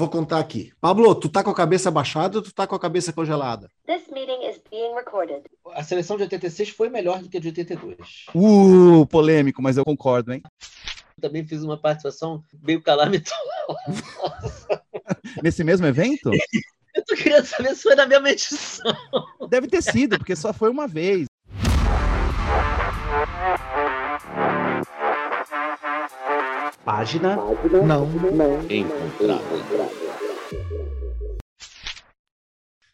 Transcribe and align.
Vou 0.00 0.08
contar 0.08 0.38
aqui. 0.38 0.72
Pablo, 0.80 1.14
tu 1.14 1.28
tá 1.28 1.44
com 1.44 1.50
a 1.50 1.54
cabeça 1.54 1.90
baixada 1.90 2.38
ou 2.38 2.42
tu 2.42 2.54
tá 2.54 2.66
com 2.66 2.74
a 2.74 2.80
cabeça 2.80 3.12
congelada? 3.12 3.68
This 3.86 4.08
meeting 4.10 4.48
is 4.48 4.58
being 4.70 4.94
recorded. 4.94 5.42
A 5.74 5.82
seleção 5.82 6.16
de 6.16 6.22
86 6.22 6.70
foi 6.70 6.88
melhor 6.88 7.20
do 7.20 7.28
que 7.28 7.36
a 7.36 7.40
de 7.40 7.48
82. 7.48 7.98
Uh, 8.34 9.04
polêmico, 9.08 9.60
mas 9.60 9.76
eu 9.76 9.84
concordo, 9.84 10.32
hein? 10.32 10.42
Também 11.20 11.46
fiz 11.46 11.62
uma 11.62 11.76
participação 11.76 12.42
meio 12.62 12.80
calamitosa. 12.80 13.36
Nesse 15.44 15.62
mesmo 15.62 15.86
evento? 15.86 16.30
Eu 16.96 17.04
tô 17.04 17.14
querendo 17.14 17.44
saber 17.44 17.76
se 17.76 17.82
foi 17.82 17.94
na 17.94 18.04
mesma 18.04 18.30
edição. 18.30 18.92
Deve 19.48 19.68
ter 19.68 19.80
sido, 19.80 20.18
porque 20.18 20.34
só 20.34 20.52
foi 20.52 20.70
uma 20.70 20.88
vez. 20.88 21.26
Página? 26.84 27.36
Não. 27.86 28.08
Encontrado. 28.68 29.42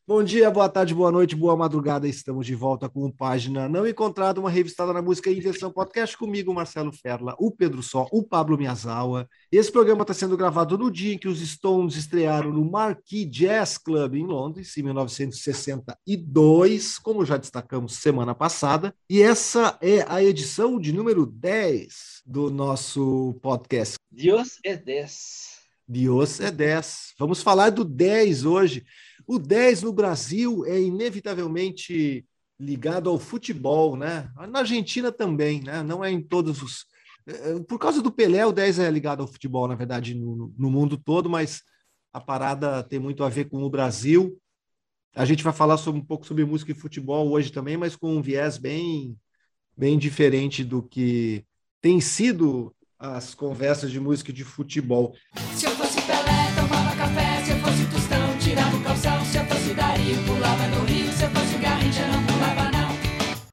Bom 0.08 0.22
dia, 0.22 0.48
boa 0.52 0.68
tarde, 0.68 0.94
boa 0.94 1.10
noite, 1.10 1.34
boa 1.34 1.56
madrugada. 1.56 2.06
Estamos 2.06 2.46
de 2.46 2.54
volta 2.54 2.88
com 2.88 3.06
o 3.06 3.12
Página 3.12 3.68
Não 3.68 3.84
Encontrado, 3.84 4.38
uma 4.38 4.48
revistada 4.48 4.92
na 4.92 5.02
música 5.02 5.32
em 5.32 5.40
versão 5.40 5.68
podcast 5.68 6.16
comigo, 6.16 6.54
Marcelo 6.54 6.92
Ferla, 6.92 7.34
o 7.40 7.50
Pedro 7.50 7.82
Só, 7.82 8.06
o 8.12 8.22
Pablo 8.22 8.56
Miyazawa. 8.56 9.28
Esse 9.50 9.72
programa 9.72 10.02
está 10.02 10.14
sendo 10.14 10.36
gravado 10.36 10.78
no 10.78 10.92
dia 10.92 11.12
em 11.12 11.18
que 11.18 11.26
os 11.26 11.40
Stones 11.40 11.96
estrearam 11.96 12.52
no 12.52 12.64
Marquee 12.64 13.24
Jazz 13.24 13.78
Club 13.78 14.14
em 14.14 14.24
Londres, 14.24 14.76
em 14.76 14.82
1962, 14.84 17.00
como 17.00 17.24
já 17.24 17.36
destacamos 17.36 17.96
semana 17.96 18.32
passada. 18.32 18.94
E 19.10 19.20
essa 19.20 19.76
é 19.80 20.04
a 20.06 20.22
edição 20.22 20.78
de 20.78 20.92
número 20.92 21.26
10 21.26 22.22
do 22.24 22.48
nosso 22.48 23.36
podcast. 23.42 23.96
Dios 24.12 24.60
é 24.64 24.76
10. 24.76 25.56
Dios 25.88 26.40
é 26.40 26.52
10. 26.52 27.14
Vamos 27.18 27.42
falar 27.42 27.70
do 27.70 27.84
10 27.84 28.44
hoje. 28.44 28.84
O 29.26 29.38
10 29.38 29.82
no 29.82 29.92
Brasil 29.92 30.64
é 30.66 30.80
inevitavelmente 30.80 32.24
ligado 32.58 33.10
ao 33.10 33.18
futebol, 33.18 33.96
né? 33.96 34.30
Na 34.48 34.60
Argentina 34.60 35.10
também, 35.12 35.60
né? 35.62 35.82
Não 35.82 36.04
é 36.04 36.10
em 36.10 36.22
todos 36.22 36.62
os. 36.62 36.84
eh, 37.26 37.58
Por 37.68 37.78
causa 37.78 38.00
do 38.00 38.10
Pelé, 38.12 38.46
o 38.46 38.52
10 38.52 38.78
é 38.78 38.90
ligado 38.90 39.22
ao 39.22 39.28
futebol, 39.28 39.68
na 39.68 39.74
verdade, 39.74 40.14
no, 40.14 40.52
no 40.56 40.70
mundo 40.70 40.96
todo, 40.96 41.28
mas 41.28 41.62
a 42.12 42.20
parada 42.20 42.82
tem 42.82 42.98
muito 42.98 43.22
a 43.24 43.28
ver 43.28 43.46
com 43.50 43.62
o 43.62 43.70
Brasil. 43.70 44.38
A 45.14 45.24
gente 45.24 45.42
vai 45.42 45.52
falar 45.52 45.76
sobre, 45.76 46.00
um 46.00 46.04
pouco 46.04 46.26
sobre 46.26 46.44
música 46.44 46.72
e 46.72 46.74
futebol 46.74 47.30
hoje 47.30 47.50
também, 47.50 47.76
mas 47.76 47.96
com 47.96 48.14
um 48.16 48.22
viés 48.22 48.56
bem, 48.58 49.16
bem 49.76 49.98
diferente 49.98 50.62
do 50.64 50.82
que 50.82 51.44
tem 51.80 52.00
sido 52.00 52.74
as 52.98 53.34
conversas 53.34 53.90
de 53.90 54.00
música 54.00 54.30
e 54.30 54.34
de 54.34 54.44
futebol. 54.44 55.14
Se 55.54 55.65
fosse 60.06 60.14
Dari, 60.14 60.26
pulava 60.26 60.66
no 60.68 60.84
rio. 60.84 61.12
Se 61.12 61.24
eu 61.24 61.30
fosse 61.30 61.58
Garrincha, 61.58 62.06
não 62.06 62.26
pulava 62.26 62.70
não. 62.70 62.86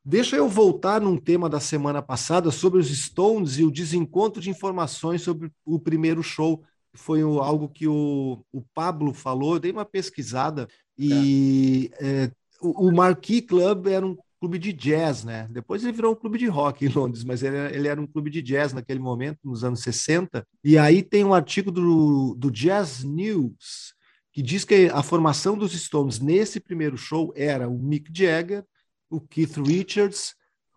Deixa 0.06 0.36
eu 0.36 0.48
voltar 0.48 1.02
num 1.02 1.18
tema 1.18 1.50
da 1.50 1.60
semana 1.60 2.02
passada 2.02 2.52
sobre 2.52 2.80
os 2.80 2.88
Stones 2.90 3.58
e 3.58 3.64
o 3.64 3.72
desencontro 3.72 4.42
de 4.42 4.50
informações 4.50 5.22
sobre 5.22 5.52
o 5.66 5.80
primeiro 5.80 6.22
show. 6.22 6.62
Foi 6.95 7.23
o- 7.23 7.40
algo 7.40 7.68
que 7.68 7.88
o, 7.88 8.44
o 8.52 8.62
Pablo 8.76 9.14
falou, 9.14 9.56
eu 9.56 9.60
dei 9.60 9.72
uma 9.72 9.86
pesquisada 9.86 10.68
e 10.98 11.90
é, 12.00 12.30
o, 12.62 12.90
o 12.90 12.95
Marquee 12.95 13.42
Club 13.42 13.88
era 13.88 14.06
um 14.06 14.16
clube 14.40 14.60
de 14.60 14.72
jazz, 14.73 15.23
né? 15.23 15.48
Depois 15.50 15.82
ele 15.84 15.94
virou 15.94 16.12
um 16.12 16.16
clube 16.16 16.38
de 16.38 16.45
rock 16.48 16.86
em 16.86 16.90
Londres, 16.90 17.23
mas 17.23 17.42
ele, 17.42 17.58
ele 17.76 17.88
era 17.88 18.00
um 18.00 18.06
clube 18.06 18.30
de 18.30 18.42
jazz 18.42 18.73
naquele 18.73 19.00
momento, 19.00 19.40
nos 19.44 19.64
anos 19.64 19.80
60. 19.82 20.45
E 20.64 20.78
aí 20.78 21.02
tem 21.02 21.23
um 21.23 21.34
artigo 21.34 21.72
do, 21.72 22.36
do 22.38 22.52
Jazz 22.52 23.04
News 23.04 23.92
que 24.34 24.42
diz 24.42 24.66
que 24.66 24.89
a 24.92 25.03
formação 25.03 25.56
dos 25.56 25.72
Stones 25.73 26.20
nesse 26.20 26.59
primeiro 26.59 26.98
show 26.98 27.31
era 27.36 27.70
o 27.70 27.78
Mick 27.78 28.12
Jagger, 28.12 28.66
o 29.09 29.22
Keith 29.22 29.58
Richards, 29.58 30.34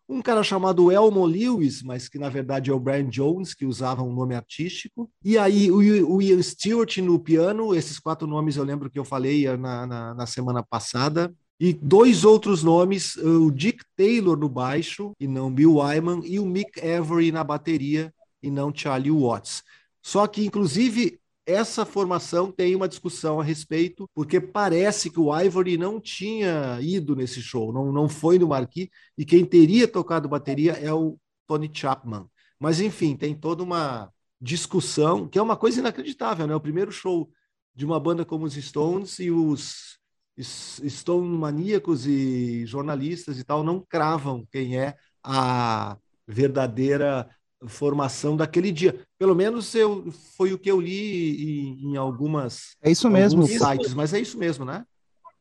um 0.09 0.23
cara 0.23 0.43
chamado 0.45 0.93
Elmo 0.93 1.25
Lewis, 1.25 1.83
mas 1.83 2.09
que 2.09 2.19
na 2.19 2.28
verdade 2.28 2.71
é 2.71 2.75
o 2.75 2.78
Brian 2.78 3.09
Jones, 3.09 3.55
que 3.55 3.65
usava 3.65 4.03
um 4.03 4.15
nome 4.15 4.34
artístico, 4.34 5.11
e 5.25 5.37
aí 5.37 5.71
o, 5.71 6.22
Ian 6.22 6.43
Stewart 6.43 6.99
no 6.99 7.19
piano, 7.19 7.75
esses 7.75 7.99
quatro 7.99 8.27
nomes 8.28 8.56
eu 8.56 8.62
lembro 8.62 8.91
que 8.91 8.99
eu 8.99 9.05
falei 9.05 9.47
eh, 9.47 9.56
na, 9.56 9.87
na, 9.87 10.15
na 10.15 10.27
semana 10.27 10.62
passada, 10.62 11.34
e 11.59 11.73
dois 11.73 12.25
outros 12.25 12.62
nomes, 12.62 13.17
o 13.17 13.50
Dick 13.50 13.83
Taylor 13.97 14.37
no 14.37 14.49
baixo, 14.49 15.12
e 15.19 15.27
não 15.27 15.50
Bill 15.50 15.77
Wyman, 15.77 16.21
e 16.25 16.38
o 16.38 16.44
Mick 16.44 16.78
Avery 16.78 17.33
na 17.33 17.43
bateria, 17.43 18.12
e 18.43 18.50
não 18.50 18.73
Charlie 18.73 19.11
Watts. 19.11 19.62
Só 20.03 20.27
que, 20.27 20.44
inclusive, 20.44 21.19
essa 21.47 21.87
formação 21.87 22.51
tem 22.51 22.75
uma 22.75 22.89
discussão 22.89 23.41
a 23.41 23.45
respeito, 23.45 24.11
porque 24.12 24.41
parece 24.41 25.09
que 25.09 25.21
o 25.21 25.34
Ivory 25.34 25.79
não 25.79 26.01
tinha 26.01 26.79
ido 26.81 27.15
nesse 27.15 27.41
show, 27.41 27.73
não, 27.73 27.93
não 27.93 28.09
foi 28.09 28.39
no 28.39 28.49
Marquee, 28.49 28.91
e 29.17 29.25
quem 29.25 29.45
teria 29.45 29.87
tocado 29.87 30.29
bateria 30.29 30.73
é 30.73 30.93
o 30.93 31.17
Tony 31.47 31.71
Chapman. 31.73 32.27
Mas, 32.59 32.81
enfim, 32.81 33.17
tem 33.17 33.35
toda 33.35 33.62
uma 33.62 34.11
discussão, 34.41 35.29
que 35.29 35.39
é 35.39 35.43
uma 35.43 35.56
coisa 35.56 35.79
inacreditável, 35.81 36.47
né? 36.47 36.55
O 36.55 36.61
primeiro 36.61 36.91
show 36.91 37.31
de 37.75 37.85
uma 37.85 38.01
banda 38.01 38.25
como 38.25 38.45
os 38.45 38.55
Stones 38.55 39.19
e 39.21 39.31
os 39.31 39.99
Stone 40.39 41.29
maníacos 41.39 42.06
e 42.06 42.67
jornalistas 42.67 43.39
e 43.39 43.45
tal 43.45 43.62
não 43.62 43.81
cravam 43.81 44.47
quem 44.51 44.79
é 44.79 44.97
a 45.23 45.97
verdadeira 46.27 47.29
formação 47.67 48.37
daquele 48.37 48.71
dia. 48.71 49.00
Pelo 49.19 49.34
menos 49.34 49.75
eu, 49.75 50.11
foi 50.37 50.53
o 50.53 50.59
que 50.59 50.71
eu 50.71 50.81
li 50.81 51.75
em, 51.83 51.93
em 51.93 51.97
algumas 51.97 52.77
É 52.83 52.91
isso 52.91 53.11
mesmo. 53.11 53.47
sites, 53.47 53.94
mas 53.94 54.12
é 54.12 54.21
isso 54.21 54.39
mesmo, 54.39 54.65
né? 54.65 54.84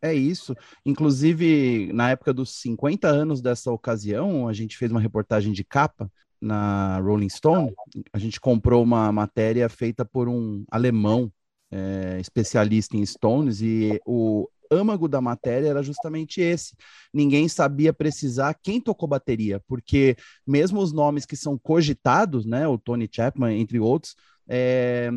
É 0.02 0.14
isso. 0.14 0.53
Inclusive, 0.86 1.92
na 1.94 2.12
época 2.12 2.34
dos 2.34 2.62
50 2.62 3.08
anos 3.08 3.42
dessa 3.42 3.72
ocasião, 3.72 4.48
a 4.48 4.53
gente 4.53 4.78
fez 4.78 4.92
uma 4.92 5.00
reportagem 5.00 5.52
de 5.52 5.64
capa 5.64 6.12
na 6.40 7.00
Rolling 7.00 7.30
Stone. 7.30 7.74
A 8.14 8.20
gente 8.20 8.40
comprou 8.40 8.84
uma 8.84 9.12
matéria 9.12 9.68
feita 9.68 10.06
por 10.06 10.30
um 10.30 10.64
alemão 10.70 11.32
é, 11.72 12.20
especialista 12.20 12.96
em 12.96 13.06
Stones 13.06 13.62
e 13.62 14.00
o 14.06 14.47
âmago 14.72 15.08
da 15.08 15.22
matéria 15.22 15.68
era 15.70 15.84
justamente 15.84 16.42
esse. 16.42 16.76
Ninguém 17.14 17.48
sabia 17.48 17.94
precisar 17.94 18.53
quem 18.62 18.81
tocou 18.81 19.08
bateria, 19.08 19.62
porque 19.68 20.16
mesmo 20.46 20.80
os 20.81 20.92
nomes 20.94 21.26
que 21.26 21.36
são 21.36 21.58
cogitados, 21.58 22.46
né, 22.46 22.68
o 22.68 22.78
Tony 22.78 23.09
Chapman, 23.12 23.59
entre 23.59 23.80
outros, 23.80 24.16
é, 24.48 25.09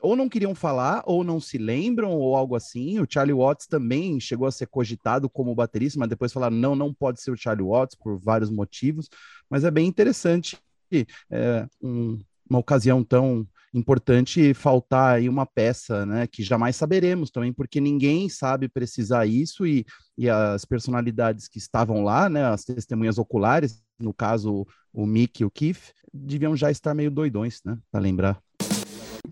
ou 0.00 0.16
não 0.16 0.28
queriam 0.28 0.54
falar, 0.54 1.02
ou 1.06 1.22
não 1.22 1.40
se 1.40 1.58
lembram, 1.58 2.10
ou 2.12 2.34
algo 2.36 2.54
assim. 2.56 2.98
O 3.00 3.06
Charlie 3.08 3.34
Watts 3.34 3.66
também 3.66 4.18
chegou 4.18 4.46
a 4.46 4.52
ser 4.52 4.66
cogitado 4.66 5.28
como 5.30 5.54
baterista, 5.54 5.98
mas 5.98 6.08
depois 6.08 6.32
falaram, 6.32 6.56
não, 6.56 6.74
não 6.74 6.92
pode 6.92 7.20
ser 7.22 7.30
o 7.30 7.36
Charlie 7.36 7.64
Watts, 7.66 7.96
por 7.96 8.18
vários 8.18 8.50
motivos. 8.50 9.08
Mas 9.48 9.64
é 9.64 9.70
bem 9.70 9.86
interessante 9.86 10.58
é, 11.30 11.66
um- 11.82 12.18
uma 12.48 12.58
ocasião 12.60 13.02
tão 13.04 13.46
importante 13.74 14.54
faltar 14.54 15.16
aí 15.16 15.28
uma 15.28 15.44
peça, 15.44 16.06
né, 16.06 16.26
que 16.26 16.42
jamais 16.42 16.76
saberemos 16.76 17.30
também, 17.30 17.52
porque 17.52 17.80
ninguém 17.80 18.28
sabe 18.28 18.68
precisar 18.68 19.26
isso 19.26 19.66
e, 19.66 19.84
e 20.16 20.28
as 20.28 20.64
personalidades 20.64 21.48
que 21.48 21.58
estavam 21.58 22.02
lá, 22.02 22.28
né, 22.28 22.44
as 22.44 22.64
testemunhas 22.64 23.18
oculares, 23.18 23.82
no 23.98 24.14
caso 24.14 24.66
o 24.92 25.06
Mick 25.06 25.42
e 25.42 25.44
o 25.44 25.50
Keith, 25.50 25.92
deviam 26.12 26.56
já 26.56 26.70
estar 26.70 26.94
meio 26.94 27.10
doidões, 27.10 27.60
né, 27.64 27.78
para 27.90 28.00
lembrar. 28.00 28.40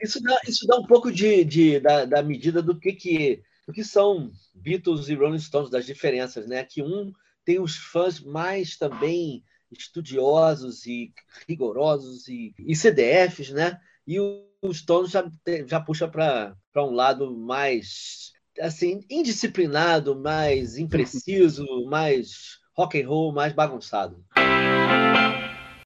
Isso 0.02 0.20
dá, 0.22 0.38
isso 0.46 0.66
dá 0.66 0.76
um 0.76 0.86
pouco 0.86 1.10
de, 1.10 1.44
de- 1.44 1.80
da, 1.80 2.04
da 2.04 2.22
medida 2.22 2.60
do 2.60 2.78
que, 2.78 2.92
que, 2.92 3.42
do 3.66 3.72
que 3.72 3.84
são 3.84 4.30
Beatles 4.54 5.08
e 5.08 5.14
Rolling 5.14 5.38
Stones, 5.38 5.70
das 5.70 5.86
diferenças, 5.86 6.46
né? 6.46 6.64
Que 6.64 6.82
um 6.82 7.12
tem 7.44 7.60
os 7.60 7.76
fãs 7.76 8.20
mais 8.20 8.76
também 8.76 9.44
estudiosos 9.70 10.86
e 10.86 11.12
rigorosos 11.48 12.28
e, 12.28 12.54
e 12.58 12.74
CDFs, 12.74 13.50
né? 13.50 13.78
E 14.06 14.20
o, 14.20 14.44
o 14.62 14.72
Stones 14.72 15.10
já, 15.10 15.24
já 15.66 15.80
puxa 15.80 16.08
para 16.08 16.54
um 16.76 16.90
lado 16.90 17.36
mais 17.36 18.32
assim 18.60 19.00
indisciplinado, 19.10 20.14
mais 20.14 20.78
impreciso, 20.78 21.64
mais 21.88 22.58
rock 22.76 23.00
and 23.00 23.08
roll, 23.08 23.32
mais 23.32 23.52
bagunçado. 23.52 24.24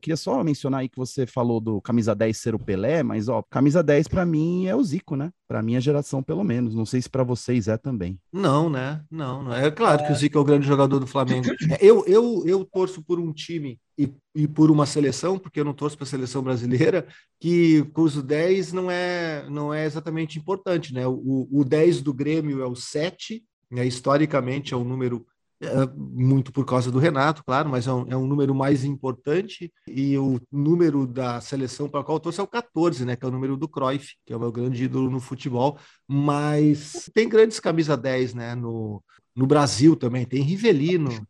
Queria 0.00 0.16
só 0.16 0.42
mencionar 0.42 0.80
aí 0.80 0.88
que 0.88 0.96
você 0.96 1.26
falou 1.26 1.60
do 1.60 1.80
camisa 1.80 2.14
10 2.14 2.36
ser 2.36 2.54
o 2.54 2.58
Pelé, 2.58 3.02
mas 3.02 3.28
ó, 3.28 3.42
camisa 3.42 3.82
10 3.82 4.08
para 4.08 4.24
mim 4.24 4.66
é 4.66 4.74
o 4.74 4.82
Zico, 4.82 5.16
né? 5.16 5.30
Para 5.46 5.62
minha 5.62 5.80
geração 5.80 6.22
pelo 6.22 6.44
menos. 6.44 6.74
Não 6.74 6.86
sei 6.86 7.02
se 7.02 7.08
para 7.08 7.22
vocês 7.22 7.68
é 7.68 7.76
também. 7.76 8.18
Não, 8.32 8.68
né? 8.68 9.02
Não, 9.10 9.42
não. 9.42 9.52
É 9.52 9.70
claro 9.70 10.04
que 10.04 10.12
o 10.12 10.14
Zico 10.14 10.38
é 10.38 10.40
o 10.40 10.44
grande 10.44 10.66
jogador 10.66 10.98
do 10.98 11.06
Flamengo. 11.06 11.48
É, 11.70 11.78
Eu, 11.80 12.04
eu, 12.06 12.42
eu 12.46 12.64
torço 12.64 13.02
por 13.02 13.18
um 13.18 13.32
time 13.32 13.78
e, 13.98 14.12
e 14.34 14.46
por 14.46 14.70
uma 14.70 14.86
seleção, 14.86 15.38
porque 15.38 15.60
eu 15.60 15.64
não 15.64 15.74
torço 15.74 15.96
para 15.96 16.04
a 16.04 16.08
seleção 16.08 16.42
brasileira, 16.42 17.06
que 17.40 17.82
cujo 17.92 18.22
10 18.22 18.72
não 18.72 18.90
é, 18.90 19.48
não 19.50 19.72
é 19.74 19.84
exatamente 19.84 20.38
importante, 20.38 20.94
né? 20.94 21.06
O, 21.06 21.48
o 21.50 21.64
10 21.64 22.02
do 22.02 22.14
Grêmio 22.14 22.62
é 22.62 22.66
o 22.66 22.76
7, 22.76 23.42
né? 23.70 23.86
historicamente 23.86 24.72
é 24.72 24.76
o 24.76 24.84
número 24.84 25.26
É, 25.60 25.86
muito 25.96 26.52
por 26.52 26.64
causa 26.64 26.88
do 26.88 27.00
Renato, 27.00 27.42
claro, 27.44 27.68
mas 27.68 27.88
é 27.88 27.92
um, 27.92 28.06
é 28.08 28.16
um, 28.16 28.26
número 28.26 28.54
mais 28.54 28.84
importante. 28.84 29.72
E 29.88 30.16
o 30.16 30.40
número 30.52 31.06
da 31.06 31.40
seleção 31.40 31.88
para 31.88 32.00
a 32.00 32.04
qual 32.04 32.16
eu 32.16 32.20
torço 32.20 32.40
é 32.40 32.44
o 32.44 32.48
14, 32.48 33.04
né? 33.04 33.16
Que 33.16 33.24
é 33.24 33.28
o 33.28 33.32
número 33.32 33.56
do 33.56 33.68
Cruyff, 33.68 34.14
que 34.24 34.32
é 34.32 34.36
o 34.36 34.40
meu 34.40 34.52
grande 34.52 34.84
ídolo 34.84 35.10
no 35.10 35.18
futebol. 35.18 35.78
Mas 36.06 37.10
tem 37.12 37.28
grandes 37.28 37.58
camisa 37.58 37.96
10, 37.96 38.34
né? 38.34 38.54
No, 38.54 39.02
no 39.34 39.46
Brasil 39.46 39.96
também. 39.96 40.24
Tem 40.24 40.42
Rivelino, 40.42 41.26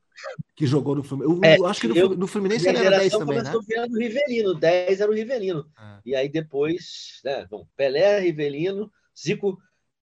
que 0.55 0.67
jogou 0.67 0.95
no 0.95 1.03
Fluminense. 1.03 1.59
Eu, 1.59 1.67
é, 1.67 1.71
acho 1.71 1.81
que 1.81 1.89
no, 1.89 1.97
eu, 1.97 2.09
no 2.11 2.27
Fluminense 2.27 2.69
ele 2.69 2.79
era 2.79 2.99
10 2.99 3.13
também, 3.13 3.43
né? 3.43 3.53
vendo 3.67 3.95
o 3.95 3.99
Rivelino, 3.99 4.55
10 4.55 5.01
era 5.01 5.11
o 5.11 5.15
Rivelino. 5.15 5.67
É. 5.79 5.99
E 6.05 6.15
aí 6.15 6.29
depois, 6.29 7.21
né? 7.25 7.47
Bom, 7.51 7.67
Pelé, 7.77 8.21
Rivelino, 8.21 8.91
Zico 9.19 9.59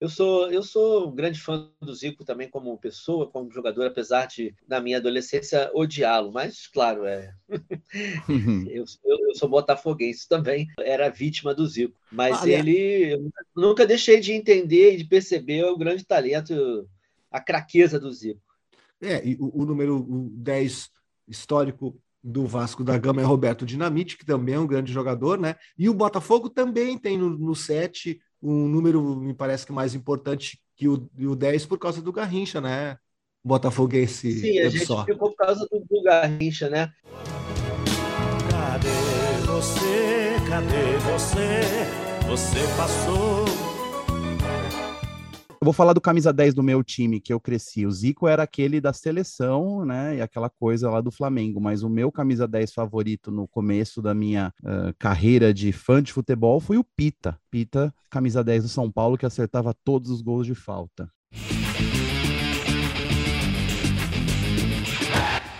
eu 0.02 0.08
sou, 0.08 0.50
eu 0.50 0.64
sou 0.64 1.08
um 1.08 1.14
grande 1.14 1.40
fã 1.40 1.70
do 1.80 1.94
Zico 1.94 2.24
também 2.24 2.50
como 2.50 2.76
pessoa, 2.76 3.30
como 3.30 3.52
jogador, 3.52 3.86
apesar 3.86 4.26
de, 4.26 4.52
na 4.66 4.80
minha 4.80 4.96
adolescência, 4.96 5.70
odiá-lo. 5.72 6.32
Mas, 6.32 6.66
claro, 6.66 7.06
é... 7.06 7.32
eu, 8.68 8.84
eu, 9.04 9.18
eu, 9.28 9.34
sou 9.36 9.48
botafoguense 9.48 10.28
também, 10.28 10.66
era 10.80 11.08
vítima 11.08 11.54
do 11.54 11.64
Zico. 11.68 11.96
Mas 12.10 12.44
ele, 12.44 13.12
eu 13.14 13.30
nunca 13.54 13.86
deixei 13.86 14.18
de 14.18 14.32
entender 14.32 14.94
e 14.94 14.96
de 14.96 15.04
perceber 15.04 15.64
o 15.66 15.78
grande 15.78 16.04
talento, 16.04 16.88
a 17.30 17.40
craqueza 17.40 18.00
do 18.00 18.12
Zico. 18.12 18.42
É, 19.00 19.24
e 19.24 19.36
o, 19.38 19.62
o 19.62 19.64
número 19.64 20.04
10 20.32 20.90
histórico 21.28 21.96
do 22.20 22.44
Vasco 22.44 22.82
da 22.82 22.98
Gama 22.98 23.20
é 23.20 23.24
Roberto 23.24 23.64
Dinamite, 23.64 24.18
que 24.18 24.26
também 24.26 24.56
é 24.56 24.58
um 24.58 24.66
grande 24.66 24.92
jogador, 24.92 25.38
né? 25.38 25.54
E 25.78 25.88
o 25.88 25.94
Botafogo 25.94 26.50
também 26.50 26.98
tem 26.98 27.16
no, 27.16 27.30
no 27.30 27.54
7 27.54 28.20
um 28.42 28.66
número, 28.66 29.00
me 29.16 29.32
parece 29.32 29.64
que 29.64 29.72
mais 29.72 29.94
importante 29.94 30.58
que 30.74 30.88
o, 30.88 31.08
o 31.18 31.36
10 31.36 31.66
por 31.66 31.78
causa 31.78 32.02
do 32.02 32.12
Garrincha, 32.12 32.60
né? 32.60 32.98
Botafoguense. 33.44 34.32
Sim, 34.40 34.58
a 34.58 34.68
gente 34.68 34.86
só. 34.86 35.04
ficou 35.04 35.30
por 35.30 35.36
causa 35.36 35.66
do, 35.70 35.78
do 35.78 36.02
Garrincha, 36.02 36.68
né? 36.68 36.92
Cadê 38.50 38.88
você? 39.46 40.36
Cadê 40.48 40.96
você? 40.98 41.60
Você 42.28 42.76
passou 42.76 43.51
eu 45.62 45.64
vou 45.64 45.72
falar 45.72 45.92
do 45.92 46.00
camisa 46.00 46.32
10 46.32 46.54
do 46.54 46.62
meu 46.62 46.82
time 46.82 47.20
que 47.20 47.32
eu 47.32 47.38
cresci. 47.38 47.86
O 47.86 47.90
Zico 47.92 48.26
era 48.26 48.42
aquele 48.42 48.80
da 48.80 48.92
seleção, 48.92 49.84
né? 49.84 50.16
E 50.16 50.20
aquela 50.20 50.50
coisa 50.50 50.90
lá 50.90 51.00
do 51.00 51.12
Flamengo. 51.12 51.60
Mas 51.60 51.84
o 51.84 51.88
meu 51.88 52.10
camisa 52.10 52.48
10 52.48 52.72
favorito 52.74 53.30
no 53.30 53.46
começo 53.46 54.02
da 54.02 54.12
minha 54.12 54.52
uh, 54.60 54.92
carreira 54.98 55.54
de 55.54 55.70
fã 55.70 56.02
de 56.02 56.12
futebol 56.12 56.58
foi 56.58 56.78
o 56.78 56.84
Pita. 56.96 57.38
Pita, 57.48 57.94
camisa 58.10 58.42
10 58.42 58.64
do 58.64 58.68
São 58.68 58.90
Paulo, 58.90 59.16
que 59.16 59.24
acertava 59.24 59.72
todos 59.84 60.10
os 60.10 60.20
gols 60.20 60.48
de 60.48 60.54
falta. 60.56 61.08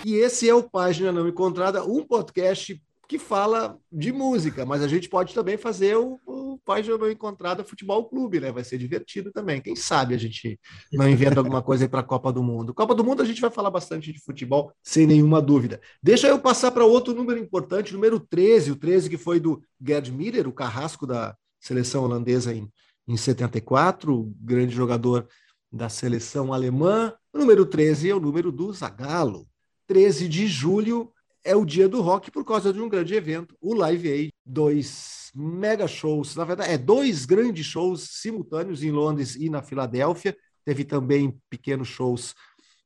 E 0.05 0.17
esse 0.17 0.49
é 0.49 0.55
o 0.55 0.65
Página 0.65 1.13
Não 1.13 1.29
Encontrada, 1.29 1.85
um 1.85 2.05
podcast 2.05 2.83
que 3.09 3.19
fala 3.19 3.79
de 3.91 4.13
música, 4.13 4.65
mas 4.65 4.83
a 4.83 4.89
gente 4.89 5.09
pode 5.09 5.35
também 5.35 5.57
fazer 5.57 5.97
o, 5.97 6.19
o 6.27 6.59
Página 6.65 6.97
Não 6.97 7.11
Encontrada 7.11 7.65
Futebol 7.65 8.05
Clube, 8.09 8.41
né? 8.41 8.53
Vai 8.53 8.65
ser 8.65 8.79
divertido 8.79 9.31
também. 9.31 9.61
Quem 9.61 9.77
sabe 9.77 10.15
a 10.15 10.19
gente 10.19 10.59
não 10.93 11.09
inventa 11.09 11.41
alguma 11.41 11.63
coisa 11.63 11.89
para 11.89 12.01
a 12.01 12.05
Copa 12.05 12.33
do 12.33 12.43
Mundo. 12.43 12.73
Copa 12.73 12.95
do 12.95 13.05
Mundo 13.05 13.23
a 13.23 13.25
gente 13.25 13.41
vai 13.41 13.51
falar 13.51 13.71
bastante 13.71 14.13
de 14.13 14.21
futebol, 14.21 14.73
sem 14.83 15.07
nenhuma 15.07 15.43
dúvida. 15.43 15.81
Deixa 16.03 16.29
eu 16.29 16.39
passar 16.39 16.71
para 16.71 16.85
outro 16.85 17.15
número 17.15 17.39
importante, 17.39 17.93
número 17.93 18.19
13, 18.19 18.73
o 18.73 18.77
13 18.77 19.11
que 19.11 19.19
foi 19.19 19.41
do 19.41 19.63
Gerd 19.85 20.11
Miller, 20.13 20.49
o 20.49 20.53
carrasco 20.53 21.07
da 21.07 21.37
seleção 21.61 22.05
holandesa 22.05 22.55
em, 22.55 22.69
em 23.07 23.17
74, 23.17 24.33
grande 24.41 24.75
jogador 24.75 25.29
da 25.71 25.89
seleção 25.89 26.53
alemã. 26.53 27.13
O 27.33 27.39
número 27.39 27.67
13 27.67 28.11
é 28.11 28.15
o 28.15 28.21
número 28.21 28.53
do 28.53 28.73
Zagallo. 28.73 29.47
13 29.87 30.29
de 30.29 30.47
julho 30.47 31.13
é 31.45 31.57
o 31.57 31.65
dia 31.65 31.89
do 31.89 32.01
rock 32.01 32.31
por 32.31 32.45
causa 32.45 32.73
de 32.73 32.81
um 32.81 32.89
grande 32.89 33.15
evento, 33.15 33.57
o 33.61 33.75
Live 33.75 34.11
Aid, 34.11 34.33
dois 34.45 35.31
mega 35.35 35.89
shows, 35.89 36.37
na 36.37 36.45
verdade, 36.45 36.73
é 36.73 36.79
dois 36.79 37.25
grandes 37.25 37.67
shows 37.67 38.09
simultâneos 38.21 38.83
em 38.83 38.91
Londres 38.91 39.35
e 39.35 39.49
na 39.49 39.63
Filadélfia. 39.63 40.37
Teve 40.65 40.85
também 40.85 41.39
pequenos 41.49 41.89
shows 41.89 42.35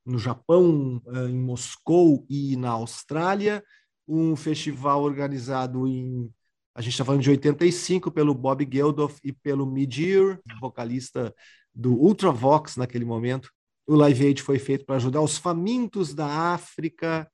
no 0.05 0.17
Japão, 0.17 1.01
eh, 1.07 1.29
em 1.29 1.37
Moscou 1.37 2.25
e 2.29 2.55
na 2.55 2.69
Austrália. 2.69 3.63
Um 4.07 4.35
festival 4.35 5.03
organizado 5.03 5.85
em 5.85 6.31
a 6.77 6.81
gente 6.81 6.93
está 6.93 7.03
falando 7.03 7.23
de 7.23 7.31
85 7.31 8.11
pelo 8.11 8.35
Bob 8.35 8.67
Geldof 8.71 9.19
e 9.23 9.33
pelo 9.33 9.65
Midir, 9.65 10.39
vocalista 10.61 11.33
do 11.73 11.93
Ultravox 11.93 12.77
naquele 12.77 13.03
momento. 13.03 13.49
O 13.87 13.95
Live 13.95 14.27
Aid 14.27 14.43
foi 14.43 14.59
feito 14.59 14.85
para 14.85 14.97
ajudar 14.97 15.21
os 15.21 15.39
famintos 15.39 16.13
da 16.13 16.27
África 16.27 17.27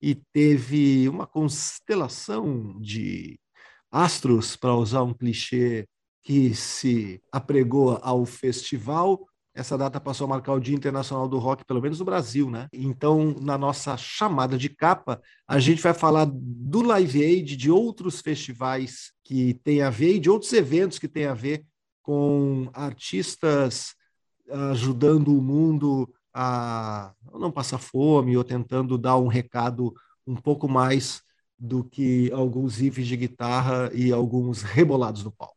e 0.00 0.14
teve 0.14 1.08
uma 1.08 1.26
constelação 1.26 2.78
de 2.80 3.38
astros, 3.90 4.56
para 4.56 4.74
usar 4.74 5.02
um 5.02 5.12
clichê 5.12 5.86
que 6.22 6.54
se 6.54 7.20
apregou 7.32 7.98
ao 8.02 8.24
festival. 8.24 9.26
Essa 9.52 9.76
data 9.76 10.00
passou 10.00 10.26
a 10.26 10.28
marcar 10.28 10.52
o 10.52 10.60
Dia 10.60 10.76
Internacional 10.76 11.28
do 11.28 11.38
Rock, 11.38 11.64
pelo 11.64 11.82
menos 11.82 11.98
no 11.98 12.04
Brasil, 12.04 12.48
né? 12.48 12.68
Então, 12.72 13.34
na 13.40 13.58
nossa 13.58 13.96
chamada 13.96 14.56
de 14.56 14.68
capa, 14.68 15.20
a 15.46 15.58
gente 15.58 15.82
vai 15.82 15.92
falar 15.92 16.30
do 16.32 16.82
Live 16.82 17.24
Aid, 17.24 17.56
de 17.56 17.70
outros 17.70 18.20
festivais 18.20 19.12
que 19.24 19.54
têm 19.64 19.82
a 19.82 19.90
ver 19.90 20.14
e 20.14 20.20
de 20.20 20.30
outros 20.30 20.52
eventos 20.52 20.98
que 20.98 21.08
têm 21.08 21.26
a 21.26 21.34
ver 21.34 21.64
com 22.00 22.70
artistas 22.72 23.94
ajudando 24.48 25.36
o 25.36 25.42
mundo 25.42 26.12
a 26.32 27.12
não 27.32 27.50
passar 27.50 27.78
fome 27.78 28.36
ou 28.36 28.44
tentando 28.44 28.96
dar 28.96 29.16
um 29.16 29.26
recado 29.26 29.94
um 30.26 30.36
pouco 30.36 30.68
mais 30.68 31.22
do 31.58 31.84
que 31.84 32.30
alguns 32.32 32.78
riffs 32.78 33.06
de 33.06 33.16
guitarra 33.16 33.90
e 33.92 34.12
alguns 34.12 34.62
rebolados 34.62 35.24
no 35.24 35.30
palco. 35.30 35.56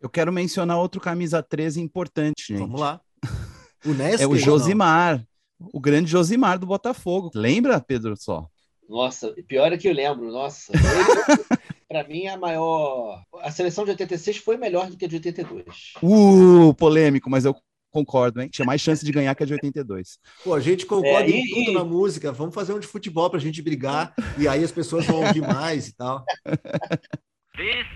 Eu 0.00 0.08
quero 0.08 0.32
mencionar 0.32 0.78
outro 0.78 1.00
camisa 1.00 1.42
13 1.42 1.80
importante, 1.80 2.46
gente. 2.48 2.58
Vamos 2.58 2.80
lá. 2.80 3.00
O 3.84 3.92
Nester, 3.92 4.20
é 4.20 4.26
o 4.28 4.36
Josimar, 4.36 5.26
o 5.58 5.80
grande 5.80 6.08
Josimar 6.08 6.56
do 6.56 6.66
Botafogo. 6.66 7.32
Lembra, 7.34 7.80
Pedro 7.80 8.16
Só? 8.16 8.46
Nossa, 8.88 9.34
pior 9.48 9.72
é 9.72 9.76
que 9.76 9.88
eu 9.88 9.92
lembro. 9.92 10.30
Nossa, 10.30 10.72
para 11.88 12.06
mim 12.06 12.28
a 12.28 12.36
maior. 12.36 13.24
A 13.40 13.50
seleção 13.50 13.84
de 13.84 13.90
86 13.90 14.36
foi 14.36 14.56
melhor 14.56 14.88
do 14.88 14.96
que 14.96 15.04
a 15.04 15.08
de 15.08 15.16
82. 15.16 15.94
Uh, 16.00 16.72
polêmico, 16.74 17.28
mas 17.28 17.44
eu 17.44 17.56
concordo, 17.92 18.40
hein? 18.40 18.48
Tinha 18.48 18.64
mais 18.64 18.80
chance 18.80 19.04
de 19.04 19.12
ganhar 19.12 19.34
que 19.34 19.42
a 19.42 19.46
de 19.46 19.52
82. 19.52 20.18
Pô, 20.42 20.54
a 20.54 20.60
gente 20.60 20.86
concorda 20.86 21.30
é, 21.30 21.30
e, 21.30 21.40
em 21.40 21.48
tudo 21.48 21.70
e... 21.70 21.74
na 21.74 21.84
música. 21.84 22.32
Vamos 22.32 22.54
fazer 22.54 22.72
um 22.72 22.80
de 22.80 22.86
futebol 22.86 23.28
para 23.28 23.38
a 23.38 23.42
gente 23.42 23.62
brigar 23.62 24.14
e 24.38 24.48
aí 24.48 24.64
as 24.64 24.72
pessoas 24.72 25.06
vão 25.06 25.24
ouvir 25.24 25.42
mais 25.42 25.88
e 25.88 25.96
tal. 25.96 26.24
This 27.54 27.86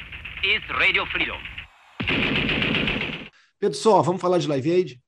is 0.45 0.63
Radio 0.69 1.07
Freedom. 1.07 1.39
Pedro 3.59 3.77
Só, 3.77 4.03
vamos 4.03 4.21
falar 4.21 4.39
de 4.39 4.47
Live 4.47 4.71
Aid? 4.71 5.01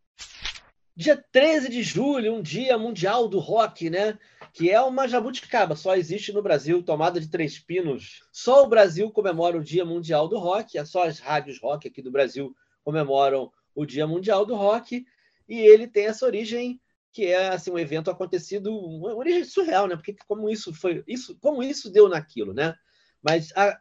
Dia 0.96 1.22
13 1.30 1.68
de 1.68 1.82
julho, 1.82 2.34
um 2.34 2.42
dia 2.42 2.76
mundial 2.76 3.28
do 3.28 3.38
rock, 3.38 3.88
né? 3.88 4.18
Que 4.52 4.70
é 4.70 4.80
uma 4.80 5.06
jabuticaba, 5.06 5.76
só 5.76 5.94
existe 5.94 6.32
no 6.32 6.42
Brasil, 6.42 6.82
tomada 6.82 7.20
de 7.20 7.28
três 7.28 7.58
pinos. 7.58 8.20
Só 8.32 8.64
o 8.64 8.68
Brasil 8.68 9.08
comemora 9.12 9.56
o 9.56 9.62
Dia 9.62 9.84
Mundial 9.84 10.26
do 10.26 10.38
Rock, 10.38 10.76
é 10.76 10.84
só 10.84 11.04
as 11.04 11.20
rádios 11.20 11.60
rock 11.60 11.86
aqui 11.86 12.02
do 12.02 12.10
Brasil 12.10 12.52
comemoram 12.82 13.52
o 13.78 13.86
Dia 13.86 14.08
Mundial 14.08 14.44
do 14.44 14.56
Rock, 14.56 15.06
e 15.48 15.60
ele 15.60 15.86
tem 15.86 16.06
essa 16.06 16.26
origem 16.26 16.80
que 17.12 17.26
é 17.26 17.48
assim 17.48 17.70
um 17.70 17.78
evento 17.78 18.10
acontecido, 18.10 18.76
uma 18.76 19.14
origem 19.14 19.44
surreal, 19.44 19.86
né? 19.86 19.94
Porque 19.94 20.16
como 20.26 20.50
isso 20.50 20.74
foi, 20.74 21.04
isso, 21.06 21.38
como 21.40 21.62
isso 21.62 21.88
deu 21.90 22.08
naquilo, 22.08 22.52
né? 22.52 22.74
Mas 23.22 23.52
há, 23.56 23.80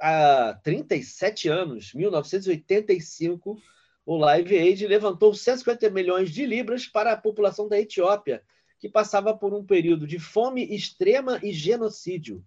há 0.00 0.60
37 0.62 1.48
anos, 1.48 1.94
1985, 1.94 3.60
o 4.04 4.16
Live 4.16 4.58
Aid 4.58 4.86
levantou 4.88 5.32
150 5.32 5.88
milhões 5.90 6.30
de 6.30 6.44
libras 6.44 6.86
para 6.86 7.12
a 7.12 7.16
população 7.16 7.68
da 7.68 7.78
Etiópia, 7.78 8.42
que 8.80 8.88
passava 8.88 9.36
por 9.36 9.54
um 9.54 9.64
período 9.64 10.04
de 10.04 10.18
fome 10.18 10.64
extrema 10.74 11.38
e 11.42 11.52
genocídio. 11.52 12.44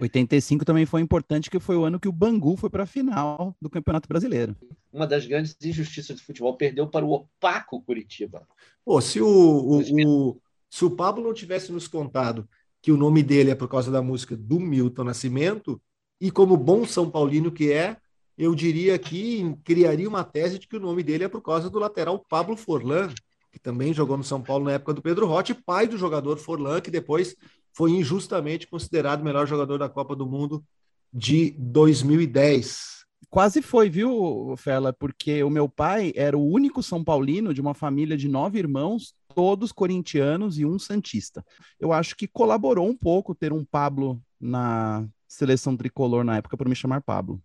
85 0.00 0.64
também 0.64 0.86
foi 0.86 1.00
importante, 1.00 1.50
que 1.50 1.60
foi 1.60 1.76
o 1.76 1.84
ano 1.84 2.00
que 2.00 2.08
o 2.08 2.12
Bangu 2.12 2.56
foi 2.56 2.68
para 2.68 2.82
a 2.82 2.86
final 2.86 3.56
do 3.60 3.70
Campeonato 3.70 4.08
Brasileiro. 4.08 4.56
Uma 4.92 5.06
das 5.06 5.26
grandes 5.26 5.56
injustiças 5.62 6.16
do 6.16 6.22
futebol, 6.22 6.56
perdeu 6.56 6.86
para 6.86 7.04
o 7.04 7.12
opaco 7.12 7.80
Curitiba. 7.82 8.46
Pô, 8.84 9.00
se 9.00 9.20
o, 9.20 9.26
o, 9.26 9.80
o, 9.80 10.40
se 10.68 10.84
o 10.84 10.90
Pablo 10.90 11.22
não 11.22 11.34
tivesse 11.34 11.72
nos 11.72 11.88
contado 11.88 12.48
que 12.82 12.92
o 12.92 12.96
nome 12.96 13.22
dele 13.22 13.50
é 13.50 13.54
por 13.54 13.68
causa 13.68 13.90
da 13.90 14.02
música 14.02 14.36
do 14.36 14.60
Milton 14.60 15.04
Nascimento, 15.04 15.80
e 16.20 16.30
como 16.30 16.56
bom 16.56 16.84
São 16.84 17.10
Paulino 17.10 17.50
que 17.50 17.72
é, 17.72 17.96
eu 18.36 18.54
diria 18.54 18.98
que 18.98 19.56
criaria 19.64 20.08
uma 20.08 20.24
tese 20.24 20.58
de 20.58 20.66
que 20.66 20.76
o 20.76 20.80
nome 20.80 21.02
dele 21.02 21.24
é 21.24 21.28
por 21.28 21.40
causa 21.40 21.70
do 21.70 21.78
lateral 21.78 22.18
Pablo 22.18 22.56
Forlan, 22.56 23.08
que 23.52 23.58
também 23.58 23.94
jogou 23.94 24.16
no 24.16 24.24
São 24.24 24.42
Paulo 24.42 24.64
na 24.64 24.72
época 24.72 24.92
do 24.92 25.02
Pedro 25.02 25.26
Rotti, 25.26 25.54
pai 25.54 25.86
do 25.86 25.96
jogador 25.96 26.36
Forlan, 26.36 26.80
que 26.80 26.90
depois 26.90 27.36
foi 27.74 27.90
injustamente 27.90 28.66
considerado 28.66 29.20
o 29.20 29.24
melhor 29.24 29.46
jogador 29.46 29.78
da 29.78 29.88
Copa 29.88 30.14
do 30.14 30.26
Mundo 30.26 30.64
de 31.12 31.50
2010. 31.58 33.04
Quase 33.28 33.60
foi, 33.60 33.90
viu, 33.90 34.54
Fela? 34.56 34.92
Porque 34.92 35.42
o 35.42 35.50
meu 35.50 35.68
pai 35.68 36.12
era 36.14 36.38
o 36.38 36.46
único 36.46 36.82
São 36.82 37.02
Paulino 37.02 37.52
de 37.52 37.60
uma 37.60 37.74
família 37.74 38.16
de 38.16 38.28
nove 38.28 38.58
irmãos, 38.58 39.14
todos 39.34 39.72
corintianos 39.72 40.58
e 40.58 40.64
um 40.64 40.78
Santista. 40.78 41.44
Eu 41.80 41.92
acho 41.92 42.14
que 42.16 42.28
colaborou 42.28 42.88
um 42.88 42.96
pouco 42.96 43.34
ter 43.34 43.52
um 43.52 43.64
Pablo 43.64 44.22
na 44.40 45.06
seleção 45.26 45.76
tricolor 45.76 46.22
na 46.22 46.36
época 46.36 46.56
para 46.56 46.68
me 46.68 46.76
chamar 46.76 47.00
Pablo. 47.02 47.42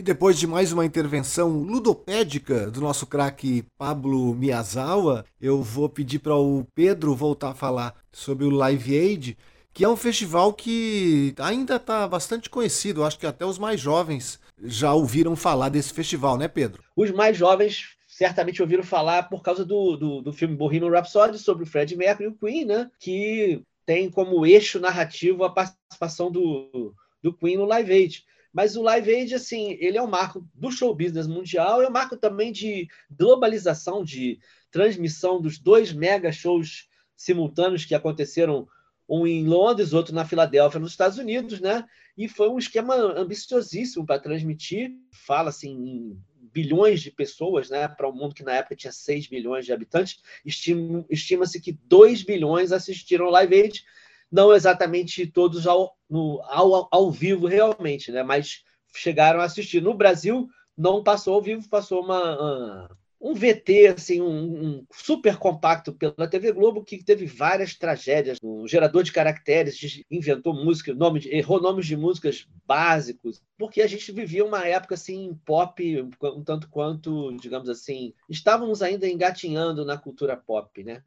E 0.00 0.02
depois 0.02 0.38
de 0.38 0.46
mais 0.46 0.72
uma 0.72 0.86
intervenção 0.86 1.50
ludopédica 1.58 2.70
do 2.70 2.80
nosso 2.80 3.06
craque 3.06 3.66
Pablo 3.76 4.34
Miyazawa, 4.34 5.26
eu 5.38 5.62
vou 5.62 5.90
pedir 5.90 6.20
para 6.20 6.34
o 6.34 6.64
Pedro 6.74 7.14
voltar 7.14 7.50
a 7.50 7.54
falar 7.54 7.94
sobre 8.10 8.46
o 8.46 8.50
Live 8.50 8.98
Aid, 8.98 9.36
que 9.74 9.84
é 9.84 9.88
um 9.90 9.96
festival 9.96 10.54
que 10.54 11.34
ainda 11.38 11.76
está 11.76 12.08
bastante 12.08 12.48
conhecido. 12.48 13.04
Acho 13.04 13.18
que 13.18 13.26
até 13.26 13.44
os 13.44 13.58
mais 13.58 13.78
jovens 13.78 14.40
já 14.62 14.94
ouviram 14.94 15.36
falar 15.36 15.68
desse 15.68 15.92
festival, 15.92 16.38
né, 16.38 16.48
Pedro? 16.48 16.82
Os 16.96 17.10
mais 17.10 17.36
jovens 17.36 17.88
certamente 18.08 18.62
ouviram 18.62 18.82
falar 18.82 19.24
por 19.24 19.42
causa 19.42 19.66
do, 19.66 19.98
do, 19.98 20.22
do 20.22 20.32
filme 20.32 20.56
Bohemian 20.56 20.88
Rhapsody 20.88 21.38
sobre 21.38 21.64
o 21.64 21.66
Fred 21.66 21.94
Mercury 21.94 22.24
e 22.24 22.32
o 22.32 22.38
Queen, 22.38 22.64
né? 22.64 22.90
Que 22.98 23.62
tem 23.84 24.10
como 24.10 24.46
eixo 24.46 24.80
narrativo 24.80 25.44
a 25.44 25.50
participação 25.50 26.32
do, 26.32 26.94
do 27.22 27.34
Queen 27.34 27.58
no 27.58 27.66
Live 27.66 27.92
Aid. 27.92 28.24
Mas 28.52 28.76
o 28.76 28.82
Live 28.82 29.14
Aid, 29.14 29.34
assim, 29.34 29.76
ele 29.80 29.96
é 29.96 30.02
um 30.02 30.08
marco 30.08 30.46
do 30.54 30.70
show 30.70 30.94
business 30.94 31.26
mundial, 31.26 31.82
é 31.82 31.88
um 31.88 31.92
marco 31.92 32.16
também 32.16 32.50
de 32.50 32.88
globalização, 33.10 34.02
de 34.02 34.38
transmissão 34.70 35.40
dos 35.40 35.58
dois 35.58 35.92
mega 35.92 36.32
shows 36.32 36.88
simultâneos 37.16 37.84
que 37.84 37.94
aconteceram 37.94 38.66
um 39.08 39.26
em 39.26 39.44
Londres, 39.46 39.92
outro 39.92 40.14
na 40.14 40.24
Filadélfia, 40.24 40.78
nos 40.78 40.92
Estados 40.92 41.18
Unidos, 41.18 41.60
né? 41.60 41.84
E 42.16 42.28
foi 42.28 42.48
um 42.48 42.58
esquema 42.58 42.94
ambiciosíssimo 42.94 44.06
para 44.06 44.20
transmitir. 44.20 44.92
Fala-se 45.10 45.68
em 45.68 46.16
bilhões 46.52 47.00
de 47.02 47.10
pessoas, 47.10 47.70
né? 47.70 47.88
Para 47.88 48.08
um 48.08 48.12
mundo 48.12 48.34
que 48.34 48.44
na 48.44 48.52
época 48.52 48.76
tinha 48.76 48.92
6 48.92 49.26
bilhões 49.26 49.64
de 49.66 49.72
habitantes. 49.72 50.20
Estima-se 50.44 51.60
que 51.60 51.72
2 51.72 52.22
bilhões 52.22 52.70
assistiram 52.70 53.26
ao 53.26 53.32
Live 53.32 53.54
Aid 53.54 53.84
não 54.30 54.52
exatamente 54.52 55.26
todos 55.26 55.66
ao, 55.66 55.96
no, 56.08 56.40
ao, 56.44 56.88
ao 56.90 57.10
vivo 57.10 57.46
realmente, 57.46 58.12
né? 58.12 58.22
mas 58.22 58.62
chegaram 58.94 59.40
a 59.40 59.44
assistir. 59.44 59.80
No 59.80 59.94
Brasil, 59.94 60.48
não 60.76 61.02
passou 61.02 61.34
ao 61.34 61.42
vivo, 61.42 61.68
passou 61.68 62.02
uma, 62.02 62.88
um 63.20 63.34
VT, 63.34 63.94
assim, 63.96 64.20
um, 64.22 64.64
um, 64.64 64.86
super 64.90 65.36
compacto 65.36 65.92
pela 65.92 66.26
TV 66.26 66.52
Globo, 66.52 66.82
que 66.82 67.04
teve 67.04 67.26
várias 67.26 67.74
tragédias. 67.74 68.38
O 68.42 68.66
gerador 68.66 69.02
de 69.02 69.12
caracteres 69.12 70.02
inventou 70.10 70.54
música, 70.54 70.94
nome 70.94 71.20
errou 71.26 71.60
nomes 71.60 71.86
de 71.86 71.96
músicas 71.96 72.46
básicos, 72.66 73.42
porque 73.58 73.82
a 73.82 73.86
gente 73.86 74.10
vivia 74.10 74.44
uma 74.44 74.66
época 74.66 74.94
assim 74.94 75.38
pop, 75.44 76.08
um 76.22 76.42
tanto 76.42 76.68
quanto, 76.70 77.36
digamos 77.36 77.68
assim, 77.68 78.14
estávamos 78.28 78.80
ainda 78.80 79.06
engatinhando 79.06 79.84
na 79.84 79.98
cultura 79.98 80.34
pop, 80.34 80.82
né? 80.82 81.02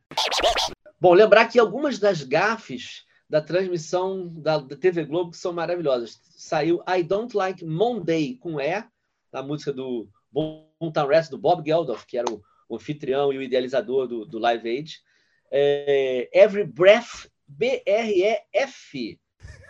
Bom, 1.01 1.13
lembrar 1.13 1.48
que 1.48 1.60
algumas 1.60 1.98
das 1.98 2.22
gafes 2.22 3.06
da 3.30 3.42
transmissão 3.42 4.27
da, 4.27 4.62
TV 4.62 5.06
Globo 5.06 5.32
que 5.32 5.38
são 5.38 5.53
maravilhosas. 5.53 6.20
Saiu 6.30 6.84
I 6.88 7.03
Don't 7.03 7.36
Like 7.36 7.65
Monday 7.65 8.36
com 8.36 8.60
E, 8.60 8.84
a 9.32 9.42
música 9.42 9.74
do 9.74 10.08
Boomtown 10.32 11.08
Rats, 11.08 11.30
do 11.30 11.38
Bob 11.38 11.63
Geldof, 11.65 12.06
que 12.06 12.18
era 12.18 12.32
o, 12.32 12.42
o, 12.70 12.75
anfitrião 12.75 13.32
e 13.34 13.38
o 13.38 13.42
idealizador 13.42 14.08
do, 14.08 14.25
do 14.25 14.39
Live 14.39 14.70
Aid. 14.70 15.00
É, 15.51 16.30
Every 16.34 16.65
Breath, 16.65 17.27
B-R-E-F, 17.48 19.20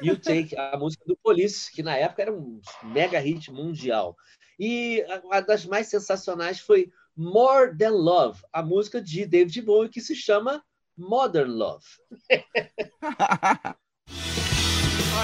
You 0.02 0.18
Take, 0.18 0.56
a 0.58 0.78
música 0.78 1.04
do 1.06 1.18
Police, 1.18 1.72
que 1.72 1.84
na 1.84 1.96
época 1.96 2.24
era 2.24 2.34
um 2.34 2.60
mega 2.84 3.20
hit 3.20 3.52
mundial. 3.52 4.16
E 4.60 5.04
uma 5.24 5.42
das 5.42 5.66
mais 5.66 5.88
sensacionais 5.88 6.60
foi 6.60 6.92
More 7.16 7.78
Than 7.78 7.92
Love, 7.92 8.42
a 8.52 8.64
música 8.64 9.02
de 9.02 9.26
David 9.26 9.62
Bowie, 9.62 9.90
que 9.90 10.02
se 10.02 10.16
chama 10.16 10.64
Modern 10.98 11.58
Love. 11.58 11.84
I 12.32 12.38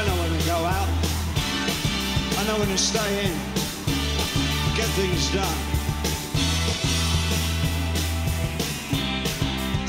know 0.06 0.16
when 0.20 0.40
to 0.40 0.46
go 0.46 0.56
out. 0.56 0.90
I 2.38 2.44
know 2.48 2.58
when 2.60 2.70
to 2.70 2.78
stay 2.78 3.26
in. 3.26 3.34
Get 4.76 4.88
things 4.98 5.32
done. 5.32 5.58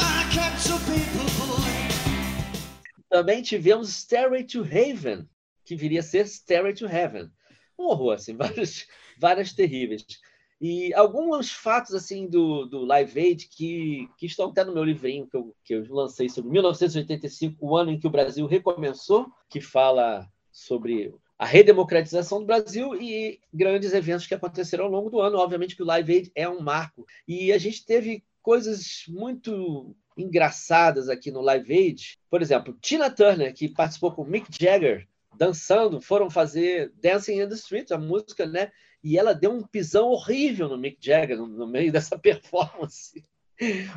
I 0.00 0.56
some 0.58 0.80
people 0.80 1.30
Também 3.10 3.42
tivemos 3.42 3.88
Stairway 3.88 4.44
to 4.44 4.62
Heaven, 4.62 5.28
que 5.64 5.74
viria 5.74 5.98
a 6.00 6.02
ser 6.02 6.28
Stairway 6.28 6.72
to 6.74 6.86
Heaven. 6.86 7.28
Um 7.76 7.86
horror, 7.86 8.14
assim, 8.14 8.36
várias, 8.38 8.86
várias 9.18 9.52
terríveis. 9.52 10.04
E 10.60 10.92
alguns 10.92 11.50
fatos 11.50 11.94
assim 11.94 12.28
do, 12.28 12.66
do 12.66 12.84
Live 12.84 13.18
Aid 13.18 13.48
que, 13.48 14.08
que 14.18 14.26
estão 14.26 14.50
até 14.50 14.62
no 14.62 14.74
meu 14.74 14.84
livrinho 14.84 15.26
que 15.26 15.36
eu, 15.36 15.56
que 15.64 15.74
eu 15.74 15.86
lancei 15.88 16.28
sobre 16.28 16.50
1985, 16.50 17.56
o 17.58 17.76
ano 17.76 17.90
em 17.90 17.98
que 17.98 18.06
o 18.06 18.10
Brasil 18.10 18.46
recomeçou, 18.46 19.26
que 19.48 19.60
fala 19.60 20.28
sobre 20.52 21.14
a 21.38 21.46
redemocratização 21.46 22.40
do 22.40 22.46
Brasil 22.46 22.94
e 23.00 23.40
grandes 23.52 23.94
eventos 23.94 24.26
que 24.26 24.34
aconteceram 24.34 24.84
ao 24.84 24.90
longo 24.90 25.08
do 25.08 25.20
ano. 25.20 25.38
Obviamente 25.38 25.74
que 25.74 25.82
o 25.82 25.86
Live 25.86 26.12
Aid 26.12 26.32
é 26.34 26.46
um 26.46 26.60
marco. 26.60 27.06
E 27.26 27.50
a 27.50 27.56
gente 27.56 27.86
teve 27.86 28.22
coisas 28.42 29.04
muito 29.08 29.96
engraçadas 30.14 31.08
aqui 31.08 31.30
no 31.30 31.40
Live 31.40 31.72
Aid. 31.72 32.18
Por 32.28 32.42
exemplo, 32.42 32.76
Tina 32.82 33.10
Turner, 33.10 33.54
que 33.54 33.70
participou 33.70 34.12
com 34.12 34.24
Mick 34.24 34.48
Jagger, 34.50 35.08
dançando, 35.34 36.02
foram 36.02 36.28
fazer 36.28 36.92
Dancing 37.00 37.40
in 37.40 37.48
the 37.48 37.54
Street, 37.54 37.90
a 37.90 37.96
música, 37.96 38.44
né? 38.44 38.70
E 39.02 39.18
ela 39.18 39.34
deu 39.34 39.50
um 39.50 39.62
pisão 39.62 40.08
horrível 40.08 40.68
no 40.68 40.78
Mick 40.78 40.98
Jagger 41.00 41.38
no, 41.38 41.46
no 41.46 41.66
meio 41.66 41.90
dessa 41.92 42.18
performance, 42.18 43.24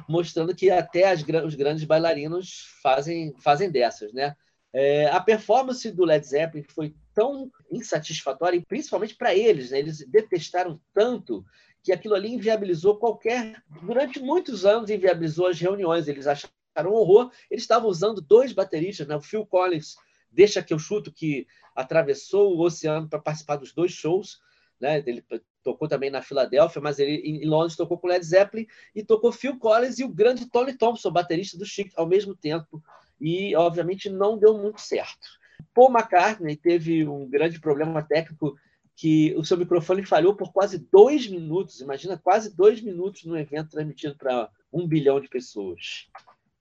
mostrando 0.07 0.55
que 0.55 0.69
até 0.69 1.10
as, 1.10 1.24
os 1.45 1.55
grandes 1.55 1.83
bailarinos 1.83 2.67
fazem, 2.81 3.33
fazem 3.39 3.69
dessas, 3.69 4.13
né? 4.13 4.36
É, 4.75 5.05
a 5.07 5.19
performance 5.19 5.89
do 5.91 6.03
Led 6.03 6.25
Zeppelin 6.25 6.63
foi 6.63 6.95
tão 7.13 7.51
insatisfatória, 7.72 8.60
principalmente 8.67 9.15
para 9.15 9.36
eles, 9.36 9.69
né? 9.69 9.77
eles 9.77 10.00
detestaram 10.07 10.81
tanto 10.91 11.45
que 11.83 11.91
aquilo 11.91 12.15
ali 12.15 12.33
inviabilizou 12.33 12.98
qualquer. 12.98 13.62
Durante 13.83 14.19
muitos 14.19 14.65
anos, 14.65 14.89
inviabilizou 14.89 15.45
as 15.45 15.60
reuniões, 15.60 16.07
eles 16.07 16.25
acharam 16.25 16.91
horror. 16.91 17.31
Eles 17.51 17.63
estavam 17.63 17.88
usando 17.88 18.19
dois 18.19 18.51
bateristas, 18.51 19.05
né? 19.05 19.15
o 19.15 19.22
Phil 19.22 19.45
Collins, 19.45 19.95
deixa 20.31 20.63
que 20.63 20.74
eu 20.74 20.79
chuto, 20.79 21.13
que 21.13 21.45
atravessou 21.75 22.55
o 22.55 22.62
oceano 22.62 23.07
para 23.07 23.19
participar 23.19 23.57
dos 23.57 23.74
dois 23.74 23.91
shows 23.91 24.39
né? 24.80 25.03
Ele 25.06 25.24
tocou 25.63 25.88
também 25.88 26.10
na 26.10 26.22
Filadélfia, 26.22 26.82
mas 26.82 27.00
ele 27.00 27.15
em 27.24 27.46
Londres 27.46 27.75
tocou 27.75 27.98
com 27.98 28.08
Led 28.08 28.24
Zeppelin 28.24 28.68
e 28.94 29.03
tocou 29.03 29.32
Phil 29.32 29.58
Collins 29.58 30.00
e 30.00 30.03
o 30.03 30.10
grande 30.10 30.50
Tony 30.50 30.74
Thompson, 30.74 31.12
baterista 31.12 31.58
do 31.58 31.65
Chic, 31.65 31.92
ao 31.96 32.08
mesmo 32.08 32.36
tempo. 32.36 32.84
E, 33.20 33.56
obviamente, 33.56 34.10
não 34.10 34.38
deu 34.38 34.58
muito 34.58 34.82
certo. 34.82 35.27
Paul 35.74 35.92
McCartney 35.92 36.56
teve 36.56 37.08
um 37.08 37.30
grande 37.30 37.60
problema 37.60 38.03
técnico 38.03 38.56
que 38.96 39.34
o 39.36 39.44
seu 39.44 39.58
microfone 39.58 40.06
falhou 40.06 40.36
por 40.36 40.51
quase 40.51 40.77
dois 40.92 41.27
minutos. 41.27 41.82
Imagina, 41.82 42.18
quase 42.18 42.56
dois 42.56 42.82
minutos 42.82 43.24
no 43.24 43.38
evento 43.38 43.72
transmitido 43.72 44.15
para 44.15 44.50
um 44.72 44.88
bilhão 44.88 45.20
de 45.20 45.30
pessoas. 45.30 46.08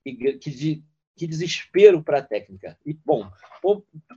E 0.05 0.37
que 0.37 0.83
que 1.15 1.27
desespero 1.27 2.03
para 2.03 2.19
a 2.19 2.23
técnica. 2.23 2.77
E, 2.85 2.93
bom, 2.93 3.29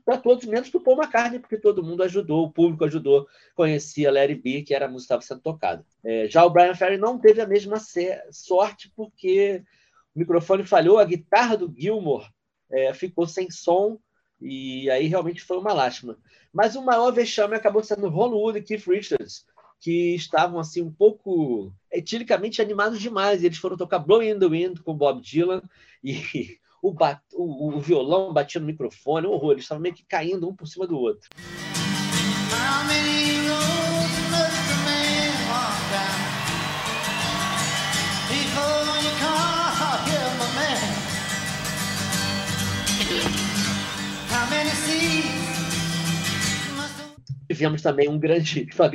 para 0.04 0.18
todos, 0.18 0.44
menos 0.44 0.70
para 0.70 0.78
o 0.78 0.82
Paul 0.82 0.96
McCartney, 0.96 1.38
porque 1.38 1.58
todo 1.58 1.82
mundo 1.82 2.02
ajudou, 2.02 2.46
o 2.46 2.50
público 2.50 2.84
ajudou, 2.84 3.26
conhecia 3.54 4.10
Larry 4.10 4.34
B, 4.34 4.62
que 4.62 4.74
era 4.74 4.86
a 4.86 4.88
música 4.88 5.16
que 5.16 5.22
estava 5.22 5.40
sendo 5.40 5.42
tocada. 5.42 5.84
É, 6.02 6.28
já 6.28 6.44
o 6.44 6.50
Brian 6.50 6.74
Ferry 6.74 6.96
não 6.96 7.18
teve 7.18 7.40
a 7.40 7.46
mesma 7.46 7.76
sorte, 8.30 8.90
porque 8.96 9.62
o 10.14 10.18
microfone 10.18 10.64
falhou, 10.64 10.98
a 10.98 11.04
guitarra 11.04 11.56
do 11.56 11.72
Gilmore 11.76 12.26
é, 12.70 12.92
ficou 12.94 13.26
sem 13.26 13.50
som, 13.50 13.98
e 14.40 14.90
aí 14.90 15.06
realmente 15.06 15.42
foi 15.42 15.58
uma 15.58 15.72
lástima. 15.72 16.18
Mas 16.52 16.76
o 16.76 16.82
maior 16.82 17.10
vexame 17.10 17.54
acabou 17.54 17.82
sendo 17.82 18.08
Ron 18.08 18.30
Wood 18.30 18.58
e 18.58 18.62
Keith 18.62 18.86
Richards, 18.86 19.46
que 19.78 20.14
estavam 20.14 20.58
assim 20.58 20.82
um 20.82 20.92
pouco 20.92 21.72
etiricamente 21.92 22.62
animados 22.62 23.00
demais. 23.00 23.44
Eles 23.44 23.58
foram 23.58 23.76
tocar 23.76 23.98
Blowing 23.98 24.30
in 24.30 24.38
the 24.38 24.46
Wind 24.46 24.80
com 24.80 24.94
Bob 24.94 25.20
Dylan 25.20 25.62
e 26.02 26.58
o, 26.86 26.92
bat, 26.92 27.20
o, 27.34 27.76
o 27.76 27.80
violão 27.80 28.32
batia 28.32 28.60
no 28.60 28.66
microfone, 28.66 29.26
horror, 29.26 29.52
eles 29.52 29.64
estavam 29.64 29.82
meio 29.82 29.94
que 29.94 30.04
caindo 30.04 30.48
um 30.48 30.54
por 30.54 30.68
cima 30.68 30.86
do 30.86 30.96
outro. 30.96 31.28
Tivemos 47.48 47.82
também 47.82 48.08
um 48.08 48.18
grande, 48.18 48.68
uma 48.78 48.88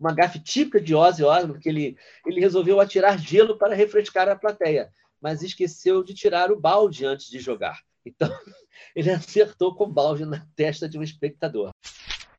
uma 0.00 0.12
gafe 0.12 0.40
típica 0.40 0.80
de 0.80 0.94
Ozzy 0.94 1.22
Osbourne, 1.22 1.52
porque 1.52 1.68
ele, 1.68 1.96
ele 2.26 2.40
resolveu 2.40 2.80
atirar 2.80 3.16
gelo 3.18 3.56
para 3.56 3.74
refrescar 3.74 4.28
a 4.28 4.34
plateia 4.34 4.90
mas 5.20 5.42
esqueceu 5.42 6.02
de 6.02 6.14
tirar 6.14 6.50
o 6.50 6.60
balde 6.60 7.04
antes 7.04 7.28
de 7.28 7.38
jogar. 7.38 7.80
Então, 8.04 8.28
ele 8.94 9.10
acertou 9.10 9.74
com 9.74 9.84
o 9.84 9.92
balde 9.92 10.24
na 10.24 10.46
testa 10.54 10.88
de 10.88 10.98
um 10.98 11.02
espectador. 11.02 11.70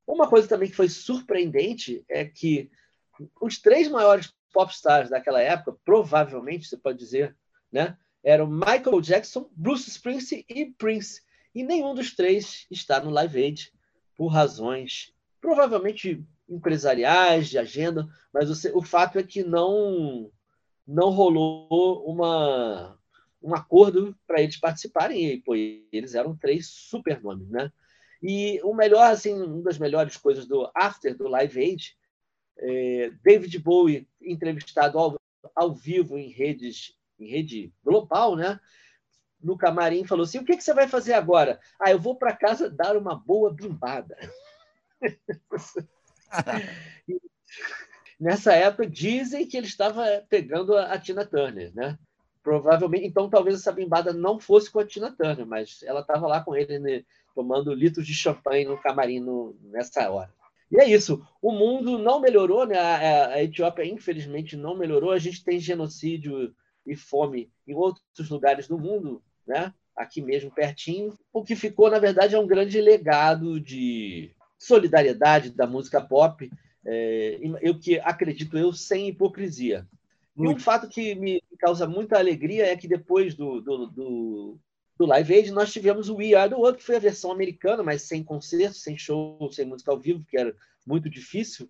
Uma 0.08 0.28
coisa 0.28 0.48
também 0.48 0.70
que 0.70 0.76
foi 0.76 0.90
surpreendente 0.90 2.04
é 2.10 2.26
que 2.26 2.72
os 3.42 3.60
três 3.60 3.88
maiores 3.88 4.34
popstars 4.52 5.10
daquela 5.10 5.42
época, 5.42 5.78
provavelmente, 5.86 6.68
você 6.68 6.78
pode 6.78 6.98
dizer, 6.98 7.38
né, 7.72 7.98
eram 8.24 8.48
Michael 8.48 9.02
Jackson, 9.02 9.50
Bruce 9.56 9.90
Springsteen 9.90 10.46
e 10.50 10.66
Prince. 10.66 11.22
E 11.54 11.64
nenhum 11.64 11.94
dos 11.94 12.16
três 12.16 12.66
está 12.70 13.00
no 13.00 13.10
Live 13.10 13.42
Aid 13.42 13.74
por 14.16 14.28
razões 14.28 15.14
provavelmente 15.40 16.26
empresariais, 16.50 17.48
de 17.48 17.58
agenda, 17.58 18.08
mas 18.34 18.66
o, 18.66 18.78
o 18.80 18.82
fato 18.82 19.18
é 19.18 19.24
que 19.24 19.44
não 19.44 20.32
não 20.89 21.12
rolou 21.12 22.03
uma, 22.05 22.98
um 23.41 23.53
acordo 23.53 24.17
para 24.25 24.41
eles 24.41 24.58
participarem, 24.58 25.24
e 25.24 25.39
pô, 25.39 25.55
eles 25.55 26.15
eram 26.15 26.36
três 26.36 26.67
super 26.67 27.22
nomes, 27.22 27.48
né? 27.50 27.72
E 28.22 28.60
o 28.63 28.74
melhor, 28.74 29.12
assim, 29.12 29.34
uma 29.34 29.62
das 29.62 29.77
melhores 29.77 30.17
coisas 30.17 30.48
do 30.48 30.69
After, 30.75 31.15
do 31.15 31.27
Live 31.27 31.60
Aid, 31.60 31.96
é 32.58 33.12
David 33.24 33.60
Bowie, 33.60 34.08
entrevistado 34.19 34.98
ao, 34.98 35.15
ao 35.55 35.74
vivo 35.74 36.17
em 36.17 36.29
redes, 36.29 36.98
em 37.19 37.29
rede 37.29 37.72
global, 37.84 38.36
né? 38.36 38.60
No 39.41 39.58
camarim, 39.58 40.03
falou 40.05 40.24
assim: 40.24 40.39
o 40.39 40.43
que, 40.43 40.58
que 40.58 40.63
você 40.63 40.74
vai 40.74 40.88
fazer 40.88 41.13
agora? 41.13 41.60
Ah, 41.79 41.91
eu 41.91 42.00
vou 42.00 42.15
para 42.15 42.36
casa 42.36 42.69
dar 42.69 42.98
uma 42.98 43.15
boa 43.15 43.53
bimbada. 43.53 44.17
Nessa 48.20 48.54
época, 48.54 48.86
dizem 48.86 49.48
que 49.48 49.56
ele 49.56 49.68
estava 49.68 50.04
pegando 50.28 50.78
a 50.78 50.98
Tina 51.00 51.26
Turner, 51.26 51.74
né? 51.74 51.98
Provavelmente, 52.44 53.06
então 53.06 53.30
talvez 53.30 53.56
essa 53.56 53.72
bimbada 53.72 54.12
não 54.12 54.40
fosse 54.40 54.70
com 54.70 54.80
a 54.80 54.86
Tina 54.86 55.12
Turner, 55.12 55.46
mas 55.46 55.82
ela 55.84 56.02
estava 56.02 56.28
lá 56.28 56.42
com 56.42 56.56
ele 56.56 56.80
né, 56.80 57.04
tomando 57.34 57.74
litros 57.74 58.06
de 58.06 58.14
champanhe 58.14 58.66
no 58.66 58.78
camarim 58.78 59.20
no, 59.20 59.56
nessa 59.62 60.10
hora. 60.10 60.34
E 60.72 60.80
é 60.80 60.88
isso. 60.88 61.26
O 61.42 61.52
mundo 61.52 61.98
não 61.98 62.20
melhorou, 62.20 62.66
né? 62.66 62.78
A, 62.78 63.28
a 63.34 63.44
Etiópia, 63.44 63.86
infelizmente, 63.86 64.56
não 64.56 64.78
melhorou. 64.78 65.12
A 65.12 65.18
gente 65.18 65.44
tem 65.44 65.60
genocídio 65.60 66.54
e 66.86 66.96
fome 66.96 67.50
em 67.68 67.74
outros 67.74 68.30
lugares 68.30 68.68
do 68.68 68.78
mundo, 68.78 69.22
né? 69.48 69.74
Aqui 69.96 70.22
mesmo 70.22 70.52
pertinho. 70.52 71.18
O 71.34 71.44
que 71.44 71.56
ficou, 71.56 71.90
na 71.90 72.00
verdade, 72.00 72.36
é 72.36 72.40
um 72.40 72.48
grande 72.48 72.80
legado 72.82 73.60
de 73.60 74.32
solidariedade 74.58 75.52
da 75.52 75.66
música 75.66 76.02
pop, 76.02 76.50
é, 76.91 77.39
eu 77.62 77.77
que 77.77 78.00
acredito 78.00 78.58
eu, 78.58 78.74
sem 78.74 79.08
hipocrisia. 79.08 79.88
E 80.36 80.48
um 80.48 80.58
fato 80.58 80.88
que 80.88 81.13
me 81.13 81.43
causa 81.60 81.86
muita 81.86 82.17
alegria 82.17 82.65
é 82.65 82.75
que 82.75 82.88
depois 82.88 83.36
do, 83.36 83.62
do, 83.62 83.88
do, 83.88 84.60
do 84.98 85.05
Live 85.05 85.34
Aid, 85.34 85.51
nós 85.51 85.72
tivemos 85.72 86.10
o 86.10 86.15
We 86.15 86.34
Are 86.34 86.50
The 86.50 86.55
World, 86.55 86.77
que 86.79 86.84
foi 86.84 86.96
a 86.96 87.00
versão 87.00 87.31
americana, 87.31 87.84
mas 87.84 88.03
sem 88.03 88.24
concerto, 88.24 88.77
sem 88.77 88.98
show, 88.98 89.51
sem 89.51 89.65
música 89.65 89.91
ao 89.91 90.00
vivo, 90.00 90.25
que 90.27 90.38
era 90.38 90.55
muito 90.88 91.10
difícil, 91.10 91.69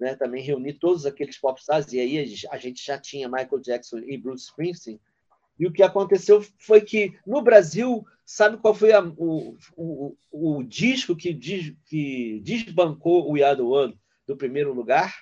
né? 0.00 0.16
também 0.16 0.42
reunir 0.42 0.74
todos 0.74 1.06
aqueles 1.06 1.38
popstars, 1.38 1.92
e 1.92 2.00
aí 2.00 2.18
a 2.50 2.56
gente 2.56 2.84
já 2.84 2.98
tinha 2.98 3.28
Michael 3.28 3.60
Jackson 3.60 3.98
e 3.98 4.16
Bruce 4.16 4.46
Springsteen, 4.46 4.98
e 5.58 5.66
o 5.66 5.72
que 5.72 5.82
aconteceu 5.82 6.44
foi 6.58 6.80
que, 6.80 7.16
no 7.26 7.40
Brasil, 7.40 8.04
sabe 8.24 8.56
qual 8.56 8.74
foi 8.74 8.92
a, 8.92 9.02
o, 9.02 9.56
o, 9.76 10.16
o, 10.30 10.62
disco 10.62 11.14
que, 11.14 11.32
des, 11.32 11.74
que 11.86 12.40
desbancou 12.42 13.30
o 13.30 13.36
Yado 13.36 13.70
One 13.70 13.98
do 14.26 14.36
primeiro 14.36 14.72
lugar 14.72 15.14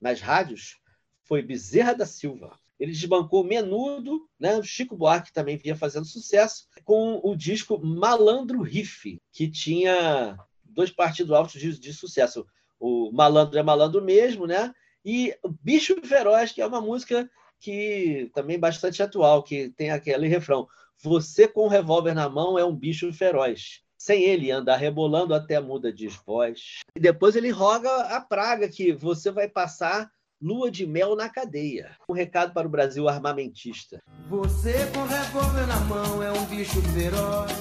nas 0.00 0.20
rádios? 0.20 0.78
Foi 1.24 1.42
Bezerra 1.42 1.94
da 1.94 2.06
Silva. 2.06 2.58
Ele 2.78 2.92
desbancou 2.92 3.44
Menudo, 3.44 4.26
né? 4.38 4.56
o 4.56 4.62
Chico 4.62 4.96
Buarque 4.96 5.32
também 5.32 5.58
vinha 5.58 5.76
fazendo 5.76 6.06
sucesso, 6.06 6.66
com 6.82 7.20
o 7.22 7.36
disco 7.36 7.78
Malandro 7.78 8.62
Riff, 8.62 9.20
que 9.30 9.50
tinha 9.50 10.38
dois 10.64 10.90
partidos 10.90 11.32
altos 11.32 11.60
de, 11.60 11.78
de 11.78 11.92
sucesso. 11.92 12.46
O 12.78 13.12
Malandro 13.12 13.58
é 13.58 13.62
Malandro 13.62 14.02
mesmo, 14.02 14.46
né? 14.46 14.72
E 15.04 15.36
Bicho 15.62 15.94
Feroz, 16.02 16.52
que 16.52 16.62
é 16.62 16.66
uma 16.66 16.80
música 16.80 17.30
que 17.58 18.30
também 18.34 18.58
bastante 18.58 19.02
atual, 19.02 19.42
que 19.42 19.68
tem 19.70 19.90
aquele 19.90 20.26
refrão: 20.26 20.66
Você 21.02 21.46
com 21.46 21.66
o 21.66 21.68
revólver 21.68 22.14
na 22.14 22.28
mão 22.28 22.58
é 22.58 22.64
um 22.64 22.74
bicho 22.74 23.12
feroz. 23.12 23.82
Sem 24.00 24.22
ele 24.22 24.50
andar 24.50 24.76
rebolando 24.76 25.34
até 25.34 25.60
muda 25.60 25.92
de 25.92 26.08
voz. 26.08 26.78
E 26.96 27.00
depois 27.00 27.36
ele 27.36 27.50
roga 27.50 27.90
a 28.16 28.18
praga 28.18 28.66
que 28.66 28.94
você 28.94 29.30
vai 29.30 29.46
passar 29.46 30.10
lua 30.40 30.70
de 30.70 30.86
mel 30.86 31.14
na 31.14 31.28
cadeia. 31.28 31.94
Um 32.08 32.14
recado 32.14 32.54
para 32.54 32.66
o 32.66 32.70
Brasil 32.70 33.10
armamentista. 33.10 34.02
Você 34.30 34.72
com 34.94 35.04
revólver 35.04 35.66
na 35.66 35.80
mão 35.80 36.22
é 36.22 36.32
um 36.32 36.46
bicho 36.46 36.80
feroz, 36.94 37.52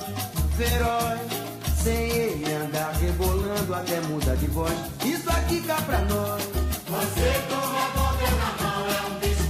feroz. 0.55 1.19
Sem 1.83 2.09
ele 2.09 2.53
andar 2.53 2.93
rebolando 2.93 3.75
até 3.75 3.99
muda 4.07 4.37
de 4.37 4.47
voz. 4.47 4.73
Isso 5.05 5.29
aqui 5.29 5.61
cá 5.67 5.81
pra 5.81 5.99
nós. 6.05 6.41
Você 6.45 7.33
com 7.49 7.67
revólver 7.67 8.31
na 8.37 8.63
mão 8.63 8.87
é 8.87 9.01
um 9.07 9.19
bicho 9.19 9.49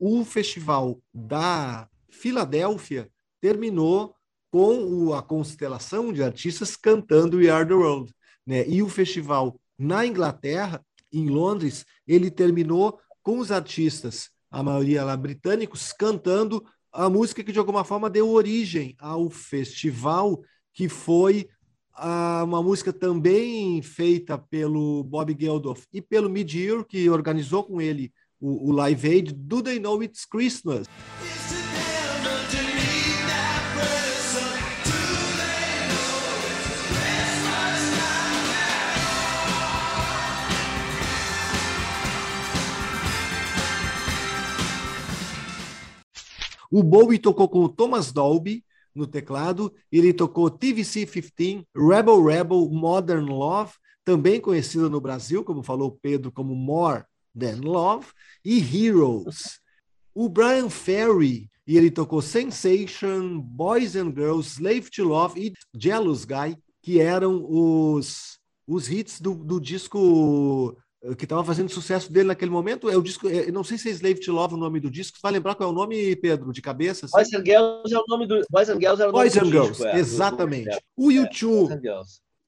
o 0.00 0.24
festival 0.24 1.00
da 1.12 1.88
Filadélfia 2.08 3.10
terminou 3.40 4.14
com 4.50 5.12
a 5.12 5.22
constelação 5.22 6.12
de 6.12 6.22
artistas 6.22 6.76
cantando 6.76 7.38
We 7.38 7.50
Are 7.50 7.66
the 7.66 7.74
World. 7.74 8.12
Né? 8.46 8.66
E 8.68 8.82
o 8.82 8.88
festival 8.88 9.60
na 9.78 10.06
Inglaterra, 10.06 10.84
em 11.12 11.28
Londres, 11.28 11.84
ele 12.06 12.30
terminou 12.30 12.98
com 13.22 13.38
os 13.38 13.52
artistas, 13.52 14.30
a 14.50 14.62
maioria 14.62 15.04
lá 15.04 15.16
britânicos, 15.16 15.92
cantando 15.92 16.64
a 16.90 17.08
música 17.08 17.44
que 17.44 17.52
de 17.52 17.58
alguma 17.58 17.84
forma 17.84 18.08
deu 18.08 18.28
origem 18.30 18.96
ao 18.98 19.28
festival, 19.28 20.42
que 20.72 20.88
foi 20.88 21.48
ah, 21.94 22.42
uma 22.44 22.62
música 22.62 22.92
também 22.92 23.82
feita 23.82 24.38
pelo 24.38 25.04
Bob 25.04 25.36
Geldof 25.38 25.84
e 25.92 26.00
pelo 26.00 26.30
Mid-Year, 26.30 26.84
que 26.84 27.10
organizou 27.10 27.64
com 27.64 27.80
ele 27.80 28.12
o, 28.40 28.70
o 28.70 28.72
Live 28.72 29.08
Aid, 29.08 29.32
Do 29.34 29.62
They 29.62 29.78
Know 29.78 30.02
It's 30.02 30.24
Christmas? 30.24 30.86
O 46.70 46.82
Bowie 46.82 47.18
tocou 47.18 47.48
com 47.48 47.64
o 47.64 47.68
Thomas 47.68 48.12
Dolby 48.12 48.64
no 48.94 49.06
teclado, 49.06 49.72
ele 49.90 50.12
tocou 50.12 50.50
TVC 50.50 51.06
15, 51.06 51.64
Rebel 51.74 52.24
Rebel, 52.24 52.68
Modern 52.70 53.26
Love, 53.26 53.72
também 54.04 54.40
conhecida 54.40 54.88
no 54.88 55.00
Brasil, 55.00 55.44
como 55.44 55.62
falou 55.62 55.98
Pedro, 56.02 56.32
como 56.32 56.54
More 56.54 57.04
Than 57.38 57.60
Love 57.62 58.06
e 58.44 58.58
Heroes. 58.58 59.60
O 60.14 60.28
Brian 60.28 60.68
Ferry, 60.68 61.48
e 61.66 61.76
ele 61.76 61.90
tocou 61.90 62.20
Sensation, 62.20 63.38
Boys 63.38 63.94
and 63.94 64.12
Girls, 64.14 64.48
Slave 64.48 64.90
to 64.90 65.04
Love 65.04 65.40
e 65.40 65.52
Jealous 65.78 66.24
Guy, 66.24 66.56
que 66.82 67.00
eram 67.00 67.46
os, 67.48 68.38
os 68.66 68.90
hits 68.90 69.20
do, 69.20 69.34
do 69.34 69.60
disco 69.60 70.76
que 71.16 71.24
estava 71.24 71.44
fazendo 71.44 71.70
sucesso 71.70 72.12
dele 72.12 72.28
naquele 72.28 72.50
momento. 72.50 72.90
É 72.90 72.96
o 72.96 73.02
disco, 73.02 73.28
é, 73.28 73.50
não 73.50 73.62
sei 73.62 73.78
se 73.78 73.88
é 73.88 73.92
Slave 73.92 74.20
to 74.20 74.32
Love 74.32 74.54
o 74.54 74.58
nome 74.58 74.80
do 74.80 74.90
disco. 74.90 75.16
Você 75.16 75.22
vai 75.22 75.32
lembrar 75.32 75.54
qual 75.54 75.68
é 75.68 75.72
o 75.72 75.74
nome, 75.74 76.16
Pedro, 76.16 76.52
de 76.52 76.60
cabeça? 76.60 77.06
Assim? 77.06 77.16
Boys 77.16 77.32
and 77.32 77.44
Girls 77.44 77.94
é 77.94 77.98
o 77.98 78.04
nome 78.08 78.26
do 78.26 78.44
Boys 78.50 78.68
and 78.68 78.80
Girls 78.80 79.00
era 79.00 79.10
o 79.10 79.12
Boys 79.12 79.34
nome 79.34 79.46
and 79.46 79.50
do 79.50 79.52
Girls, 79.52 79.72
disco, 79.72 79.86
é, 79.86 79.98
exatamente. 79.98 80.78
O 80.96 81.10
YouTube 81.10 81.80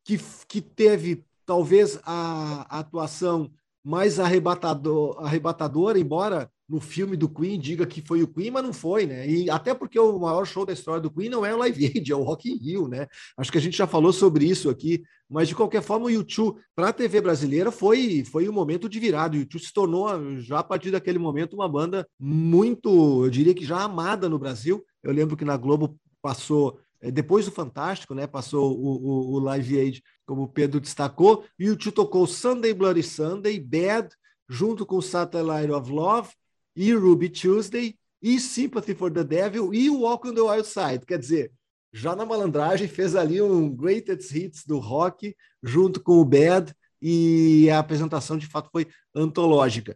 que, 0.05 0.19
que 0.49 0.61
teve 0.61 1.25
talvez 1.47 2.01
a, 2.05 2.67
a 2.69 2.79
atuação 2.81 3.51
mais 3.83 4.19
arrebatador, 4.19 5.17
arrebatadora, 5.25 5.99
embora 5.99 6.51
no 6.71 6.79
filme 6.79 7.17
do 7.17 7.29
Queen 7.29 7.59
diga 7.59 7.85
que 7.85 8.01
foi 8.01 8.23
o 8.23 8.29
Queen, 8.29 8.53
mas 8.53 8.63
não 8.63 8.73
foi, 8.73 9.05
né? 9.05 9.29
E 9.29 9.51
até 9.51 9.75
porque 9.75 9.99
o 9.99 10.21
maior 10.21 10.47
show 10.47 10.65
da 10.65 10.73
história 10.73 11.01
do 11.01 11.11
Queen 11.11 11.29
não 11.29 11.45
é 11.45 11.53
o 11.53 11.59
Live 11.59 11.85
Aid, 11.85 12.13
é 12.13 12.15
o 12.15 12.23
Rock 12.23 12.49
in 12.49 12.57
Rio, 12.57 12.87
né? 12.87 13.09
Acho 13.37 13.51
que 13.51 13.59
a 13.59 13.61
gente 13.61 13.77
já 13.77 13.89
falou 13.89 14.13
sobre 14.13 14.45
isso 14.45 14.71
aqui, 14.71 15.03
mas 15.29 15.49
de 15.49 15.55
qualquer 15.57 15.83
forma 15.83 16.07
o 16.07 16.11
YouTube 16.11 16.61
para 16.77 16.91
a 16.91 16.93
TV 16.93 17.21
brasileira 17.21 17.73
foi 17.73 18.23
foi 18.25 18.49
um 18.49 18.53
momento 18.53 18.89
de 18.89 19.01
virada. 19.01 19.37
O 19.37 19.41
YouTube 19.41 19.65
se 19.65 19.73
tornou 19.73 20.39
já 20.39 20.61
a 20.61 20.65
partir 20.65 20.93
daquele 20.93 21.19
momento 21.19 21.55
uma 21.55 21.69
banda 21.69 22.07
muito, 22.19 23.25
eu 23.25 23.31
diria 23.31 23.55
que 23.55 23.65
já 23.65 23.83
amada 23.83 24.29
no 24.29 24.39
Brasil. 24.39 24.85
Eu 25.03 25.13
lembro 25.13 25.37
que 25.37 25.45
na 25.45 25.57
Globo 25.57 25.99
passou 26.23 26.79
é, 27.01 27.11
depois 27.11 27.47
do 27.47 27.51
Fantástico, 27.51 28.15
né? 28.15 28.29
Passou 28.29 28.79
o, 28.79 28.91
o, 28.97 29.33
o 29.33 29.39
Live 29.41 29.77
Aid, 29.77 30.03
como 30.25 30.43
o 30.43 30.49
Pedro 30.49 30.79
destacou, 30.79 31.45
e 31.59 31.69
o 31.69 31.77
tocou 31.77 32.29
Sunday 32.29 32.73
Bloody 32.73 33.03
Sunday, 33.03 33.59
Bad, 33.59 34.09
junto 34.49 34.87
com 34.87 35.01
Satellite 35.01 35.73
of 35.73 35.91
Love 35.91 36.31
e 36.81 36.95
Ruby 36.95 37.29
Tuesday 37.29 37.95
e 38.23 38.41
Sympathy 38.41 38.95
for 38.95 39.11
the 39.11 39.23
Devil 39.23 39.75
e 39.75 39.91
Walk 39.91 40.27
on 40.27 40.33
the 40.33 40.41
Wild 40.41 40.67
Side. 40.67 41.05
Quer 41.05 41.19
dizer, 41.19 41.53
já 41.93 42.17
na 42.17 42.25
malandragem 42.25 42.89
fez 42.89 43.15
ali 43.15 43.43
um 43.43 43.69
Greatest 43.69 44.35
Hits 44.35 44.65
do 44.65 44.79
rock 44.79 45.37
junto 45.63 46.03
com 46.03 46.13
o 46.13 46.25
Bad 46.25 46.75
e 47.03 47.69
a 47.69 47.81
apresentação 47.81 48.39
de 48.39 48.47
fato 48.47 48.71
foi 48.73 48.87
antológica. 49.15 49.95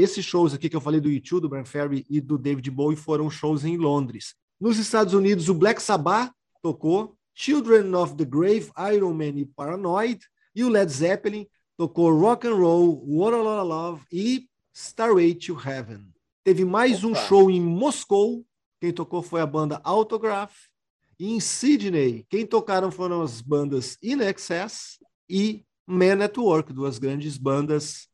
Esses 0.00 0.24
shows 0.24 0.54
aqui 0.54 0.68
que 0.68 0.76
eu 0.76 0.80
falei 0.80 1.00
do 1.00 1.10
YouTube, 1.10 1.42
do 1.42 1.48
Brian 1.48 1.64
Ferry 1.64 2.04
e 2.08 2.20
do 2.20 2.38
David 2.38 2.70
Bowie 2.70 2.96
foram 2.96 3.30
shows 3.30 3.64
em 3.64 3.76
Londres. 3.76 4.34
Nos 4.60 4.78
Estados 4.78 5.14
Unidos, 5.14 5.48
o 5.48 5.54
Black 5.54 5.82
Sabbath 5.82 6.32
tocou, 6.62 7.16
Children 7.34 7.94
of 7.94 8.14
the 8.16 8.24
Grave, 8.24 8.70
Iron 8.94 9.14
Man 9.14 9.38
e 9.38 9.46
Paranoid, 9.46 10.20
e 10.54 10.64
o 10.64 10.68
Led 10.68 10.92
Zeppelin 10.92 11.46
tocou 11.76 12.12
Rock 12.18 12.46
and 12.46 12.56
Roll, 12.56 13.02
What 13.06 13.34
a 13.34 13.42
Lot 13.42 13.60
of 13.60 13.68
Love 13.68 14.02
e 14.12 14.48
Starway 14.74 15.34
to 15.34 15.56
Heaven. 15.58 16.06
Teve 16.44 16.64
mais 16.64 17.04
um 17.04 17.12
Opa. 17.12 17.20
show 17.22 17.50
em 17.50 17.60
Moscou, 17.60 18.44
quem 18.80 18.92
tocou 18.92 19.22
foi 19.22 19.40
a 19.40 19.46
banda 19.46 19.80
Autograph, 19.82 20.54
e 21.18 21.32
em 21.32 21.40
Sydney, 21.40 22.26
quem 22.28 22.44
tocaram 22.44 22.90
foram 22.90 23.22
as 23.22 23.40
bandas 23.40 23.96
In 24.02 24.20
Excess 24.20 24.98
e 25.28 25.64
Man 25.86 26.22
at 26.22 26.36
Work, 26.36 26.72
duas 26.72 26.98
grandes 26.98 27.38
bandas 27.38 28.09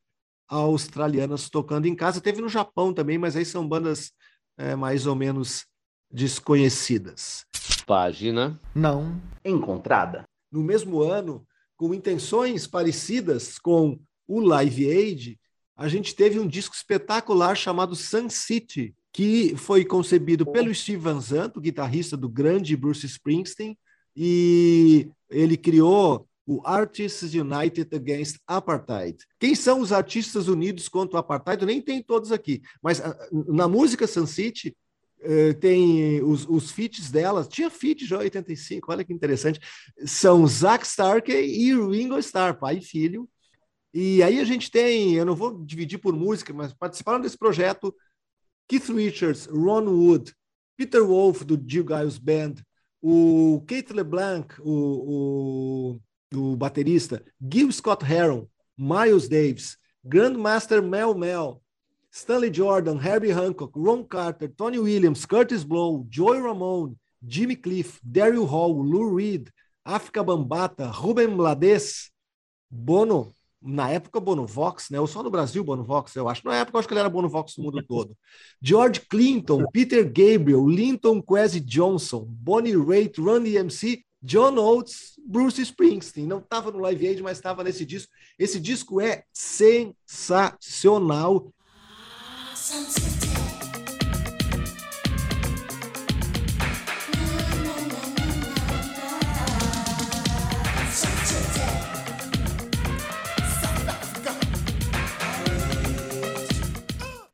australianas 0.49 1.49
tocando 1.49 1.87
em 1.87 1.95
casa. 1.95 2.21
Teve 2.21 2.41
no 2.41 2.49
Japão 2.49 2.93
também, 2.93 3.19
mas 3.19 3.37
aí 3.37 3.45
são 3.45 3.67
bandas 3.67 4.13
é, 4.57 4.75
mais 4.75 5.07
ou 5.07 5.15
menos 5.15 5.67
desconhecidas. 6.11 7.45
Página. 7.87 8.61
Não 8.75 9.21
Encontrada. 9.45 10.25
no 10.51 10.63
mesmo 10.63 11.03
ano, 11.03 11.47
com 11.77 11.93
intenções 11.93 12.67
parecidas 12.67 13.59
com 13.59 13.99
o 14.27 14.41
Live 14.41 14.91
Aid, 14.91 15.39
a 15.77 15.89
gente 15.89 16.15
teve 16.15 16.39
um 16.41 16.49
disco 16.49 16.75
espetacular 16.75 17.55
chamado 17.55 17.95
Sun 17.95 18.31
City, 18.31 18.95
que 19.13 19.55
foi 19.57 19.85
concebido 19.85 20.47
pelo 20.47 20.75
Steve 20.75 20.97
Van 20.99 21.21
Zandt, 21.21 21.61
guitarrista 21.61 22.17
do 22.17 22.29
grande 22.29 22.77
Bruce 22.77 23.05
Springsteen, 23.05 23.77
e 24.17 25.11
ele 25.29 25.57
criou 25.57 26.27
o 26.47 26.63
Artists 26.65 27.35
United 27.35 27.95
Against 27.95 28.39
Apartheid. 28.47 29.19
Quem 29.39 29.55
são 29.55 29.81
os 29.81 29.93
artistas 29.93 30.47
unidos 30.47 30.89
contra 30.89 31.17
o 31.17 31.19
apartheid? 31.19 31.61
Eu 31.61 31.67
nem 31.67 31.83
tem 31.83 32.03
todos 32.03 32.31
aqui, 32.31 32.63
mas 32.81 33.01
ah, 33.01 33.17
na 33.49 33.67
música 33.67 34.07
Sun 34.07 34.27
City 34.27 34.77
eh, 35.21 35.55
tem 35.55 36.23
os, 36.23 36.47
os 36.49 36.71
feats 36.71 37.11
dela, 37.11 37.45
tinha 37.45 37.69
feat 37.69 38.07
já 38.07 38.17
em 38.17 38.21
85, 38.21 38.93
olha 38.93 39.05
que 39.05 39.13
interessante, 39.13 39.61
são 40.05 40.47
Zack 40.47 40.87
Starkey 40.87 41.33
e 41.33 41.75
Ringo 41.75 42.19
Starr, 42.19 42.59
pai 42.59 42.79
e 42.79 42.83
filho. 42.83 43.29
E 43.93 44.23
aí 44.23 44.39
a 44.39 44.45
gente 44.45 44.71
tem, 44.71 45.15
eu 45.15 45.25
não 45.25 45.35
vou 45.35 45.65
dividir 45.65 45.99
por 45.99 46.15
música, 46.15 46.53
mas 46.53 46.73
participaram 46.75 47.21
desse 47.21 47.37
projeto 47.37 47.95
Keith 48.69 48.89
Richards, 48.89 49.47
Ron 49.47 49.87
Wood, 49.89 50.35
Peter 50.77 51.05
Wolf, 51.05 51.43
do 51.43 51.59
Jill 51.67 51.87
Giles 51.89 52.19
Band, 52.19 52.55
o 53.01 53.65
Kate 53.67 53.93
LeBlanc, 53.93 54.55
o, 54.61 55.95
o, 55.95 56.01
o 56.37 56.57
baterista, 56.57 57.23
Gil 57.41 57.73
Scott 57.73 58.05
Heron, 58.05 58.47
Miles 58.77 59.29
Davis, 59.29 59.77
Grandmaster 60.05 60.83
Mel 60.83 61.15
Mel, 61.15 61.63
Stanley 62.11 62.51
Jordan, 62.51 62.99
Herbie 62.99 63.33
Hancock, 63.33 63.73
Ron 63.77 64.05
Carter, 64.05 64.49
Tony 64.49 64.79
Williams, 64.79 65.27
Curtis 65.27 65.65
Blow, 65.65 66.07
Joey 66.09 66.41
Ramone, 66.41 66.97
Jimmy 67.23 67.57
Cliff, 67.57 68.01
Daryl 68.03 68.47
Hall, 68.47 68.75
Lou 68.83 69.15
Reed, 69.15 69.51
África 69.85 70.23
Bambata, 70.23 70.87
Ruben 70.91 71.37
Blades, 71.37 72.11
Bono, 72.71 73.35
na 73.67 73.91
época 73.91 74.21
Bono 74.21 74.47
Vox, 74.47 74.91
né? 74.91 75.01
Ou 75.01 75.07
só 75.07 75.23
no 75.23 75.31
Brasil 75.31 75.65
Bono 75.65 75.83
Vox, 75.83 76.15
eu 76.15 76.29
acho. 76.29 76.43
Na 76.45 76.57
época 76.57 76.77
eu 76.77 76.79
acho 76.79 76.89
que 76.89 76.95
ele 76.95 77.01
era 77.01 77.09
Bono 77.09 77.29
Vox 77.29 77.57
no 77.57 77.65
mundo 77.65 77.83
todo. 77.87 78.17
George 78.63 79.01
Clinton, 79.11 79.65
Peter 79.73 80.05
Gabriel, 80.05 80.67
Linton 80.67 81.21
Kwesi 81.21 81.61
Johnson, 81.61 82.25
Bonnie 82.29 82.77
Raitt, 82.77 83.21
Run 83.21 83.43
DMC, 83.43 84.05
John 84.27 84.59
Oates, 84.59 85.13
Bruce 85.25 85.63
Springsteen. 85.63 86.27
Não 86.27 86.39
estava 86.39 86.73
no 86.73 86.81
Live 86.81 87.07
Aid, 87.07 87.23
mas 87.23 87.39
estava 87.39 87.63
nesse 87.63 87.87
disco. 87.87 88.13
Esse 88.37 88.59
disco 88.59 89.01
é 89.01 89.23
sensacional. 89.33 91.53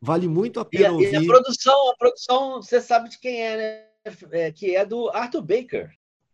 Vale 0.00 0.28
muito 0.28 0.58
a 0.60 0.62
E 0.62 0.66
pena 0.66 0.88
a, 0.88 0.90
e 0.90 0.94
ouvir. 0.94 1.16
a 1.16 1.24
produção, 1.24 1.90
a 1.90 1.96
produção, 1.96 2.62
você 2.62 2.80
sabe 2.80 3.08
de 3.08 3.18
quem 3.18 3.40
é, 3.40 3.56
né? 3.56 3.86
É, 4.32 4.50
que 4.50 4.74
é 4.74 4.84
do 4.84 5.08
Arthur 5.10 5.42
Baker. 5.42 5.90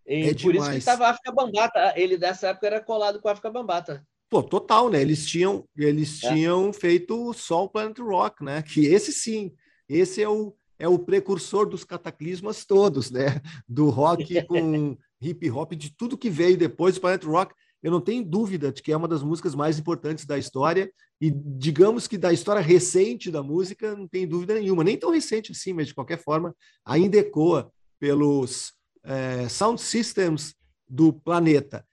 E 0.09 0.23
É 0.23 0.29
por 0.29 0.35
isso 0.35 0.37
que 0.47 0.53
demais. 0.53 0.79
estava 0.79 1.07
a 1.07 1.11
África 1.11 1.31
Bambata. 1.33 1.93
Ele 1.97 2.17
dessa 2.17 2.49
época 2.49 2.67
era 2.67 2.81
colado 2.81 3.21
com 3.21 3.29
a 3.29 3.33
África 3.33 3.51
Bambata. 3.51 4.03
Pô, 4.31 4.43
total, 4.43 4.91
né? 4.91 5.01
Eles 5.01 5.27
tinham, 5.27 5.65
eles 5.77 6.23
É. 6.25 6.33
tinham 6.33 6.73
feito 6.73 7.33
só 7.35 7.65
o 7.65 7.69
Planet 7.69 7.99
Rock, 7.99 8.43
né? 8.45 8.63
Que 8.63 8.87
esse 8.87 9.13
sim, 9.13 9.53
esse 9.89 10.23
é 10.23 10.29
o, 10.29 10.55
é 10.79 10.87
o 10.89 10.99
precursor 10.99 11.67
dos 11.69 11.85
cataclismas 11.85 12.65
todos, 12.65 13.11
né? 13.11 13.41
Do 13.69 13.89
rock 13.91 14.25
com 14.47 14.97
hip 15.21 15.51
hop, 15.51 15.73
de 15.75 15.95
tudo 15.95 16.17
que 16.19 16.31
veio 16.31 16.57
depois 16.57 16.95
do 16.95 17.01
Planet 17.01 17.25
Rock. 17.25 17.55
Eu 17.83 17.91
não 17.93 18.01
tenho 18.01 18.25
dúvida 18.25 18.73
de 18.73 18.83
que 18.83 18.91
é 18.93 18.97
uma 18.97 19.07
das 19.09 19.23
músicas 19.23 19.55
mais 19.55 19.79
importantes 19.79 20.25
da 20.27 20.37
história. 20.37 20.91
E 21.21 21.31
digamos 21.31 22.07
que 22.07 22.19
da 22.19 22.33
história 22.33 22.61
recente 22.63 23.31
da 23.31 23.43
música, 23.43 23.95
não 23.97 24.07
tem 24.09 24.27
dúvida 24.27 24.55
nenhuma. 24.55 24.83
Nem 24.85 24.97
tão 24.97 25.11
recente 25.11 25.53
assim, 25.53 25.73
mas 25.73 25.87
de 25.89 25.95
qualquer 25.95 26.19
forma, 26.19 26.55
ainda 26.85 27.17
ecoa 27.19 27.71
pelos 28.01 28.73
eh, 29.09 29.49
sound 29.49 29.81
systems 29.81 30.55
do 30.89 31.13
planeta. 31.13 31.85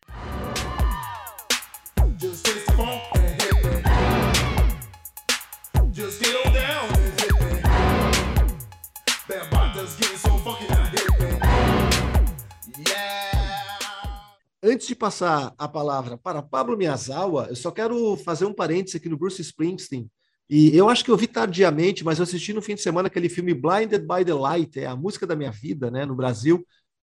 Antes 14.61 14.87
de 14.87 14.95
passar 14.95 15.53
a 15.57 15.67
palavra 15.67 16.17
para 16.17 16.41
Pablo 16.41 16.75
Miyazawa, 16.75 17.47
eu 17.49 17.55
só 17.55 17.71
quero 17.71 18.17
fazer 18.17 18.45
um 18.45 18.53
parênteses 18.53 18.95
aqui 18.95 19.07
no 19.07 19.17
Bruce 19.17 19.41
Springsteen. 19.41 20.09
E 20.49 20.75
eu 20.75 20.89
acho 20.89 21.03
que 21.03 21.11
eu 21.11 21.17
vi 21.17 21.27
tardiamente, 21.27 22.03
mas 22.03 22.17
eu 22.17 22.23
assisti 22.23 22.51
no 22.51 22.61
fim 22.61 22.75
de 22.75 22.81
semana 22.81 23.07
aquele 23.07 23.29
filme 23.29 23.53
Blinded 23.53 24.05
by 24.07 24.25
the 24.25 24.33
Light, 24.33 24.79
é 24.79 24.85
a 24.85 24.95
música 24.95 25.25
da 25.25 25.35
minha 25.35 25.51
vida, 25.51 25.89
né, 25.89 26.05
no 26.05 26.15
Brasil, 26.15 26.65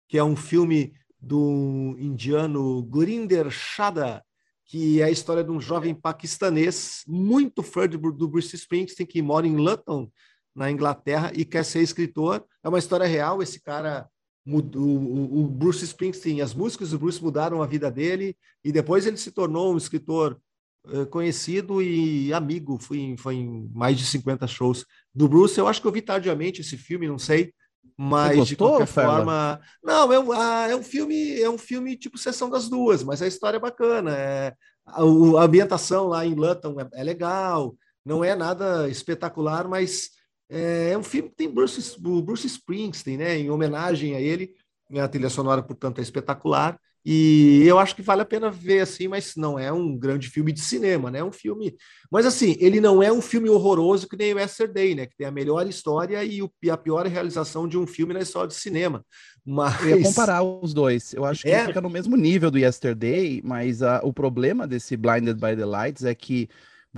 que 0.09 0.17
é 0.17 0.23
um 0.23 0.35
filme 0.35 0.91
do 1.21 1.95
indiano 1.99 2.81
Gurinder 2.83 3.49
Chadha, 3.51 4.23
que 4.65 5.01
é 5.01 5.05
a 5.05 5.11
história 5.11 5.43
de 5.43 5.51
um 5.51 5.61
jovem 5.61 5.93
paquistanês 5.93 7.03
muito 7.07 7.61
fã 7.61 7.87
do 7.87 8.27
Bruce 8.27 8.55
Springsteen, 8.55 9.07
que 9.07 9.21
mora 9.21 9.47
em 9.47 9.55
Luton, 9.55 10.11
na 10.53 10.69
Inglaterra, 10.69 11.31
e 11.35 11.45
quer 11.45 11.63
ser 11.63 11.81
escritor. 11.81 12.43
É 12.63 12.67
uma 12.67 12.79
história 12.79 13.05
real, 13.05 13.41
esse 13.41 13.61
cara 13.61 14.09
mudou, 14.45 14.81
o, 14.83 15.41
o 15.41 15.47
Bruce 15.47 15.85
Springsteen, 15.85 16.41
as 16.41 16.53
músicas 16.53 16.89
do 16.89 16.99
Bruce 16.99 17.21
mudaram 17.21 17.61
a 17.61 17.67
vida 17.67 17.91
dele 17.91 18.35
e 18.63 18.71
depois 18.71 19.05
ele 19.05 19.17
se 19.17 19.31
tornou 19.31 19.73
um 19.73 19.77
escritor 19.77 20.39
eh, 20.87 21.05
conhecido 21.05 21.81
e 21.81 22.33
amigo. 22.33 22.79
Fui 22.79 22.99
em, 22.99 23.17
foi 23.17 23.35
em 23.35 23.69
mais 23.73 23.97
de 23.97 24.05
50 24.05 24.47
shows 24.47 24.85
do 25.13 25.29
Bruce. 25.29 25.57
Eu 25.57 25.67
acho 25.67 25.81
que 25.81 25.87
eu 25.87 25.91
vi 25.91 26.01
tardiamente 26.01 26.61
esse 26.61 26.77
filme, 26.77 27.07
não 27.07 27.19
sei, 27.19 27.53
mas 27.97 28.31
de 28.31 28.55
gostou, 28.55 28.69
qualquer 28.69 28.87
Ferla? 28.87 29.15
forma, 29.15 29.61
não, 29.83 30.13
é 30.13 30.19
um, 30.19 30.31
ah, 30.31 30.67
é 30.69 30.75
um 30.75 30.83
filme, 30.83 31.39
é 31.39 31.49
um 31.49 31.57
filme 31.57 31.97
tipo 31.97 32.17
sessão 32.17 32.49
das 32.49 32.69
duas, 32.69 33.03
mas 33.03 33.21
a 33.21 33.27
história 33.27 33.57
é 33.57 33.59
bacana. 33.59 34.15
É, 34.15 34.53
a, 34.85 35.01
a 35.01 35.43
ambientação 35.43 36.07
lá 36.07 36.25
em 36.25 36.33
Luton 36.33 36.79
é, 36.79 37.01
é 37.01 37.03
legal, 37.03 37.75
não 38.05 38.23
é 38.23 38.35
nada 38.35 38.87
espetacular, 38.89 39.67
mas 39.67 40.11
é, 40.49 40.91
é 40.91 40.97
um 40.97 41.03
filme 41.03 41.29
que 41.29 41.35
tem 41.35 41.49
Bruce, 41.49 41.97
o 42.03 42.21
Bruce 42.21 42.47
Springsteen, 42.47 43.17
né? 43.17 43.37
Em 43.37 43.49
homenagem 43.49 44.15
a 44.15 44.21
ele. 44.21 44.55
A 44.97 45.07
trilha 45.07 45.29
sonora, 45.29 45.61
portanto, 45.61 45.99
é 45.99 46.01
espetacular. 46.01 46.79
E 47.05 47.63
eu 47.65 47.79
acho 47.79 47.95
que 47.95 48.01
vale 48.01 48.21
a 48.21 48.25
pena 48.25 48.51
ver 48.51 48.81
assim, 48.81 49.07
mas 49.07 49.35
não 49.35 49.57
é 49.57 49.71
um 49.71 49.97
grande 49.97 50.29
filme 50.29 50.51
de 50.51 50.59
cinema, 50.61 51.09
né? 51.09 51.19
É 51.19 51.23
um 51.23 51.31
filme. 51.31 51.75
Mas 52.11 52.25
assim, 52.25 52.55
ele 52.59 52.81
não 52.81 53.01
é 53.01 53.11
um 53.11 53.21
filme 53.21 53.49
horroroso 53.49 54.07
que 54.07 54.17
nem 54.17 54.33
o 54.33 54.39
Yesterday, 54.39 54.95
né? 54.95 55.05
Que 55.05 55.15
tem 55.17 55.25
a 55.27 55.31
melhor 55.31 55.67
história 55.67 56.23
e, 56.23 56.41
o- 56.41 56.51
e 56.61 56.69
a 56.69 56.77
pior 56.77 57.05
realização 57.07 57.67
de 57.67 57.77
um 57.77 57.87
filme 57.87 58.13
na 58.13 58.19
história 58.19 58.47
de 58.49 58.55
cinema. 58.55 59.03
Mas 59.45 59.81
Eu 59.81 59.97
ia 59.97 60.03
comparar 60.03 60.43
os 60.43 60.73
dois. 60.73 61.13
Eu 61.13 61.25
acho 61.25 61.43
que 61.43 61.49
É? 61.49 61.65
fica 61.65 61.81
no 61.81 61.89
mesmo 61.89 62.15
nível 62.17 62.51
do 62.51 62.59
Yesterday, 62.59 63.41
mas 63.43 63.81
ah, 63.81 64.01
o 64.03 64.11
problema 64.13 64.67
desse 64.67 64.97
Blinded 64.97 65.35
by 65.35 65.55
the 65.55 65.65
Lights 65.65 66.03
é 66.03 66.13
que 66.13 66.49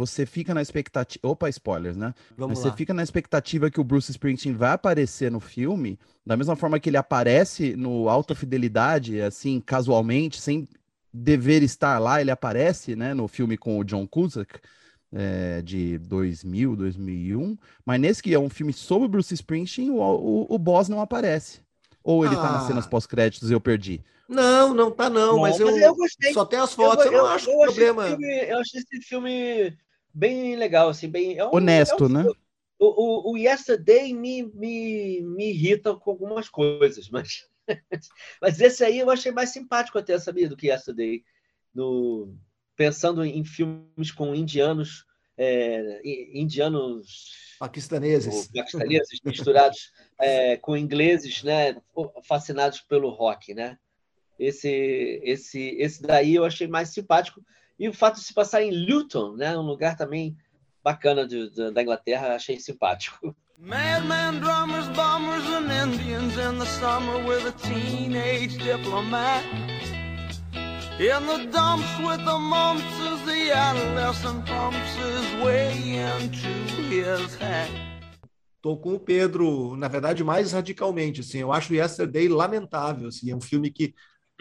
você 0.06 0.26
fica 0.26 0.54
na 0.54 0.62
expectativa. 0.62 1.20
Opa, 1.28 1.48
spoilers, 1.50 1.96
né? 1.98 2.14
vamos 2.38 2.58
Mas 2.58 2.66
lá. 2.66 2.72
você 2.72 2.78
fica 2.78 2.94
na 2.94 3.04
expectativa 3.04 3.70
que 3.70 3.80
o 3.80 3.84
Bruce 3.84 4.12
Springsteen 4.12 4.56
vai 4.56 4.72
aparecer 4.72 5.32
no 5.32 5.40
filme, 5.40 6.00
da 6.26 6.36
mesma 6.36 6.56
forma 6.56 6.80
que 6.80 6.90
ele 6.90 6.98
aparece 6.98 7.76
no 7.76 8.10
Alta 8.10 8.34
Fidelidade, 8.36 9.22
assim, 9.22 9.60
casualmente, 9.60 10.40
sem 10.42 10.68
dever 11.14 11.62
estar 11.64 12.00
lá, 12.00 12.22
ele 12.22 12.32
aparece, 12.32 12.96
né, 12.96 13.14
no 13.14 13.28
filme 13.28 13.58
com 13.58 13.78
o 13.80 13.84
John 13.84 14.08
Cusack, 14.08 14.60
é, 15.14 15.62
de 15.62 15.98
2000, 15.98 16.76
2001, 16.76 17.58
mas 17.86 18.00
nesse 18.00 18.24
que 18.24 18.34
é 18.34 18.40
um 18.40 18.50
filme 18.50 18.72
sobre 18.72 19.06
o 19.08 19.10
Bruce 19.10 19.34
Springsteen, 19.34 19.90
o, 19.92 19.98
o, 20.00 20.46
o 20.50 20.58
boss 20.58 20.88
não 20.90 21.02
aparece. 21.02 21.60
Ou 22.04 22.26
ele 22.26 22.36
tá 22.36 22.52
nas 22.52 22.64
Ah. 22.64 22.68
cenas 22.68 22.88
pós-créditos 22.88 23.52
e 23.52 23.54
eu 23.54 23.62
perdi. 23.62 24.02
Não, 24.28 24.74
não 24.74 24.90
tá 24.90 25.10
não, 25.10 25.40
mas, 25.42 25.60
eu, 25.60 25.70
eu 25.78 25.94
gostei. 25.94 26.34
só 26.34 26.46
tem 26.46 26.58
as 26.58 26.74
fotos, 26.74 27.06
eu, 27.06 27.12
não 27.12 27.26
acho 27.28 27.50
eu 27.52 27.60
problema. 27.60 28.08
filme- 28.08 28.46
eu 28.50 28.60
achei 28.60 28.80
esse 28.80 29.02
filme 29.06 29.78
bem 30.14 30.56
legal, 30.56 30.90
assim, 30.90 31.10
bem. 31.10 31.38
é 31.38 31.46
um- 31.46 31.56
Honesto, 31.56 32.04
é 32.04 32.08
um 32.08 32.10
né? 32.10 32.26
O, 32.80 33.30
o, 33.30 33.34
o 33.34 33.38
Yesterday 33.38 34.14
me, 34.14 34.44
me, 34.44 35.22
me 35.22 35.50
irrita 35.52 35.96
com 35.96 36.12
algumas 36.12 36.50
coisas, 36.50 37.10
mas, 37.10 37.48
mas 38.42 38.60
esse 38.60 38.84
aí 38.84 38.98
eu 39.00 39.10
achei 39.12 39.32
mais 39.32 39.52
simpático 39.52 40.00
até, 40.00 40.18
sabia, 40.18 40.50
do 40.50 40.58
que 40.58 40.68
Yesterday. 40.68 41.24
No, 41.74 42.36
pensando 42.76 43.24
em 43.24 43.46
filmes 43.46 44.12
com 44.12 44.34
indianos, 44.34 45.06
é, 45.38 46.02
indianos 46.34 47.56
Paquistaneses. 47.60 48.48
paquistaneses 48.48 49.20
misturados 49.24 49.92
é, 50.20 50.58
com 50.58 50.76
ingleses, 50.76 51.44
né, 51.44 51.80
fascinados 52.24 52.82
pelo 52.82 53.10
rock, 53.12 53.54
né? 53.54 53.78
Esse, 54.40 55.22
esse, 55.24 55.76
esse 55.78 56.02
daí 56.02 56.34
eu 56.34 56.44
achei 56.44 56.68
mais 56.68 56.90
simpático 56.90 57.40
e 57.82 57.90
o 57.90 57.94
fato 57.94 58.18
de 58.20 58.24
se 58.24 58.32
passar 58.32 58.62
em 58.62 58.86
Luton, 58.86 59.36
né, 59.36 59.58
um 59.58 59.64
lugar 59.64 59.98
também 59.98 60.38
bacana 60.84 61.28
de- 61.28 61.50
de- 61.50 61.72
da 61.72 61.82
Inglaterra, 61.82 62.36
achei 62.36 62.60
simpático. 62.60 63.36
Madman, 63.58 64.40
drummers, 64.40 64.88
bombers, 64.90 65.44
and 65.48 65.94
Indians 65.94 66.34
in 66.36 66.60
the 66.60 66.66
summer 66.66 67.18
with 67.28 67.48
a 67.48 67.52
teenage 67.52 68.58
diplomat. 68.60 69.44
In 71.00 71.26
the 71.26 71.48
dumps 71.48 71.98
with 72.06 72.24
the 72.24 72.38
mumps 72.38 72.84
as 73.12 73.26
the 73.26 73.52
adolescent 73.52 74.46
pumps 74.46 74.96
his 74.98 75.44
way 75.44 75.72
into 75.98 76.48
his 76.88 77.36
hat. 77.38 77.72
Tô 78.62 78.78
com 78.78 78.94
o 78.94 79.00
Pedro, 79.00 79.76
na 79.76 79.88
verdade, 79.88 80.24
mais 80.24 80.52
radicalmente, 80.52 81.22
assim, 81.22 81.40
eu 81.40 81.52
acho 81.52 81.74
Yesterday 81.74 82.28
lamentável, 82.28 83.08
assim, 83.08 83.32
é 83.32 83.36
um 83.36 83.42
filme 83.42 83.72
que 83.72 83.96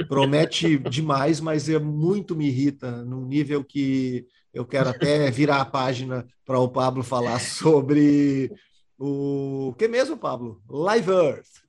promete 0.08 0.78
demais, 0.78 1.40
mas 1.40 1.68
é 1.68 1.78
muito 1.78 2.36
me 2.36 2.46
irrita, 2.48 3.04
num 3.04 3.24
nível 3.24 3.64
que 3.64 4.26
eu 4.52 4.64
quero 4.64 4.90
até 4.90 5.30
virar 5.30 5.60
a 5.60 5.64
página 5.64 6.26
para 6.44 6.58
o 6.58 6.68
Pablo 6.68 7.02
falar 7.02 7.38
sobre 7.40 8.52
o 8.98 9.74
que 9.78 9.88
mesmo, 9.88 10.16
Pablo? 10.16 10.60
Live 10.68 11.10
Earth. 11.10 11.60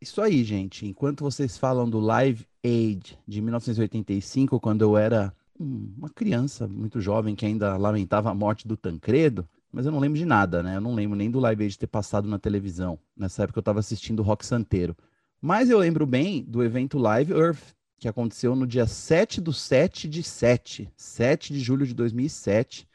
Isso 0.00 0.20
aí, 0.20 0.42
gente. 0.42 0.86
Enquanto 0.86 1.22
vocês 1.22 1.56
falam 1.56 1.88
do 1.88 2.00
Live 2.00 2.46
Aid 2.64 3.18
de 3.26 3.40
1985, 3.40 4.58
quando 4.58 4.82
eu 4.82 4.96
era 4.96 5.32
uma 5.58 6.08
criança 6.08 6.66
muito 6.66 7.00
jovem 7.00 7.36
que 7.36 7.46
ainda 7.46 7.76
lamentava 7.76 8.30
a 8.30 8.34
morte 8.34 8.66
do 8.66 8.76
Tancredo, 8.76 9.46
mas 9.70 9.86
eu 9.86 9.92
não 9.92 9.98
lembro 9.98 10.18
de 10.18 10.24
nada, 10.24 10.62
né? 10.62 10.76
Eu 10.76 10.80
não 10.80 10.94
lembro 10.94 11.16
nem 11.16 11.30
do 11.30 11.38
Live 11.40 11.64
Aid 11.64 11.78
ter 11.78 11.86
passado 11.86 12.28
na 12.28 12.38
televisão. 12.38 12.98
Nessa 13.16 13.44
época 13.44 13.58
eu 13.58 13.62
estava 13.62 13.78
assistindo 13.78 14.22
Rock 14.22 14.44
Santeiro. 14.44 14.96
Mas 15.44 15.68
eu 15.68 15.76
lembro 15.76 16.06
bem 16.06 16.44
do 16.44 16.62
evento 16.62 16.96
Live 16.98 17.32
Earth, 17.32 17.74
que 17.98 18.06
aconteceu 18.06 18.54
no 18.54 18.64
dia 18.64 18.86
7 18.86 19.40
do 19.40 19.52
7 19.52 20.08
de 20.08 20.22
7, 20.22 20.88
7 20.96 21.52
de 21.52 21.58
julho 21.58 21.84
de 21.84 21.92
2007. 21.92 22.88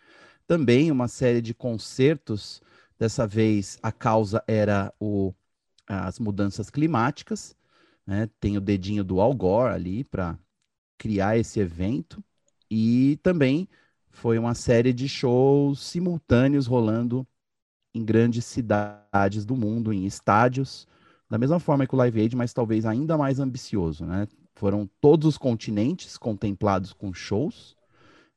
Também 0.48 0.90
uma 0.90 1.10
série 1.10 1.42
de 1.42 1.54
concertos. 1.54 2.62
Dessa 2.98 3.28
vez 3.28 3.78
a 3.84 3.92
causa 3.92 4.42
era 4.48 4.94
o 4.98 5.34
as 5.86 6.20
mudanças 6.20 6.70
climáticas, 6.70 7.54
né? 8.06 8.30
Tem 8.40 8.58
o 8.58 8.62
dedinho 8.62 9.04
do 9.04 9.20
Al 9.20 9.34
Gore 9.36 9.74
ali 9.74 10.04
para 10.06 10.40
criar 10.98 11.38
esse 11.38 11.60
evento 11.60 12.24
e 12.72 13.20
também 13.24 13.68
foi 14.10 14.40
uma 14.40 14.56
série 14.56 14.94
de 14.94 15.08
shows 15.08 15.82
simultâneos 15.82 16.66
rolando 16.66 17.28
em 17.94 18.04
grandes 18.04 18.46
cidades 18.46 19.46
do 19.46 19.56
mundo, 19.56 19.94
em 19.94 20.06
estádios, 20.06 20.88
da 21.30 21.38
mesma 21.38 21.60
forma 21.60 21.86
que 21.86 21.94
o 21.94 21.98
Live 21.98 22.22
Aid, 22.22 22.36
mas 22.36 22.54
talvez 22.54 22.86
ainda 22.86 23.18
mais 23.18 23.40
ambicioso, 23.40 24.06
né? 24.06 24.28
Foram 24.56 24.90
todos 25.02 25.28
os 25.28 25.38
continentes 25.38 26.18
contemplados 26.18 26.94
com 26.94 27.14
shows, 27.14 27.76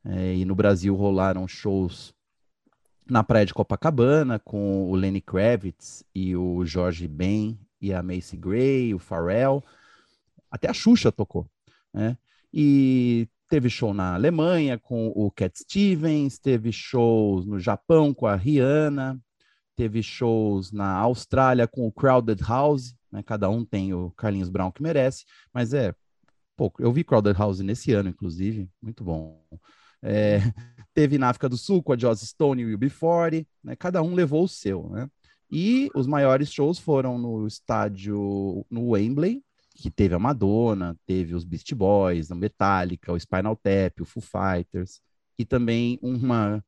eh, 0.04 0.36
e 0.36 0.44
no 0.44 0.54
Brasil 0.54 0.94
rolaram 0.94 1.46
shows 1.46 2.12
na 3.08 3.24
praia 3.24 3.46
de 3.46 3.54
Copacabana 3.54 4.38
com 4.38 4.90
o 4.90 4.94
Lenny 4.94 5.20
Kravitz 5.20 6.04
e 6.14 6.36
o 6.36 6.64
Jorge 6.64 7.08
Ben 7.08 7.58
e 7.80 7.92
a 7.92 8.02
Macy 8.02 8.36
Gray, 8.36 8.94
o 8.94 8.98
Pharrell, 8.98 9.64
até 10.50 10.68
a 10.68 10.74
Xuxa 10.74 11.10
tocou, 11.10 11.48
né? 11.92 12.16
E 12.52 13.28
teve 13.48 13.68
show 13.68 13.92
na 13.92 14.14
Alemanha 14.14 14.78
com 14.78 15.08
o 15.08 15.30
Cat 15.30 15.58
Stevens, 15.58 16.38
teve 16.38 16.72
shows 16.72 17.46
no 17.46 17.58
Japão 17.58 18.12
com 18.14 18.26
a 18.26 18.36
Rihanna, 18.36 19.20
teve 19.80 20.02
shows 20.02 20.70
na 20.70 20.92
Austrália 20.92 21.66
com 21.66 21.86
o 21.86 21.92
Crowded 21.92 22.42
House, 22.42 22.94
né? 23.10 23.22
Cada 23.22 23.48
um 23.48 23.64
tem 23.64 23.94
o 23.94 24.10
Carlinhos 24.10 24.50
Brown 24.50 24.70
que 24.70 24.82
merece, 24.82 25.24
mas 25.54 25.72
é 25.72 25.94
pouco. 26.54 26.82
Eu 26.82 26.92
vi 26.92 27.02
Crowded 27.02 27.38
House 27.38 27.60
nesse 27.60 27.90
ano, 27.94 28.10
inclusive, 28.10 28.68
muito 28.82 29.02
bom. 29.02 29.42
É, 30.02 30.36
teve 30.92 31.16
na 31.16 31.30
África 31.30 31.48
do 31.48 31.56
Sul 31.56 31.82
com 31.82 31.94
a 31.94 31.96
Joss 31.96 32.26
Stone 32.26 32.60
e 32.60 32.74
o 32.74 32.78
UB40, 32.78 33.46
né? 33.64 33.74
Cada 33.74 34.02
um 34.02 34.12
levou 34.12 34.44
o 34.44 34.48
seu, 34.48 34.90
né? 34.90 35.08
E 35.50 35.88
os 35.94 36.06
maiores 36.06 36.52
shows 36.52 36.78
foram 36.78 37.16
no 37.16 37.46
estádio 37.46 38.66
no 38.70 38.90
Wembley, 38.90 39.42
que 39.74 39.90
teve 39.90 40.14
a 40.14 40.18
Madonna, 40.18 40.94
teve 41.06 41.34
os 41.34 41.42
Beast 41.42 41.72
Boys, 41.72 42.30
a 42.30 42.34
Metallica, 42.34 43.14
o 43.14 43.18
Spinal 43.18 43.56
Tap, 43.56 43.98
o 43.98 44.04
Foo 44.04 44.22
Fighters, 44.22 45.00
e 45.38 45.46
também 45.46 45.98
uma 46.02 46.62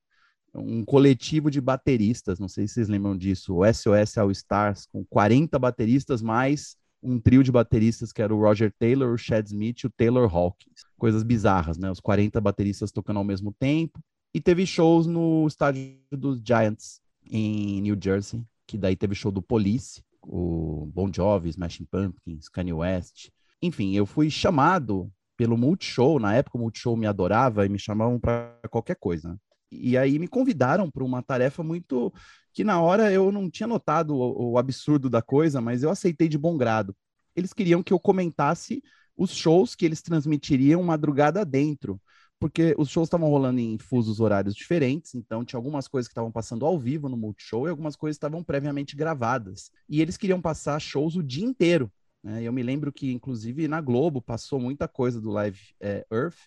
um 0.54 0.84
coletivo 0.84 1.50
de 1.50 1.60
bateristas, 1.60 2.38
não 2.38 2.48
sei 2.48 2.66
se 2.68 2.74
vocês 2.74 2.88
lembram 2.88 3.16
disso, 3.16 3.56
o 3.56 3.72
SOS 3.72 4.18
All 4.18 4.30
Stars, 4.30 4.86
com 4.86 5.04
40 5.04 5.58
bateristas 5.58 6.20
mais 6.20 6.76
um 7.02 7.18
trio 7.18 7.42
de 7.42 7.50
bateristas 7.50 8.12
que 8.12 8.22
era 8.22 8.34
o 8.34 8.40
Roger 8.40 8.72
Taylor, 8.78 9.12
o 9.12 9.18
Chad 9.18 9.46
Smith 9.46 9.80
e 9.80 9.86
o 9.86 9.90
Taylor 9.90 10.32
Hawkins. 10.32 10.82
Coisas 10.96 11.22
bizarras, 11.22 11.76
né? 11.76 11.90
Os 11.90 11.98
40 11.98 12.40
bateristas 12.40 12.92
tocando 12.92 13.16
ao 13.16 13.24
mesmo 13.24 13.52
tempo. 13.52 13.98
E 14.32 14.40
teve 14.40 14.64
shows 14.64 15.06
no 15.06 15.46
estádio 15.46 15.98
dos 16.12 16.40
Giants, 16.46 17.00
em 17.28 17.80
New 17.82 17.98
Jersey, 18.00 18.42
que 18.66 18.78
daí 18.78 18.94
teve 18.94 19.14
show 19.14 19.32
do 19.32 19.42
Police, 19.42 20.02
o 20.22 20.86
Bon 20.94 21.10
Jovi, 21.12 21.50
Smashing 21.50 21.86
Pumpkins, 21.90 22.48
Kanye 22.48 22.72
West. 22.72 23.30
Enfim, 23.60 23.94
eu 23.94 24.06
fui 24.06 24.30
chamado 24.30 25.10
pelo 25.36 25.58
Multishow, 25.58 26.18
na 26.18 26.34
época 26.34 26.56
o 26.56 26.60
Multishow 26.60 26.96
me 26.96 27.06
adorava 27.06 27.66
e 27.66 27.68
me 27.68 27.78
chamavam 27.78 28.18
para 28.18 28.56
qualquer 28.70 28.96
coisa. 28.96 29.38
E 29.72 29.96
aí 29.96 30.18
me 30.18 30.28
convidaram 30.28 30.90
para 30.90 31.04
uma 31.04 31.22
tarefa 31.22 31.62
muito 31.62 32.12
que 32.52 32.62
na 32.62 32.80
hora 32.80 33.10
eu 33.10 33.32
não 33.32 33.50
tinha 33.50 33.66
notado 33.66 34.14
o, 34.14 34.52
o 34.52 34.58
absurdo 34.58 35.08
da 35.08 35.22
coisa, 35.22 35.60
mas 35.60 35.82
eu 35.82 35.90
aceitei 35.90 36.28
de 36.28 36.36
bom 36.36 36.56
grado. 36.56 36.94
Eles 37.34 37.52
queriam 37.52 37.82
que 37.82 37.92
eu 37.92 37.98
comentasse 37.98 38.82
os 39.16 39.30
shows 39.30 39.74
que 39.74 39.84
eles 39.84 40.02
transmitiriam 40.02 40.82
madrugada 40.82 41.44
dentro, 41.44 42.00
porque 42.38 42.74
os 42.76 42.90
shows 42.90 43.06
estavam 43.06 43.30
rolando 43.30 43.60
em 43.60 43.78
fusos 43.78 44.20
horários 44.20 44.54
diferentes, 44.54 45.14
então 45.14 45.44
tinha 45.44 45.58
algumas 45.58 45.86
coisas 45.86 46.08
que 46.08 46.12
estavam 46.12 46.32
passando 46.32 46.66
ao 46.66 46.78
vivo 46.78 47.08
no 47.08 47.16
Multishow 47.16 47.66
e 47.66 47.70
algumas 47.70 47.96
coisas 47.96 48.16
estavam 48.16 48.42
previamente 48.42 48.96
gravadas. 48.96 49.70
E 49.88 50.00
eles 50.02 50.16
queriam 50.16 50.40
passar 50.40 50.80
shows 50.80 51.16
o 51.16 51.22
dia 51.22 51.44
inteiro. 51.44 51.90
Né? 52.22 52.42
Eu 52.42 52.52
me 52.52 52.62
lembro 52.62 52.92
que, 52.92 53.12
inclusive, 53.12 53.68
na 53.68 53.80
Globo 53.80 54.20
passou 54.20 54.60
muita 54.60 54.86
coisa 54.86 55.20
do 55.20 55.30
Live 55.30 55.60
é, 55.80 56.06
Earth. 56.12 56.38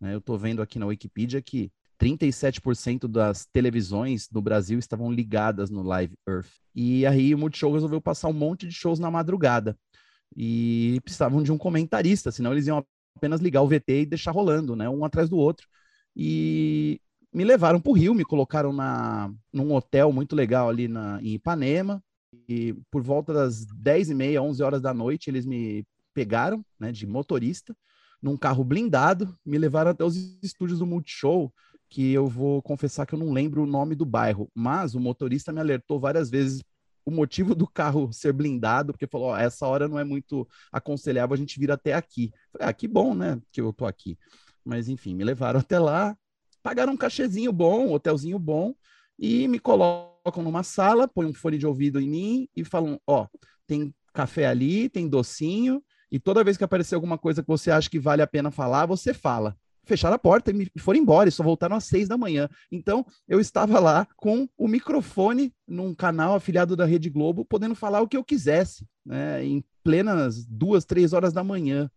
Né? 0.00 0.14
Eu 0.14 0.18
estou 0.18 0.38
vendo 0.38 0.62
aqui 0.62 0.78
na 0.78 0.86
Wikipedia 0.86 1.42
que 1.42 1.70
37% 2.00 3.08
das 3.08 3.46
televisões 3.46 4.28
no 4.30 4.40
Brasil 4.40 4.78
estavam 4.78 5.10
ligadas 5.10 5.70
no 5.70 5.82
Live 5.82 6.14
Earth. 6.28 6.50
E 6.74 7.04
aí 7.04 7.34
o 7.34 7.38
Multishow 7.38 7.72
resolveu 7.72 8.00
passar 8.00 8.28
um 8.28 8.32
monte 8.32 8.66
de 8.66 8.74
shows 8.74 8.98
na 8.98 9.10
madrugada. 9.10 9.76
E 10.36 11.00
precisavam 11.02 11.42
de 11.42 11.50
um 11.50 11.58
comentarista, 11.58 12.30
senão 12.30 12.52
eles 12.52 12.66
iam 12.66 12.84
apenas 13.16 13.40
ligar 13.40 13.62
o 13.62 13.68
VT 13.68 14.02
e 14.02 14.06
deixar 14.06 14.30
rolando, 14.30 14.76
né? 14.76 14.88
Um 14.88 15.04
atrás 15.04 15.28
do 15.28 15.36
outro. 15.36 15.66
E 16.14 17.00
me 17.32 17.44
levaram 17.44 17.80
para 17.80 17.90
o 17.90 17.94
Rio, 17.94 18.14
me 18.14 18.24
colocaram 18.24 18.72
na, 18.72 19.32
num 19.52 19.74
hotel 19.74 20.12
muito 20.12 20.36
legal 20.36 20.68
ali 20.68 20.86
na, 20.86 21.20
em 21.22 21.34
Ipanema. 21.34 22.02
E 22.48 22.74
por 22.90 23.02
volta 23.02 23.32
das 23.32 23.64
10 23.66 24.10
e 24.10 24.14
meia, 24.14 24.42
11 24.42 24.62
horas 24.62 24.80
da 24.80 24.94
noite, 24.94 25.28
eles 25.28 25.44
me 25.44 25.84
pegaram, 26.14 26.64
né, 26.78 26.92
de 26.92 27.06
motorista, 27.06 27.76
num 28.20 28.36
carro 28.36 28.64
blindado, 28.64 29.36
me 29.44 29.58
levaram 29.58 29.92
até 29.92 30.04
os 30.04 30.16
estúdios 30.42 30.80
do 30.80 30.86
Multishow, 30.86 31.52
que 31.88 32.12
eu 32.12 32.26
vou 32.26 32.60
confessar 32.62 33.06
que 33.06 33.14
eu 33.14 33.18
não 33.18 33.32
lembro 33.32 33.62
o 33.62 33.66
nome 33.66 33.94
do 33.94 34.04
bairro, 34.04 34.50
mas 34.54 34.94
o 34.94 35.00
motorista 35.00 35.52
me 35.52 35.60
alertou 35.60 35.98
várias 35.98 36.28
vezes 36.30 36.62
o 37.04 37.10
motivo 37.10 37.54
do 37.54 37.66
carro 37.66 38.12
ser 38.12 38.34
blindado, 38.34 38.92
porque 38.92 39.06
falou, 39.06 39.34
essa 39.34 39.66
hora 39.66 39.88
não 39.88 39.98
é 39.98 40.04
muito 40.04 40.46
aconselhável 40.70 41.32
a 41.32 41.38
gente 41.38 41.58
vir 41.58 41.70
até 41.70 41.94
aqui. 41.94 42.30
Falei, 42.52 42.68
ah, 42.68 42.72
que 42.72 42.86
bom, 42.86 43.14
né, 43.14 43.40
que 43.50 43.62
eu 43.62 43.72
tô 43.72 43.86
aqui. 43.86 44.18
Mas 44.62 44.88
enfim, 44.88 45.14
me 45.14 45.24
levaram 45.24 45.60
até 45.60 45.78
lá, 45.78 46.14
pagaram 46.62 46.92
um 46.92 46.96
cachezinho 46.96 47.50
bom, 47.50 47.86
um 47.86 47.92
hotelzinho 47.92 48.38
bom, 48.38 48.74
e 49.18 49.48
me 49.48 49.58
colocam 49.58 50.42
numa 50.42 50.62
sala, 50.62 51.08
põem 51.08 51.26
um 51.26 51.32
fone 51.32 51.56
de 51.56 51.66
ouvido 51.66 51.98
em 51.98 52.10
mim 52.10 52.48
e 52.54 52.62
falam, 52.62 53.00
ó, 53.06 53.26
tem 53.66 53.94
café 54.12 54.46
ali, 54.46 54.90
tem 54.90 55.08
docinho, 55.08 55.82
e 56.12 56.18
toda 56.20 56.44
vez 56.44 56.58
que 56.58 56.64
aparecer 56.64 56.94
alguma 56.94 57.16
coisa 57.16 57.42
que 57.42 57.48
você 57.48 57.70
acha 57.70 57.88
que 57.88 57.98
vale 57.98 58.20
a 58.20 58.26
pena 58.26 58.50
falar, 58.50 58.84
você 58.84 59.14
fala 59.14 59.56
fecharam 59.88 60.14
a 60.14 60.18
porta 60.18 60.50
e 60.50 60.54
me 60.54 60.70
foram 60.78 61.00
embora, 61.00 61.28
e 61.28 61.32
só 61.32 61.42
voltaram 61.42 61.76
às 61.76 61.84
seis 61.84 62.06
da 62.06 62.16
manhã. 62.16 62.48
Então, 62.70 63.04
eu 63.26 63.40
estava 63.40 63.80
lá 63.80 64.06
com 64.16 64.48
o 64.56 64.68
microfone 64.68 65.52
num 65.66 65.94
canal 65.94 66.34
afiliado 66.34 66.76
da 66.76 66.84
Rede 66.84 67.10
Globo, 67.10 67.44
podendo 67.44 67.74
falar 67.74 68.00
o 68.00 68.08
que 68.08 68.16
eu 68.16 68.24
quisesse, 68.24 68.86
né, 69.04 69.44
em 69.44 69.64
plenas 69.82 70.44
duas, 70.44 70.84
três 70.84 71.12
horas 71.12 71.32
da 71.32 71.42
manhã. 71.42 71.90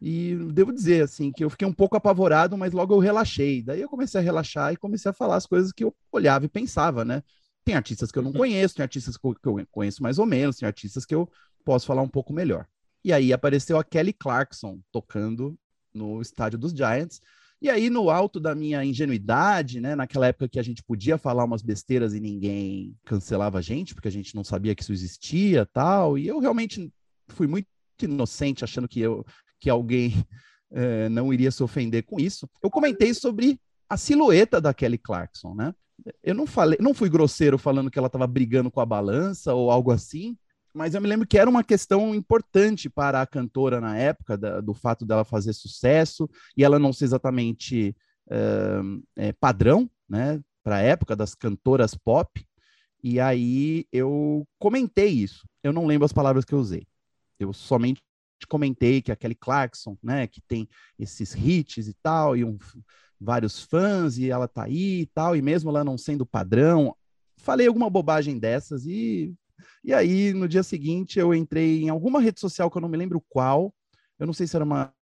E 0.00 0.34
devo 0.52 0.72
dizer, 0.72 1.04
assim, 1.04 1.30
que 1.30 1.44
eu 1.44 1.50
fiquei 1.50 1.66
um 1.66 1.72
pouco 1.72 1.96
apavorado, 1.96 2.56
mas 2.58 2.72
logo 2.72 2.94
eu 2.94 2.98
relaxei. 2.98 3.62
Daí 3.62 3.80
eu 3.80 3.88
comecei 3.88 4.20
a 4.20 4.24
relaxar 4.24 4.72
e 4.72 4.76
comecei 4.76 5.10
a 5.10 5.14
falar 5.14 5.36
as 5.36 5.46
coisas 5.46 5.70
que 5.70 5.84
eu 5.84 5.94
olhava 6.10 6.44
e 6.44 6.48
pensava, 6.48 7.04
né? 7.04 7.22
Tem 7.64 7.76
artistas 7.76 8.10
que 8.10 8.18
eu 8.18 8.22
não 8.22 8.32
conheço, 8.32 8.74
tem 8.74 8.82
artistas 8.82 9.16
que 9.16 9.24
eu 9.24 9.66
conheço 9.70 10.02
mais 10.02 10.18
ou 10.18 10.26
menos, 10.26 10.56
tem 10.56 10.66
artistas 10.66 11.06
que 11.06 11.14
eu 11.14 11.30
posso 11.64 11.86
falar 11.86 12.02
um 12.02 12.08
pouco 12.08 12.32
melhor. 12.32 12.66
E 13.04 13.12
aí 13.12 13.32
apareceu 13.32 13.78
a 13.78 13.84
Kelly 13.84 14.12
Clarkson 14.12 14.80
tocando 14.90 15.56
no 15.94 16.20
estádio 16.20 16.58
dos 16.58 16.72
Giants. 16.72 17.20
E 17.60 17.70
aí, 17.70 17.88
no 17.88 18.10
alto 18.10 18.40
da 18.40 18.56
minha 18.56 18.84
ingenuidade, 18.84 19.80
né, 19.80 19.94
naquela 19.94 20.26
época 20.26 20.48
que 20.48 20.58
a 20.58 20.62
gente 20.64 20.82
podia 20.82 21.16
falar 21.16 21.44
umas 21.44 21.62
besteiras 21.62 22.12
e 22.12 22.18
ninguém 22.18 22.96
cancelava 23.04 23.58
a 23.58 23.62
gente, 23.62 23.94
porque 23.94 24.08
a 24.08 24.12
gente 24.12 24.34
não 24.34 24.42
sabia 24.42 24.74
que 24.74 24.82
isso 24.82 24.92
existia 24.92 25.64
tal, 25.66 26.18
e 26.18 26.26
eu 26.26 26.40
realmente 26.40 26.92
fui 27.28 27.46
muito 27.46 27.68
inocente, 28.02 28.64
achando 28.64 28.88
que, 28.88 28.98
eu, 28.98 29.24
que 29.60 29.70
alguém 29.70 30.12
é, 30.72 31.08
não 31.10 31.32
iria 31.32 31.52
se 31.52 31.62
ofender 31.62 32.02
com 32.02 32.18
isso. 32.18 32.48
Eu 32.60 32.68
comentei 32.68 33.14
sobre 33.14 33.60
a 33.88 33.96
silhueta 33.96 34.60
da 34.60 34.74
Kelly 34.74 34.98
Clarkson, 34.98 35.54
né? 35.54 35.72
Eu 36.20 36.34
não 36.34 36.46
falei, 36.46 36.78
não 36.80 36.92
fui 36.92 37.08
grosseiro 37.08 37.58
falando 37.58 37.92
que 37.92 37.98
ela 37.98 38.06
estava 38.08 38.26
brigando 38.26 38.72
com 38.72 38.80
a 38.80 38.86
balança 38.86 39.54
ou 39.54 39.70
algo 39.70 39.92
assim, 39.92 40.36
mas 40.74 40.94
eu 40.94 41.00
me 41.00 41.08
lembro 41.08 41.26
que 41.26 41.38
era 41.38 41.48
uma 41.48 41.62
questão 41.62 42.14
importante 42.14 42.88
para 42.88 43.20
a 43.20 43.26
cantora 43.26 43.80
na 43.80 43.96
época, 43.96 44.36
da, 44.36 44.60
do 44.60 44.74
fato 44.74 45.04
dela 45.04 45.24
fazer 45.24 45.52
sucesso 45.52 46.28
e 46.56 46.64
ela 46.64 46.78
não 46.78 46.92
ser 46.92 47.04
exatamente 47.04 47.94
uh, 48.28 49.02
é, 49.16 49.32
padrão, 49.32 49.90
né, 50.08 50.40
para 50.62 50.76
a 50.76 50.80
época 50.80 51.14
das 51.14 51.34
cantoras 51.34 51.94
pop. 51.94 52.44
E 53.02 53.18
aí 53.20 53.86
eu 53.92 54.46
comentei 54.58 55.08
isso. 55.08 55.46
Eu 55.62 55.72
não 55.72 55.86
lembro 55.86 56.04
as 56.04 56.12
palavras 56.12 56.44
que 56.44 56.54
eu 56.54 56.58
usei. 56.58 56.86
Eu 57.38 57.52
somente 57.52 58.00
comentei 58.48 59.02
que 59.02 59.12
a 59.12 59.16
Kelly 59.16 59.34
Clarkson, 59.34 59.96
né, 60.02 60.26
que 60.26 60.40
tem 60.40 60.68
esses 60.98 61.34
hits 61.34 61.88
e 61.88 61.94
tal, 62.02 62.36
e 62.36 62.44
um, 62.44 62.58
vários 63.20 63.62
fãs, 63.62 64.18
e 64.18 64.30
ela 64.30 64.48
tá 64.48 64.64
aí 64.64 65.02
e 65.02 65.06
tal, 65.06 65.36
e 65.36 65.42
mesmo 65.42 65.70
ela 65.70 65.84
não 65.84 65.96
sendo 65.98 66.26
padrão, 66.26 66.94
falei 67.36 67.66
alguma 67.66 67.90
bobagem 67.90 68.38
dessas 68.38 68.86
e 68.86 69.34
e 69.84 69.92
aí, 69.92 70.32
no 70.32 70.48
dia 70.48 70.62
seguinte, 70.62 71.18
eu 71.18 71.34
entrei 71.34 71.82
em 71.82 71.88
alguma 71.88 72.20
rede 72.20 72.40
social 72.40 72.70
que 72.70 72.76
eu 72.76 72.82
não 72.82 72.88
me 72.88 72.96
lembro 72.96 73.22
qual. 73.28 73.74
Eu 74.18 74.26
não 74.26 74.32
sei 74.32 74.46
se 74.46 74.56
era 74.56 74.64
uma. 74.64 74.92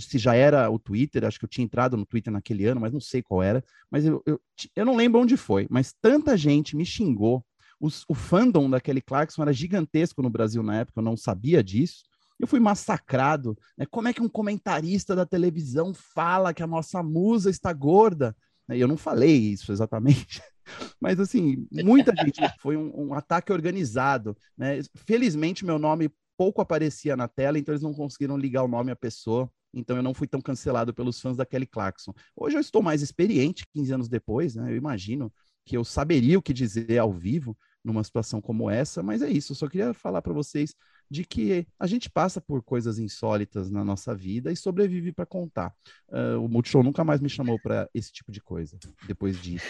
Se 0.00 0.18
já 0.18 0.34
era 0.34 0.68
o 0.70 0.78
Twitter, 0.78 1.24
acho 1.24 1.38
que 1.38 1.44
eu 1.44 1.48
tinha 1.48 1.64
entrado 1.64 1.96
no 1.96 2.06
Twitter 2.06 2.32
naquele 2.32 2.64
ano, 2.64 2.80
mas 2.80 2.92
não 2.92 3.00
sei 3.00 3.22
qual 3.22 3.42
era. 3.42 3.62
Mas 3.90 4.04
eu, 4.04 4.22
eu, 4.26 4.40
eu 4.74 4.84
não 4.84 4.96
lembro 4.96 5.20
onde 5.20 5.36
foi. 5.36 5.66
Mas 5.70 5.94
tanta 6.00 6.36
gente 6.36 6.76
me 6.76 6.84
xingou. 6.84 7.44
Os, 7.80 8.04
o 8.08 8.14
fandom 8.14 8.68
da 8.68 8.80
Kelly 8.80 9.00
Clarkson 9.00 9.42
era 9.42 9.52
gigantesco 9.52 10.20
no 10.20 10.30
Brasil 10.30 10.62
na 10.62 10.80
época, 10.80 10.98
eu 10.98 11.04
não 11.04 11.16
sabia 11.16 11.62
disso. 11.62 12.04
Eu 12.38 12.46
fui 12.46 12.60
massacrado. 12.60 13.56
Né? 13.76 13.84
Como 13.86 14.08
é 14.08 14.12
que 14.12 14.22
um 14.22 14.28
comentarista 14.28 15.14
da 15.14 15.26
televisão 15.26 15.92
fala 15.94 16.54
que 16.54 16.62
a 16.62 16.66
nossa 16.66 17.02
musa 17.02 17.50
está 17.50 17.72
gorda? 17.72 18.34
E 18.76 18.80
eu 18.80 18.88
não 18.88 18.96
falei 18.96 19.36
isso 19.36 19.72
exatamente. 19.72 20.42
Mas, 21.00 21.18
assim, 21.18 21.66
muita 21.70 22.14
gente. 22.16 22.40
Foi 22.60 22.76
um, 22.76 23.08
um, 23.08 23.14
ataque 23.14 23.52
organizado. 23.52 24.36
Né? 24.56 24.80
Felizmente, 24.94 25.64
meu 25.64 25.78
nome 25.78 26.10
pouco 26.36 26.60
aparecia 26.60 27.16
na 27.16 27.26
tela, 27.26 27.58
então 27.58 27.72
eles 27.72 27.82
não 27.82 27.92
conseguiram 27.92 28.36
ligar 28.36 28.62
o 28.62 28.68
nome 28.68 28.92
à 28.92 28.96
pessoa. 28.96 29.50
Então 29.74 29.96
eu 29.96 30.02
não 30.02 30.14
fui 30.14 30.26
tão 30.26 30.40
cancelado 30.40 30.94
pelos 30.94 31.20
fãs 31.20 31.36
da 31.36 31.44
Kelly 31.44 31.66
Clarkson. 31.66 32.14
Hoje 32.34 32.56
eu 32.56 32.60
estou 32.60 32.82
mais 32.82 33.02
experiente, 33.02 33.66
15 33.74 33.92
anos 33.92 34.08
depois, 34.08 34.54
né? 34.54 34.72
Eu 34.72 34.76
imagino 34.76 35.32
que 35.64 35.76
eu 35.76 35.84
saberia 35.84 36.38
o 36.38 36.42
que 36.42 36.54
dizer 36.54 36.98
ao 36.98 37.12
vivo 37.12 37.56
numa 37.84 38.02
situação 38.02 38.40
como 38.40 38.70
essa, 38.70 39.02
mas 39.02 39.20
é 39.20 39.30
isso. 39.30 39.52
Eu 39.52 39.56
só 39.56 39.68
queria 39.68 39.92
falar 39.92 40.22
para 40.22 40.32
vocês 40.32 40.74
de 41.10 41.24
que 41.24 41.66
a 41.78 41.86
gente 41.86 42.10
passa 42.10 42.40
por 42.40 42.62
coisas 42.62 42.98
insólitas 42.98 43.70
na 43.70 43.84
nossa 43.84 44.14
vida 44.14 44.52
e 44.52 44.56
sobrevive 44.56 45.12
para 45.12 45.26
contar. 45.26 45.74
Uh, 46.08 46.44
o 46.44 46.48
Multishow 46.48 46.82
nunca 46.82 47.04
mais 47.04 47.20
me 47.20 47.28
chamou 47.28 47.58
para 47.60 47.88
esse 47.94 48.12
tipo 48.12 48.30
de 48.30 48.40
coisa 48.40 48.78
depois 49.06 49.40
disso. 49.40 49.66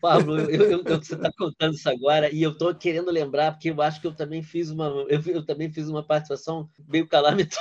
Pablo, 0.00 0.38
eu, 0.38 0.48
eu, 0.48 0.84
eu, 0.84 0.98
você 1.02 1.14
está 1.14 1.30
contando 1.36 1.74
isso 1.74 1.88
agora 1.88 2.32
e 2.32 2.42
eu 2.42 2.52
estou 2.52 2.74
querendo 2.74 3.10
lembrar, 3.10 3.52
porque 3.52 3.70
eu 3.70 3.82
acho 3.82 4.00
que 4.00 4.06
eu 4.06 4.14
também 4.14 4.42
fiz 4.42 4.70
uma, 4.70 4.86
eu, 5.08 5.20
eu 5.26 5.44
também 5.44 5.70
fiz 5.70 5.88
uma 5.88 6.02
participação 6.02 6.68
meio 6.88 7.06
calamitosa. 7.06 7.60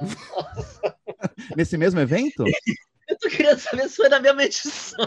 Nesse 1.56 1.78
mesmo 1.78 2.00
evento? 2.00 2.44
Eu 3.12 3.18
tô 3.18 3.28
querendo 3.28 3.58
saber 3.58 3.88
se 3.90 3.96
foi 3.96 4.08
na 4.08 4.18
mesma 4.18 4.42
edição. 4.42 5.06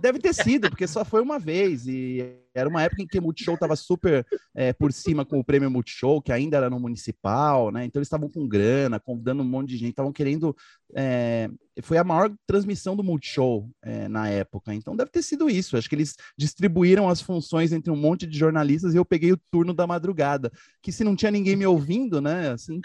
Deve 0.00 0.20
ter 0.20 0.32
sido, 0.32 0.70
porque 0.70 0.86
só 0.86 1.04
foi 1.04 1.20
uma 1.20 1.38
vez. 1.38 1.86
E 1.86 2.36
era 2.54 2.68
uma 2.68 2.82
época 2.82 3.02
em 3.02 3.06
que 3.06 3.18
o 3.18 3.22
Multishow 3.22 3.54
estava 3.54 3.74
super 3.74 4.24
é, 4.54 4.72
por 4.72 4.92
cima 4.92 5.24
com 5.24 5.40
o 5.40 5.44
prêmio 5.44 5.70
Multishow, 5.70 6.22
que 6.22 6.30
ainda 6.30 6.56
era 6.56 6.70
no 6.70 6.78
municipal, 6.78 7.72
né? 7.72 7.84
Então 7.84 7.98
eles 7.98 8.06
estavam 8.06 8.28
com 8.28 8.46
grana, 8.46 9.00
convidando 9.00 9.42
um 9.42 9.46
monte 9.46 9.70
de 9.70 9.78
gente, 9.78 9.90
estavam 9.90 10.12
querendo. 10.12 10.56
É, 10.94 11.50
foi 11.82 11.98
a 11.98 12.04
maior 12.04 12.32
transmissão 12.46 12.94
do 12.94 13.02
Multishow 13.02 13.68
é, 13.82 14.06
na 14.06 14.28
época. 14.28 14.72
Então 14.72 14.94
deve 14.94 15.10
ter 15.10 15.22
sido 15.22 15.50
isso. 15.50 15.76
Acho 15.76 15.88
que 15.88 15.96
eles 15.96 16.14
distribuíram 16.38 17.08
as 17.08 17.20
funções 17.20 17.72
entre 17.72 17.90
um 17.90 17.96
monte 17.96 18.28
de 18.28 18.38
jornalistas 18.38 18.94
e 18.94 18.96
eu 18.96 19.04
peguei 19.04 19.32
o 19.32 19.40
turno 19.50 19.74
da 19.74 19.88
madrugada. 19.88 20.52
Que 20.80 20.92
se 20.92 21.02
não 21.02 21.16
tinha 21.16 21.32
ninguém 21.32 21.56
me 21.56 21.66
ouvindo, 21.66 22.20
né? 22.20 22.50
Assim, 22.50 22.80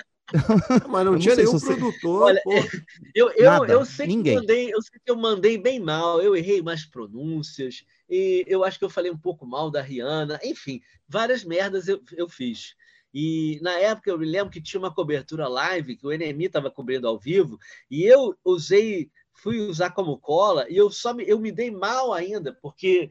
Mas 0.90 1.06
não, 1.06 1.14
não 1.14 1.20
tinha 1.20 1.36
nenhum 1.36 1.52
você... 1.52 1.76
produtor. 1.76 2.24
Olha, 2.24 2.42
eu, 3.14 3.30
eu, 3.32 3.46
Nada, 3.46 3.74
eu, 3.74 3.86
sei 3.86 4.08
ninguém. 4.08 4.34
que 4.34 4.40
mandei, 4.40 4.74
eu 4.74 4.82
sei 4.82 5.00
que 5.04 5.12
eu 5.12 5.16
mandei 5.16 5.58
bem 5.58 5.80
mal, 5.80 6.22
eu 6.22 6.36
errei 6.36 6.62
mais 6.62 6.86
pronúncias, 6.86 7.86
e 8.10 8.44
eu 8.48 8.64
acho 8.64 8.80
que 8.80 8.86
eu 8.86 8.90
falei 8.90 9.12
um 9.12 9.18
pouco 9.18 9.46
mal 9.46 9.70
da 9.70 9.82
Rihanna, 9.82 10.40
enfim, 10.44 10.82
várias 11.08 11.44
merdas 11.44 11.88
eu, 11.88 12.02
eu 12.14 12.28
fiz. 12.28 12.76
E 13.14 13.60
na 13.62 13.72
época 13.80 14.10
eu 14.10 14.18
me 14.18 14.26
lembro 14.26 14.52
que 14.52 14.62
tinha 14.62 14.80
uma 14.80 14.94
cobertura 14.94 15.48
live, 15.48 15.96
que 15.96 16.06
o 16.06 16.12
NMI 16.12 16.46
estava 16.46 16.72
cobrindo 16.72 17.08
ao 17.08 17.20
vivo, 17.20 17.60
e 17.90 18.04
eu 18.04 18.36
usei, 18.44 19.10
fui 19.32 19.60
usar 19.60 19.92
como 19.92 20.18
cola, 20.18 20.66
e 20.70 20.76
eu 20.76 20.90
só 20.90 21.14
me, 21.14 21.24
eu 21.28 21.40
me 21.40 21.52
dei 21.52 21.72
mal 21.72 22.14
ainda, 22.14 22.52
porque 22.52 23.10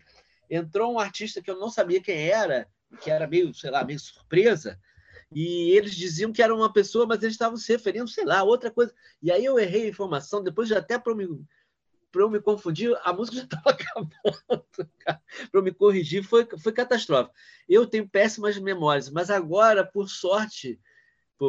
entrou 0.51 0.93
um 0.93 0.99
artista 0.99 1.41
que 1.41 1.51
eu 1.51 1.59
não 1.59 1.71
sabia 1.71 2.03
quem 2.03 2.29
era, 2.29 2.69
que 3.01 3.11
era 3.11 3.27
meio, 3.27 3.55
sei 3.55 3.71
lá, 3.71 3.85
meio 3.85 3.99
surpresa, 3.99 4.79
e 5.35 5.73
eles 5.73 5.95
diziam 5.95 6.33
que 6.33 6.43
era 6.43 6.55
uma 6.55 6.73
pessoa, 6.73 7.07
mas 7.07 7.23
eles 7.23 7.35
estavam 7.35 7.57
se 7.57 7.73
referindo, 7.73 8.09
sei 8.09 8.25
lá, 8.25 8.43
outra 8.43 8.71
coisa. 8.71 8.95
E 9.23 9.33
aí 9.33 9.45
eu 9.45 9.59
errei 9.59 9.85
a 9.85 9.89
informação, 9.89 10.43
depois 10.43 10.69
já 10.69 10.79
até 10.79 10.99
para 10.99 11.15
me, 11.15 11.27
eu 12.15 12.31
me 12.31 12.41
confundir, 12.41 12.97
a 13.03 13.13
música 13.13 13.39
já 13.39 13.45
estava 13.45 13.71
acabando. 13.71 14.11
para 14.47 15.21
eu 15.53 15.63
me 15.63 15.73
corrigir, 15.73 16.23
foi, 16.23 16.47
foi 16.59 16.73
catastrófico. 16.73 17.35
Eu 17.69 17.87
tenho 17.87 18.09
péssimas 18.09 18.57
memórias, 18.59 19.11
mas 19.11 19.31
agora, 19.31 19.85
por 19.85 20.09
sorte, 20.09 20.81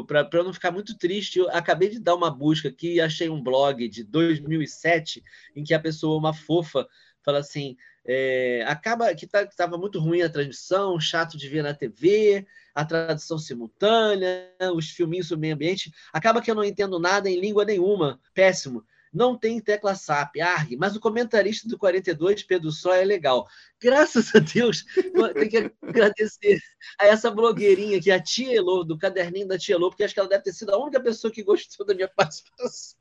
para 0.07 0.27
eu 0.33 0.43
não 0.43 0.53
ficar 0.53 0.71
muito 0.71 0.97
triste, 0.97 1.39
eu 1.39 1.49
acabei 1.51 1.89
de 1.89 1.99
dar 1.99 2.15
uma 2.15 2.31
busca 2.31 2.69
aqui 2.69 2.95
e 2.95 3.01
achei 3.01 3.29
um 3.29 3.41
blog 3.41 3.87
de 3.87 4.03
2007 4.03 5.23
em 5.55 5.63
que 5.63 5.73
a 5.73 5.79
pessoa, 5.79 6.17
uma 6.17 6.33
fofa, 6.33 6.87
fala 7.25 7.39
assim: 7.39 7.75
é, 8.05 8.63
acaba 8.67 9.13
que 9.15 9.25
tá, 9.25 9.41
estava 9.41 9.77
muito 9.77 9.99
ruim 9.99 10.21
a 10.21 10.29
transmissão, 10.29 10.99
chato 10.99 11.37
de 11.37 11.49
ver 11.49 11.63
na 11.63 11.73
TV, 11.73 12.45
a 12.73 12.85
tradução 12.85 13.39
simultânea, 13.39 14.51
os 14.75 14.91
filminhos 14.91 15.27
sobre 15.27 15.41
meio 15.41 15.55
ambiente. 15.55 15.91
Acaba 16.13 16.41
que 16.41 16.51
eu 16.51 16.55
não 16.55 16.63
entendo 16.63 16.99
nada 16.99 17.29
em 17.29 17.39
língua 17.39 17.65
nenhuma, 17.65 18.21
péssimo. 18.33 18.85
Não 19.11 19.37
tem 19.37 19.61
tecla 19.61 19.95
SAP, 19.95 20.41
ARG, 20.41 20.75
mas 20.75 20.93
o 20.93 20.99
comentarista 20.99 21.69
do 21.69 21.77
42, 21.77 22.43
Pedro 22.43 22.69
Só, 22.69 22.93
é 22.93 23.05
legal. 23.05 23.47
Graças 23.81 24.35
a 24.35 24.39
Deus, 24.39 24.83
tem 25.33 25.47
que 25.47 25.71
agradecer 25.81 26.59
a 26.99 27.07
essa 27.07 27.31
blogueirinha 27.31 27.97
aqui, 27.97 28.11
a 28.11 28.21
Tia 28.21 28.53
Elô, 28.53 28.83
do 28.83 28.97
caderninho 28.97 29.47
da 29.47 29.57
Tia 29.57 29.75
Elô, 29.75 29.89
porque 29.89 30.03
acho 30.03 30.13
que 30.13 30.19
ela 30.19 30.27
deve 30.27 30.43
ter 30.43 30.51
sido 30.51 30.71
a 30.71 30.77
única 30.77 30.99
pessoa 30.99 31.31
que 31.31 31.43
gostou 31.43 31.85
da 31.85 31.95
minha 31.95 32.09
participação. 32.13 32.97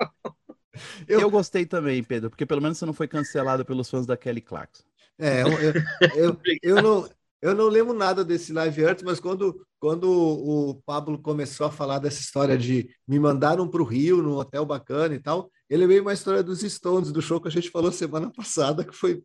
Eu... 1.06 1.20
eu 1.20 1.30
gostei 1.30 1.66
também, 1.66 2.02
Pedro, 2.02 2.30
porque 2.30 2.46
pelo 2.46 2.60
menos 2.60 2.78
você 2.78 2.86
não 2.86 2.92
foi 2.92 3.08
cancelado 3.08 3.64
pelos 3.64 3.88
fãs 3.88 4.06
da 4.06 4.16
Kelly 4.16 4.40
Clarkson. 4.40 4.84
É, 5.18 5.42
eu, 5.42 5.48
eu, 5.48 6.40
eu, 6.62 6.82
não, 6.82 7.08
eu 7.40 7.54
não 7.54 7.68
lembro 7.68 7.92
nada 7.92 8.24
desse 8.24 8.52
live 8.52 8.84
antes, 8.84 9.04
mas 9.04 9.20
quando, 9.20 9.64
quando 9.78 10.10
o 10.10 10.82
Pablo 10.86 11.18
começou 11.18 11.66
a 11.66 11.70
falar 11.70 11.98
dessa 11.98 12.20
história 12.20 12.56
de 12.56 12.88
me 13.06 13.18
mandaram 13.18 13.68
para 13.68 13.82
o 13.82 13.84
Rio, 13.84 14.22
num 14.22 14.36
hotel 14.36 14.64
bacana 14.64 15.14
e 15.14 15.20
tal, 15.20 15.50
ele 15.68 15.86
veio 15.86 16.02
uma 16.02 16.12
história 16.12 16.42
dos 16.42 16.60
Stones, 16.60 17.12
do 17.12 17.22
show 17.22 17.40
que 17.40 17.48
a 17.48 17.50
gente 17.50 17.70
falou 17.70 17.92
semana 17.92 18.30
passada, 18.30 18.84
que 18.84 18.94
foi, 18.94 19.22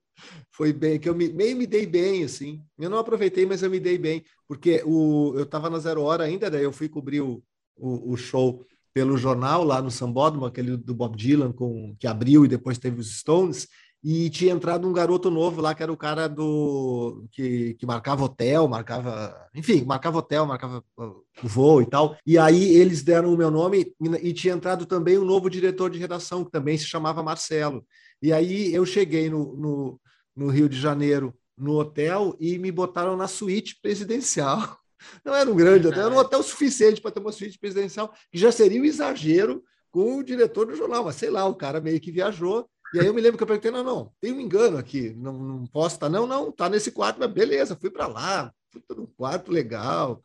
foi 0.52 0.74
bem, 0.74 1.00
que 1.00 1.10
eu 1.10 1.16
me, 1.16 1.32
meio 1.32 1.56
me 1.56 1.66
dei 1.66 1.86
bem, 1.86 2.24
assim. 2.24 2.62
Eu 2.78 2.90
não 2.90 2.98
aproveitei, 2.98 3.46
mas 3.46 3.64
eu 3.64 3.70
me 3.70 3.80
dei 3.80 3.98
bem, 3.98 4.24
porque 4.48 4.82
o, 4.86 5.34
eu 5.36 5.44
estava 5.44 5.70
na 5.70 5.80
Zero 5.80 6.02
Hora 6.04 6.24
ainda, 6.24 6.50
daí 6.50 6.64
eu 6.64 6.72
fui 6.72 6.90
cobrir 6.90 7.22
o, 7.22 7.44
o, 7.76 8.14
o 8.14 8.18
show 8.18 8.66
pelo 8.94 9.18
jornal 9.18 9.64
lá 9.64 9.82
no 9.82 9.92
Sambódromo, 9.92 10.46
aquele 10.46 10.78
do 10.78 10.94
Bob 10.94 11.16
Dylan, 11.16 11.52
com, 11.52 11.96
que 12.00 12.08
abriu 12.08 12.46
e 12.46 12.48
depois 12.48 12.78
teve 12.78 13.00
os 13.00 13.20
Stones, 13.20 13.68
e 14.04 14.30
tinha 14.30 14.54
entrado 14.54 14.88
um 14.88 14.94
garoto 14.94 15.30
novo 15.30 15.62
lá, 15.62 15.76
que 15.76 15.84
era 15.84 15.92
o 15.92 15.98
cara 15.98 16.28
do 16.28 17.26
que, 17.32 17.74
que 17.74 17.86
marcava 17.86 18.24
hotel, 18.24 18.68
marcava, 18.68 19.50
enfim, 19.54 19.84
marcava 19.84 20.20
hotel, 20.20 20.46
marcava 20.46 20.84
o 20.98 21.24
voo 21.44 21.82
e 21.82 21.86
tal. 21.86 22.16
E 22.26 22.38
aí 22.38 22.76
eles 22.76 23.04
deram 23.04 23.34
o 23.34 23.38
meu 23.38 23.52
nome 23.52 23.94
e, 24.00 24.30
e 24.30 24.34
tinha 24.34 24.54
entrado 24.54 24.86
também 24.86 25.18
um 25.18 25.26
novo 25.26 25.50
diretor 25.50 25.90
de 25.90 26.00
redação, 26.00 26.46
que 26.46 26.52
também 26.52 26.78
se 26.78 26.86
chamava 26.86 27.22
Marcelo. 27.22 27.86
E 28.22 28.32
aí 28.32 28.74
eu 28.74 28.86
cheguei 28.86 29.30
no, 29.30 29.56
no, 29.58 30.02
no 30.34 30.48
Rio 30.48 30.70
de 30.70 30.80
Janeiro, 30.80 31.34
no 31.58 31.78
hotel, 31.78 32.38
e 32.40 32.58
me 32.58 32.72
botaram 32.72 33.18
na 33.18 33.28
suíte 33.28 33.78
presidencial. 33.82 34.78
Não 35.24 35.36
era 35.36 35.50
um 35.50 35.56
grande 35.56 35.88
hotel, 35.88 36.06
era 36.06 36.14
um 36.14 36.18
hotel 36.18 36.44
suficiente 36.44 37.02
para 37.02 37.12
ter 37.12 37.20
uma 37.20 37.32
suíte 37.32 37.60
presidencial, 37.60 38.14
que 38.32 38.38
já 38.38 38.52
seria 38.52 38.82
um 38.82 38.86
exagero 38.86 39.64
com 39.92 40.18
o 40.18 40.24
diretor 40.24 40.68
do 40.68 40.76
jornal, 40.76 41.04
mas 41.04 41.16
sei 41.16 41.30
lá, 41.30 41.46
o 41.46 41.56
cara 41.56 41.82
meio 41.82 42.00
que 42.00 42.12
viajou. 42.12 42.70
E 42.94 43.00
aí 43.00 43.06
eu 43.06 43.14
me 43.14 43.22
lembro 43.22 43.38
que 43.38 43.44
eu 43.44 43.48
perguntei: 43.48 43.72
não, 43.72 43.84
não, 43.84 44.12
tem 44.20 44.32
um 44.32 44.40
engano 44.40 44.78
aqui, 44.78 45.14
não, 45.18 45.34
não 45.34 45.68
posso 45.68 45.96
estar, 45.96 46.10
não, 46.10 46.26
não, 46.26 46.52
tá 46.52 46.70
nesse 46.70 46.92
quarto, 46.92 47.20
mas 47.20 47.32
beleza, 47.32 47.78
fui 47.80 47.90
para 47.90 48.08
lá, 48.08 48.52
fui 48.72 48.82
num 48.96 49.06
quarto 49.06 49.52
legal, 49.52 50.24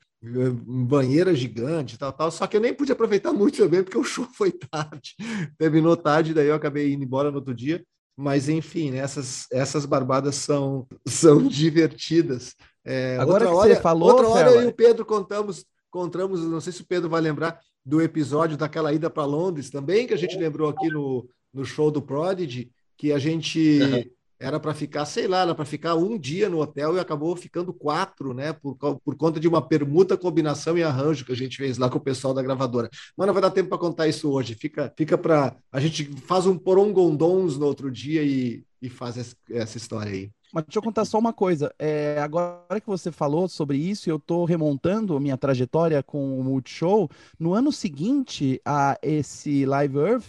banheira 0.67 1.35
gigante, 1.35 1.99
tal, 1.99 2.13
tal. 2.13 2.31
Só 2.31 2.47
que 2.47 2.57
eu 2.57 2.61
nem 2.61 2.75
pude 2.75 2.93
aproveitar 2.93 3.33
muito 3.35 3.59
também, 3.59 3.83
porque 3.83 3.99
o 3.99 4.05
show 4.05 4.27
foi 4.35 4.51
tarde, 4.53 5.15
terminou 5.59 5.97
tarde, 5.97 6.35
daí 6.35 6.49
eu 6.49 6.55
acabei 6.55 6.93
indo 6.93 7.05
embora 7.05 7.31
no 7.31 7.39
outro 7.39 7.55
dia. 7.55 7.85
Mas 8.17 8.49
enfim, 8.49 8.93
né, 8.93 8.99
essas, 8.99 9.47
essas 9.51 9.85
barbadas 9.85 10.37
são, 10.37 10.87
são 11.07 11.49
divertidas. 11.49 12.55
É, 12.85 13.17
Agora 13.19 13.45
outra 13.49 13.57
hora, 13.73 13.81
falou, 13.81 14.11
outra 14.11 14.29
hora 14.29 14.49
Fela- 14.51 14.63
eu 14.63 14.69
e 14.69 14.71
o 14.71 14.75
Pedro 14.75 15.05
contamos, 15.07 15.65
contamos, 15.91 16.41
não 16.43 16.61
sei 16.61 16.73
se 16.73 16.83
o 16.83 16.87
Pedro 16.87 17.09
vai 17.09 17.21
lembrar 17.21 17.59
do 17.85 18.01
episódio 18.03 18.57
daquela 18.57 18.93
ida 18.93 19.09
para 19.11 19.25
Londres 19.25 19.71
também, 19.71 20.07
que 20.07 20.15
a 20.15 20.19
gente 20.19 20.37
lembrou 20.37 20.69
aqui 20.69 20.89
no, 20.89 21.29
no 21.53 21.65
show 21.65 21.91
do 21.91 22.03
Prodigy, 22.03 22.71
que 22.97 23.13
a 23.13 23.19
gente 23.19 23.81
Uhum. 23.81 24.05
era 24.39 24.59
para 24.61 24.75
ficar, 24.75 25.05
sei 25.07 25.27
lá, 25.27 25.43
era 25.43 25.55
para 25.55 25.65
ficar 25.65 25.95
um 25.95 26.19
dia 26.19 26.49
no 26.51 26.61
hotel 26.61 26.97
e 26.97 27.01
acabou 27.01 27.35
ficando 27.37 27.73
quatro, 27.73 28.35
né? 28.35 28.53
Por, 28.53 28.77
por 28.77 29.17
conta 29.17 29.39
de 29.41 29.49
uma 29.49 29.67
permuta, 29.67 30.17
combinação 30.17 30.77
e 30.77 30.83
arranjo 30.83 31.25
que 31.25 31.33
a 31.33 31.37
gente 31.37 31.57
fez 31.57 31.79
lá 31.79 31.89
com 31.89 31.99
o 31.99 32.01
pessoal 32.03 32.35
da 32.35 32.43
gravadora. 32.43 32.91
Mas 33.17 33.27
não 33.27 33.33
vai 33.35 33.43
dar 33.43 33.51
tempo 33.51 33.69
para 33.71 33.79
contar 33.79 34.07
isso 34.09 34.31
hoje. 34.31 34.55
Fica, 34.55 34.93
fica 34.97 35.17
para. 35.17 35.57
A 35.73 35.81
gente 35.81 36.05
faz 36.27 36.45
um 36.47 36.59
porongondons 36.59 37.57
no 37.57 37.67
outro 37.67 37.91
dia 37.91 38.23
e, 38.23 38.65
e 38.83 38.89
faz 38.91 39.17
essa, 39.17 39.37
essa 39.51 39.77
história 39.79 40.13
aí. 40.13 40.31
Mas 40.55 40.67
deixa 40.67 40.79
eu 40.79 40.83
contar 40.83 41.05
só 41.05 41.19
uma 41.19 41.33
coisa. 41.33 41.75
É, 41.81 42.21
agora 42.21 42.81
que 42.81 42.87
você 42.87 43.11
falou 43.11 43.49
sobre 43.49 43.77
isso, 43.77 44.09
eu 44.09 44.19
estou 44.19 44.45
remontando 44.45 45.19
minha 45.19 45.37
trajetória 45.37 46.01
com 46.01 46.39
o 46.39 46.45
Multishow. 46.45 47.11
No 47.37 47.55
ano 47.55 47.73
seguinte 47.73 48.61
a 48.65 48.97
esse 49.03 49.67
Live 49.67 49.99
Earth, 49.99 50.25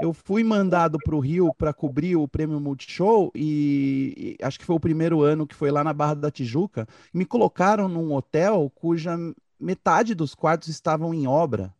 eu 0.00 0.14
fui 0.14 0.42
mandado 0.42 0.96
para 1.04 1.14
o 1.14 1.20
Rio 1.20 1.52
para 1.52 1.74
cobrir 1.74 2.16
o 2.16 2.26
prêmio 2.26 2.58
Multishow 2.58 3.30
e, 3.34 4.36
e 4.40 4.44
acho 4.44 4.58
que 4.58 4.64
foi 4.64 4.76
o 4.76 4.80
primeiro 4.80 5.20
ano 5.20 5.46
que 5.46 5.54
foi 5.54 5.70
lá 5.70 5.84
na 5.84 5.92
Barra 5.92 6.14
da 6.14 6.30
Tijuca. 6.30 6.88
Me 7.12 7.26
colocaram 7.26 7.86
num 7.86 8.14
hotel 8.14 8.72
cuja 8.74 9.14
metade 9.60 10.14
dos 10.14 10.34
quartos 10.34 10.68
estavam 10.68 11.12
em 11.12 11.26
obra. 11.26 11.70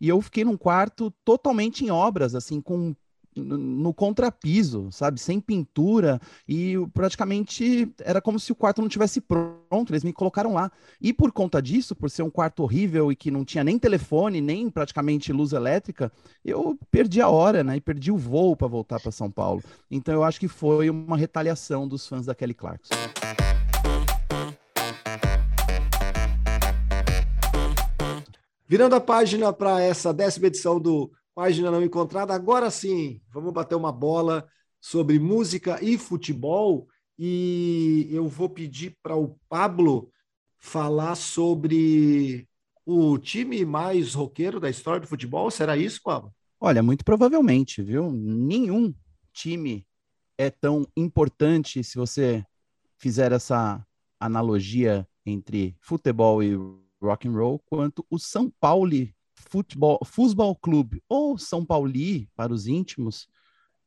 E 0.00 0.08
eu 0.08 0.20
fiquei 0.20 0.42
num 0.44 0.56
quarto 0.56 1.08
totalmente 1.24 1.84
em 1.84 1.90
obras, 1.92 2.34
assim, 2.34 2.60
com 2.60 2.96
no 3.36 3.92
contrapiso, 3.92 4.88
sabe, 4.90 5.20
sem 5.20 5.40
pintura 5.40 6.20
e 6.48 6.74
praticamente 6.92 7.92
era 8.00 8.20
como 8.20 8.38
se 8.38 8.52
o 8.52 8.54
quarto 8.54 8.80
não 8.80 8.88
tivesse 8.88 9.20
pronto, 9.20 9.90
eles 9.90 10.04
me 10.04 10.12
colocaram 10.12 10.54
lá. 10.54 10.70
E 11.00 11.12
por 11.12 11.32
conta 11.32 11.60
disso, 11.60 11.94
por 11.94 12.10
ser 12.10 12.22
um 12.22 12.30
quarto 12.30 12.62
horrível 12.62 13.10
e 13.10 13.16
que 13.16 13.30
não 13.30 13.44
tinha 13.44 13.64
nem 13.64 13.78
telefone, 13.78 14.40
nem 14.40 14.70
praticamente 14.70 15.32
luz 15.32 15.52
elétrica, 15.52 16.12
eu 16.44 16.78
perdi 16.90 17.20
a 17.20 17.28
hora, 17.28 17.64
né? 17.64 17.76
E 17.76 17.80
perdi 17.80 18.10
o 18.10 18.16
voo 18.16 18.56
para 18.56 18.68
voltar 18.68 19.00
para 19.00 19.10
São 19.10 19.30
Paulo. 19.30 19.62
Então 19.90 20.14
eu 20.14 20.24
acho 20.24 20.38
que 20.38 20.48
foi 20.48 20.88
uma 20.90 21.16
retaliação 21.16 21.88
dos 21.88 22.06
fãs 22.06 22.26
da 22.26 22.34
Kelly 22.34 22.54
Clarkson. 22.54 22.94
Virando 28.66 28.94
a 28.94 29.00
página 29.00 29.52
para 29.52 29.80
essa 29.82 30.12
décima 30.12 30.46
edição 30.46 30.80
do 30.80 31.10
Página 31.34 31.70
Não 31.70 31.82
Encontrada, 31.82 32.32
agora 32.32 32.70
sim, 32.70 33.20
vamos 33.28 33.52
bater 33.52 33.74
uma 33.74 33.90
bola 33.90 34.48
sobre 34.80 35.18
música 35.18 35.82
e 35.82 35.98
futebol. 35.98 36.86
E 37.18 38.08
eu 38.10 38.28
vou 38.28 38.48
pedir 38.48 38.96
para 39.02 39.16
o 39.16 39.36
Pablo 39.48 40.10
falar 40.58 41.14
sobre 41.14 42.48
o 42.86 43.18
time 43.18 43.64
mais 43.64 44.14
roqueiro 44.14 44.60
da 44.60 44.70
história 44.70 45.00
do 45.00 45.06
futebol. 45.06 45.50
Será 45.50 45.76
isso, 45.76 46.00
Pablo? 46.02 46.32
Olha, 46.60 46.82
muito 46.82 47.04
provavelmente, 47.04 47.82
viu? 47.82 48.10
Nenhum 48.12 48.94
time 49.32 49.86
é 50.38 50.50
tão 50.50 50.86
importante 50.96 51.82
se 51.82 51.96
você 51.96 52.44
fizer 52.96 53.32
essa 53.32 53.84
analogia 54.18 55.06
entre 55.26 55.76
futebol 55.80 56.42
e 56.42 56.54
rock 57.02 57.28
and 57.28 57.32
roll 57.32 57.58
quanto 57.66 58.04
o 58.08 58.18
São 58.18 58.50
Paulo 58.60 58.94
Futebol, 59.34 60.00
Futebol 60.04 60.54
Clube 60.56 61.02
ou 61.08 61.36
São 61.38 61.64
Pauli 61.64 62.28
para 62.34 62.52
os 62.52 62.66
íntimos, 62.66 63.28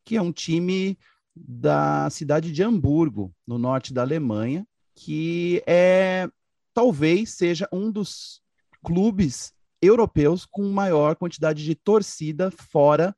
que 0.04 0.16
é 0.16 0.22
um 0.22 0.32
time 0.32 0.98
da 1.36 2.10
cidade 2.10 2.52
de 2.52 2.64
Hamburgo, 2.64 3.34
no 3.46 3.58
norte 3.58 3.94
da 3.94 4.02
Alemanha, 4.02 4.68
que 4.96 5.62
é 5.68 6.28
talvez 6.74 7.32
seja 7.32 7.68
um 7.72 7.92
dos 7.92 8.42
clubes 8.84 9.54
europeus 9.82 10.46
com 10.46 10.64
maior 10.70 11.16
quantidade 11.16 11.64
de 11.64 11.76
torcida 11.76 12.50
fora 12.52 13.16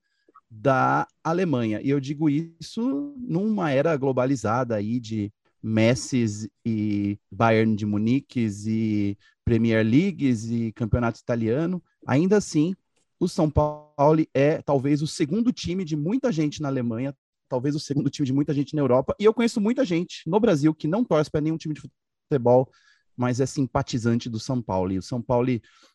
da 0.49 1.07
Alemanha. 1.23 1.79
E 1.81 1.89
eu 1.89 1.99
digo 1.99 2.29
isso 2.29 3.13
numa 3.17 3.71
era 3.71 3.95
globalizada 3.95 4.75
aí 4.75 4.99
de 4.99 5.31
Messi 5.61 6.49
e 6.65 7.17
Bayern 7.31 7.75
de 7.75 7.85
Munique 7.85 8.47
e 8.65 9.17
Premier 9.45 9.85
Leagues 9.85 10.45
e 10.45 10.71
campeonato 10.71 11.19
italiano. 11.19 11.83
Ainda 12.05 12.37
assim, 12.37 12.75
o 13.19 13.27
São 13.27 13.49
Paulo 13.49 14.25
é 14.33 14.61
talvez 14.61 15.01
o 15.01 15.07
segundo 15.07 15.51
time 15.51 15.83
de 15.83 15.95
muita 15.95 16.31
gente 16.31 16.61
na 16.61 16.67
Alemanha, 16.67 17.15
talvez 17.49 17.75
o 17.75 17.79
segundo 17.79 18.09
time 18.09 18.25
de 18.25 18.33
muita 18.33 18.53
gente 18.53 18.75
na 18.75 18.81
Europa. 18.81 19.15
E 19.19 19.25
eu 19.25 19.33
conheço 19.33 19.59
muita 19.59 19.83
gente 19.83 20.21
no 20.27 20.39
Brasil 20.39 20.73
que 20.73 20.87
não 20.87 21.03
torce 21.03 21.29
para 21.29 21.41
nenhum 21.41 21.57
time 21.57 21.73
de 21.73 21.81
futebol, 22.29 22.69
mas 23.17 23.41
é 23.41 23.45
simpatizante 23.45 24.29
do 24.29 24.39
São 24.39 24.61
Paulo. 24.61 24.93
E 24.93 24.97
o 24.97 25.01
São 25.01 25.21
Paulo 25.21 25.49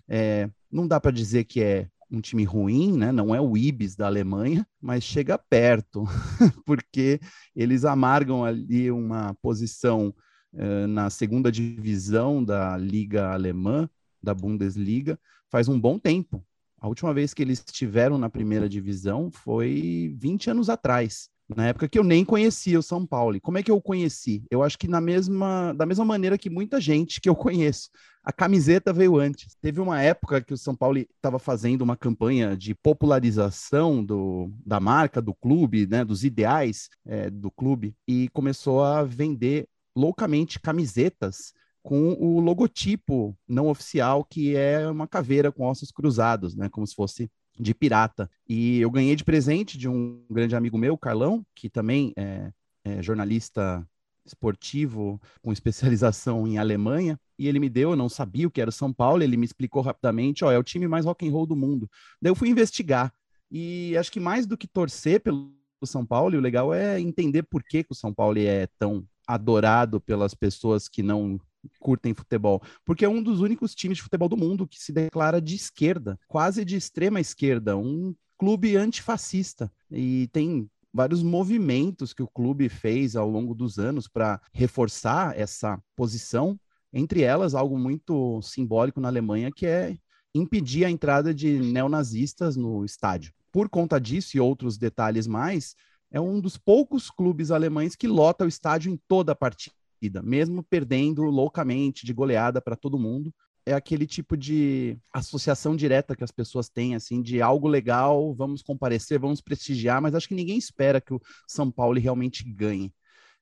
é, 0.09 0.51
não 0.71 0.87
dá 0.87 1.01
para 1.01 1.11
dizer 1.11 1.45
que 1.45 1.63
é 1.63 1.89
um 2.11 2.21
time 2.21 2.45
ruim, 2.45 2.97
né? 2.97 3.11
Não 3.11 3.35
é 3.35 3.41
o 3.41 3.57
Ibis 3.57 3.97
da 3.97 4.07
Alemanha, 4.07 4.67
mas 4.81 5.03
chega 5.03 5.39
perto, 5.39 6.05
porque 6.65 7.21
eles 7.57 7.85
amargam 7.85 8.45
ali 8.45 8.91
uma 8.91 9.35
posição 9.43 10.15
uh, 10.53 10.87
na 10.87 11.11
segunda 11.11 11.51
divisão 11.51 12.45
da 12.45 12.77
Liga 12.77 13.31
Alemã, 13.33 13.89
da 14.23 14.35
Bundesliga, 14.35 15.19
faz 15.51 15.69
um 15.69 15.79
bom 15.79 15.99
tempo. 15.99 16.45
A 16.79 16.89
última 16.89 17.15
vez 17.15 17.33
que 17.33 17.43
eles 17.43 17.65
estiveram 17.67 18.19
na 18.19 18.29
primeira 18.29 18.69
divisão 18.69 19.31
foi 19.31 20.15
20 20.19 20.51
anos 20.51 20.69
atrás, 20.69 21.31
na 21.49 21.69
época 21.69 21.89
que 21.89 21.99
eu 21.99 22.05
nem 22.05 22.25
conhecia 22.25 22.79
o 22.79 22.83
São 22.83 23.07
Paulo. 23.07 23.37
E 23.37 23.41
como 23.41 23.59
é 23.59 23.63
que 23.63 23.71
eu 23.71 23.81
conheci? 23.81 24.45
Eu 24.51 24.63
acho 24.63 24.79
que 24.79 24.89
na 24.89 25.01
mesma, 25.01 25.73
da 25.73 25.87
mesma 25.87 26.05
maneira 26.05 26.39
que 26.39 26.51
muita 26.51 26.81
gente 26.81 27.21
que 27.21 27.29
eu 27.29 27.35
conheço. 27.35 27.89
A 28.23 28.33
camiseta 28.33 28.93
veio 28.93 29.19
antes. 29.19 29.55
Teve 29.61 29.81
uma 29.81 30.01
época 30.01 30.41
que 30.41 30.55
o 30.55 30.59
São 30.59 30.75
Paulo 30.75 30.99
estava 30.99 31.39
fazendo 31.39 31.83
uma 31.83 31.97
campanha 31.97 32.57
de 32.57 32.75
popularização 32.75 34.05
do, 34.05 34.51
da 34.65 34.81
marca, 34.81 35.21
do 35.21 35.35
clube, 35.35 35.87
né, 35.87 36.05
dos 36.05 36.25
ideais 36.25 36.89
é, 37.07 37.31
do 37.31 37.51
clube, 37.51 37.95
e 38.09 38.29
começou 38.31 38.83
a 38.83 39.03
vender 39.05 39.69
loucamente 39.97 40.59
camisetas 40.59 41.53
com 41.85 42.15
o 42.15 42.41
logotipo 42.41 43.37
não 43.47 43.69
oficial, 43.69 44.25
que 44.25 44.57
é 44.57 44.89
uma 44.89 45.07
caveira 45.07 45.53
com 45.53 45.67
ossos 45.67 45.93
cruzados, 45.93 46.57
né, 46.57 46.71
como 46.71 46.87
se 46.87 46.95
fosse 46.95 47.31
de 47.61 47.75
pirata. 47.75 48.29
E 48.49 48.81
eu 48.81 48.91
ganhei 48.91 49.15
de 49.15 49.23
presente 49.23 49.77
de 49.77 49.87
um 49.87 50.25
grande 50.31 50.57
amigo 50.57 50.79
meu, 50.79 50.97
Carlão, 50.97 51.45
que 51.55 51.69
também 51.69 52.15
é, 52.17 52.51
é 52.83 53.03
jornalista 53.03 53.87
esportivo 54.25 55.21
com 55.43 55.53
especialização 55.53 56.49
em 56.49 56.57
Alemanha, 56.57 57.21
e 57.39 57.47
ele 57.47 57.61
me 57.61 57.69
deu, 57.69 57.91
eu 57.91 57.97
não 57.97 58.09
sabia 58.09 58.49
o 58.49 58.51
que 58.51 58.63
era 58.63 58.71
o 58.71 58.73
São 58.73 58.91
Paulo, 58.91 59.23
ele 59.23 59.37
me 59.37 59.45
explicou 59.45 59.83
rapidamente, 59.83 60.43
ó, 60.43 60.51
é 60.51 60.59
o 60.59 60.65
time 60.65 60.89
mais 60.89 61.05
rock 61.05 61.29
and 61.29 61.33
roll 61.33 61.47
do 61.47 61.55
mundo. 61.55 61.89
Daí 62.21 62.31
eu 62.31 62.35
fui 62.35 62.49
investigar, 62.49 63.13
e 63.51 63.95
acho 63.99 64.11
que 64.11 64.19
mais 64.19 64.47
do 64.47 64.57
que 64.57 64.67
torcer 64.67 65.21
pelo 65.21 65.53
São 65.85 66.07
Paulo, 66.07 66.39
o 66.39 66.41
legal 66.41 66.73
é 66.73 66.99
entender 66.99 67.43
por 67.43 67.63
que, 67.63 67.85
que 67.85 67.93
o 67.93 67.95
São 67.95 68.13
Paulo 68.15 68.39
é 68.39 68.67
tão 68.79 69.07
adorado 69.27 70.01
pelas 70.01 70.33
pessoas 70.33 70.89
que 70.89 71.03
não 71.03 71.39
curtem 71.79 72.15
futebol, 72.15 72.63
porque 72.85 73.05
é 73.05 73.09
um 73.09 73.23
dos 73.23 73.41
únicos 73.41 73.75
times 73.75 73.99
de 73.99 74.03
futebol 74.03 74.29
do 74.29 74.37
mundo 74.37 74.67
que 74.67 74.83
se 74.83 74.93
declara 74.93 75.41
de 75.41 75.55
esquerda, 75.55 76.19
quase 76.29 76.65
de 76.65 76.77
extrema 76.77 77.21
esquerda, 77.21 77.77
um 77.77 78.15
clube 78.39 78.77
antifascista, 78.77 79.71
e 79.91 80.29
tem 80.33 80.69
vários 80.93 81.23
movimentos 81.23 82.13
que 82.13 82.23
o 82.23 82.29
clube 82.29 82.69
fez 82.69 83.17
ao 83.17 83.29
longo 83.29 83.55
dos 83.55 83.79
anos 83.79 84.07
para 84.07 84.41
reforçar 84.53 85.39
essa 85.39 85.81
posição, 85.97 86.59
entre 86.93 87.23
elas 87.23 87.55
algo 87.55 87.77
muito 87.77 88.41
simbólico 88.43 89.01
na 89.01 89.09
Alemanha, 89.09 89.51
que 89.51 89.67
é 89.67 89.97
impedir 90.35 90.85
a 90.85 90.91
entrada 90.91 91.35
de 91.35 91.59
neonazistas 91.59 92.57
no 92.57 92.85
estádio. 92.85 93.33
Por 93.53 93.69
conta 93.69 94.01
disso 94.01 94.37
e 94.37 94.41
outros 94.41 94.79
detalhes 94.79 95.27
mais, 95.27 95.75
é 96.11 96.21
um 96.21 96.41
dos 96.41 96.57
poucos 96.57 97.11
clubes 97.11 97.51
alemães 97.51 97.97
que 97.97 98.07
lota 98.07 98.45
o 98.45 98.49
estádio 98.49 98.93
em 98.93 98.97
toda 99.09 99.33
a 99.33 99.37
partida, 99.37 99.75
mesmo 100.23 100.63
perdendo 100.63 101.23
loucamente 101.23 102.07
de 102.07 102.13
goleada 102.13 102.61
para 102.61 102.77
todo 102.77 102.99
mundo. 102.99 103.33
É 103.67 103.73
aquele 103.73 104.07
tipo 104.07 104.37
de 104.37 104.99
associação 105.13 105.75
direta 105.75 106.15
que 106.15 106.25
as 106.25 106.31
pessoas 106.31 106.69
têm, 106.69 106.95
assim, 106.95 107.23
de 107.23 107.41
algo 107.41 107.67
legal, 107.67 108.35
vamos 108.35 108.63
comparecer, 108.63 109.19
vamos 109.19 109.41
prestigiar, 109.41 110.03
mas 110.03 110.15
acho 110.15 110.29
que 110.29 110.35
ninguém 110.35 110.59
espera 110.59 111.01
que 111.01 111.15
o 111.15 111.21
São 111.49 111.71
Paulo 111.71 111.99
realmente 111.99 112.45
ganhe. 112.45 112.93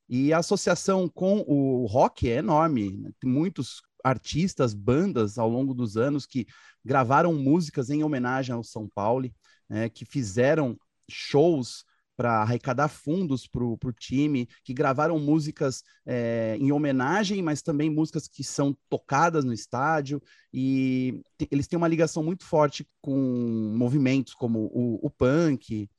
E 0.09 0.33
a 0.33 0.39
associação 0.39 1.09
com 1.09 1.45
o 1.47 1.87
rock 1.87 2.29
é 2.29 2.37
enorme. 2.37 2.93
Né? 2.99 3.11
Tem 3.19 3.31
muitos 3.31 3.83
artistas, 4.05 4.75
bandas 4.75 5.39
ao 5.39 5.49
longo 5.49 5.75
dos 5.75 5.97
anos 5.97 6.27
que 6.27 6.47
gravaram 6.85 7.33
músicas 7.35 7.91
em 7.91 8.03
homenagem 8.03 8.55
ao 8.55 8.65
São 8.65 8.89
Paulo, 8.89 9.31
né, 9.69 9.89
que 9.89 10.05
fizeram 10.05 10.77
shows 11.09 11.85
para 12.23 12.35
arrecadar 12.35 12.87
fundos 12.87 13.49
para 13.49 13.65
o 13.65 13.93
time, 13.99 14.49
que 14.63 14.73
gravaram 14.73 15.19
músicas 15.19 15.83
é, 16.07 16.57
em 16.61 16.71
homenagem, 16.71 17.43
mas 17.43 17.63
também 17.63 17.91
músicas 17.91 18.29
que 18.29 18.45
são 18.45 18.79
tocadas 18.89 19.45
no 19.45 19.53
estádio, 19.53 20.23
e 20.55 21.21
eles 21.51 21.67
têm 21.67 21.77
uma 21.77 21.89
ligação 21.89 22.23
muito 22.23 22.45
forte 22.45 22.87
com 23.01 23.75
movimentos 23.77 24.35
como 24.35 24.71
o, 24.73 25.05
o 25.05 25.11
punk, 25.11 25.91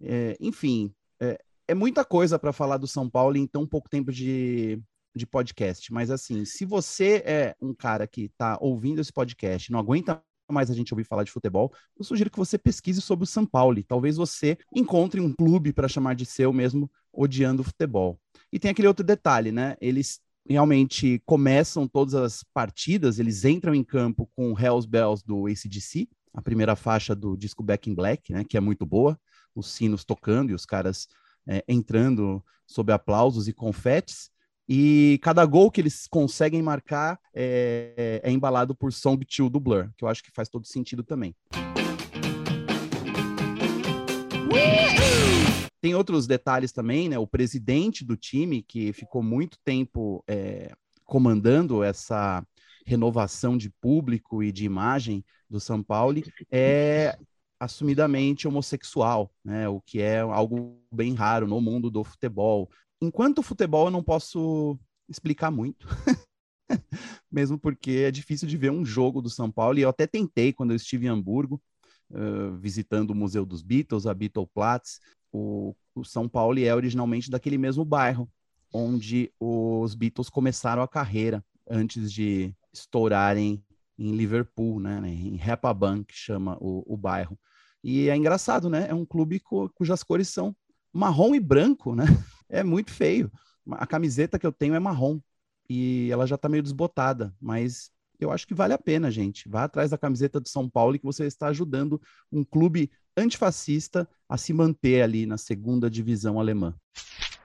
é, 0.00 0.36
enfim, 0.40 0.92
é, 1.20 1.38
é, 1.68 1.74
muita 1.76 2.04
coisa 2.04 2.40
para 2.40 2.52
falar 2.52 2.78
do 2.78 2.88
São 2.88 3.08
Paulo 3.08 3.36
em 3.36 3.46
tão 3.46 3.64
pouco 3.64 3.88
tempo 3.88 4.10
de, 4.10 4.82
de 5.14 5.26
podcast, 5.28 5.92
mas 5.92 6.10
assim, 6.10 6.44
se 6.44 6.64
você 6.64 7.22
é 7.24 7.54
um 7.62 7.72
cara 7.72 8.04
que 8.04 8.22
está 8.22 8.58
ouvindo 8.60 9.00
esse 9.00 9.12
podcast, 9.12 9.70
não 9.70 9.78
aguenta 9.78 10.20
mais 10.52 10.70
a 10.70 10.74
gente 10.74 10.92
ouvir 10.92 11.04
falar 11.04 11.24
de 11.24 11.30
futebol, 11.30 11.72
eu 11.98 12.04
sugiro 12.04 12.30
que 12.30 12.38
você 12.38 12.56
pesquise 12.58 13.00
sobre 13.00 13.24
o 13.24 13.26
São 13.26 13.44
Paulo. 13.44 13.82
Talvez 13.84 14.16
você 14.16 14.58
encontre 14.74 15.20
um 15.20 15.32
clube 15.32 15.72
para 15.72 15.88
chamar 15.88 16.14
de 16.14 16.24
seu 16.26 16.52
mesmo 16.52 16.90
odiando 17.12 17.62
o 17.62 17.64
futebol. 17.64 18.18
E 18.52 18.58
tem 18.58 18.70
aquele 18.70 18.88
outro 18.88 19.04
detalhe, 19.04 19.52
né? 19.52 19.76
Eles 19.80 20.20
realmente 20.48 21.22
começam 21.26 21.86
todas 21.86 22.14
as 22.14 22.42
partidas, 22.54 23.18
eles 23.18 23.44
entram 23.44 23.74
em 23.74 23.84
campo 23.84 24.26
com 24.34 24.58
Hells 24.58 24.88
Bells 24.88 25.22
do 25.24 25.46
ACDC, 25.46 26.08
a 26.32 26.40
primeira 26.40 26.74
faixa 26.74 27.14
do 27.14 27.36
disco 27.36 27.62
Back 27.62 27.90
in 27.90 27.94
Black, 27.94 28.32
né, 28.32 28.44
que 28.44 28.56
é 28.56 28.60
muito 28.60 28.86
boa, 28.86 29.18
os 29.54 29.68
sinos 29.70 30.04
tocando 30.04 30.50
e 30.50 30.54
os 30.54 30.64
caras 30.64 31.06
é, 31.46 31.62
entrando 31.68 32.42
sob 32.66 32.92
aplausos 32.92 33.48
e 33.48 33.52
confetes. 33.52 34.30
E 34.68 35.18
cada 35.22 35.46
gol 35.46 35.70
que 35.70 35.80
eles 35.80 36.06
conseguem 36.06 36.60
marcar 36.60 37.18
é, 37.32 38.20
é 38.22 38.30
embalado 38.30 38.74
por 38.74 38.92
Song 38.92 39.24
2 39.24 39.50
do 39.50 39.58
Blur, 39.58 39.90
que 39.96 40.04
eu 40.04 40.08
acho 40.08 40.22
que 40.22 40.30
faz 40.30 40.50
todo 40.50 40.66
sentido 40.66 41.02
também. 41.02 41.34
Tem 45.80 45.94
outros 45.94 46.26
detalhes 46.26 46.70
também, 46.70 47.08
né? 47.08 47.18
O 47.18 47.26
presidente 47.26 48.04
do 48.04 48.16
time, 48.16 48.62
que 48.62 48.92
ficou 48.92 49.22
muito 49.22 49.56
tempo 49.64 50.22
é, 50.28 50.70
comandando 51.04 51.82
essa 51.82 52.44
renovação 52.84 53.56
de 53.56 53.70
público 53.70 54.42
e 54.42 54.52
de 54.52 54.64
imagem 54.66 55.24
do 55.48 55.60
São 55.60 55.82
Paulo, 55.82 56.20
é 56.50 57.16
assumidamente 57.58 58.46
homossexual, 58.46 59.32
né? 59.42 59.68
O 59.68 59.80
que 59.80 60.00
é 60.00 60.20
algo 60.20 60.78
bem 60.92 61.14
raro 61.14 61.46
no 61.46 61.60
mundo 61.60 61.90
do 61.90 62.04
futebol 62.04 62.68
enquanto 63.00 63.42
futebol 63.42 63.86
eu 63.86 63.90
não 63.90 64.02
posso 64.02 64.78
explicar 65.08 65.50
muito. 65.50 65.86
Mesmo 67.30 67.58
porque 67.58 68.04
é 68.06 68.10
difícil 68.10 68.46
de 68.46 68.56
ver 68.56 68.70
um 68.70 68.84
jogo 68.84 69.22
do 69.22 69.30
São 69.30 69.50
Paulo. 69.50 69.78
E 69.78 69.82
eu 69.82 69.88
até 69.88 70.06
tentei 70.06 70.52
quando 70.52 70.70
eu 70.70 70.76
estive 70.76 71.06
em 71.06 71.08
Hamburgo, 71.08 71.60
uh, 72.10 72.56
visitando 72.58 73.10
o 73.10 73.14
Museu 73.14 73.46
dos 73.46 73.62
Beatles, 73.62 74.06
a 74.06 74.14
Beatleplatz. 74.14 75.00
O, 75.32 75.74
o 75.94 76.04
São 76.04 76.28
Paulo 76.28 76.58
é 76.58 76.74
originalmente 76.74 77.30
daquele 77.30 77.58
mesmo 77.58 77.84
bairro 77.84 78.30
onde 78.72 79.32
os 79.40 79.94
Beatles 79.94 80.28
começaram 80.28 80.82
a 80.82 80.88
carreira 80.88 81.44
antes 81.68 82.12
de 82.12 82.54
estourarem 82.72 83.62
em 83.98 84.12
Liverpool, 84.12 84.78
né, 84.78 85.00
em 85.08 85.36
Reeperbahn, 85.36 86.04
que 86.04 86.14
chama 86.14 86.56
o, 86.60 86.84
o 86.86 86.96
bairro. 86.96 87.38
E 87.82 88.08
é 88.08 88.16
engraçado, 88.16 88.68
né? 88.68 88.86
É 88.88 88.94
um 88.94 89.04
clube 89.04 89.40
cujas 89.74 90.02
cores 90.02 90.28
são 90.28 90.54
marrom 90.92 91.34
e 91.34 91.40
branco, 91.40 91.94
né? 91.94 92.04
é 92.48 92.62
muito 92.62 92.90
feio. 92.90 93.30
A 93.72 93.86
camiseta 93.86 94.38
que 94.38 94.46
eu 94.46 94.52
tenho 94.52 94.74
é 94.74 94.78
marrom 94.78 95.20
e 95.68 96.08
ela 96.10 96.26
já 96.26 96.36
está 96.36 96.48
meio 96.48 96.62
desbotada, 96.62 97.34
mas 97.40 97.90
eu 98.18 98.32
acho 98.32 98.46
que 98.46 98.54
vale 98.54 98.72
a 98.72 98.78
pena, 98.78 99.10
gente. 99.10 99.48
Vá 99.48 99.64
atrás 99.64 99.90
da 99.90 99.98
camiseta 99.98 100.40
do 100.40 100.48
São 100.48 100.68
Paulo 100.68 100.98
que 100.98 101.04
você 101.04 101.26
está 101.26 101.48
ajudando 101.48 102.00
um 102.32 102.42
clube 102.42 102.90
antifascista 103.16 104.08
a 104.28 104.36
se 104.36 104.52
manter 104.52 105.02
ali 105.02 105.26
na 105.26 105.36
segunda 105.36 105.90
divisão 105.90 106.40
alemã. 106.40 106.74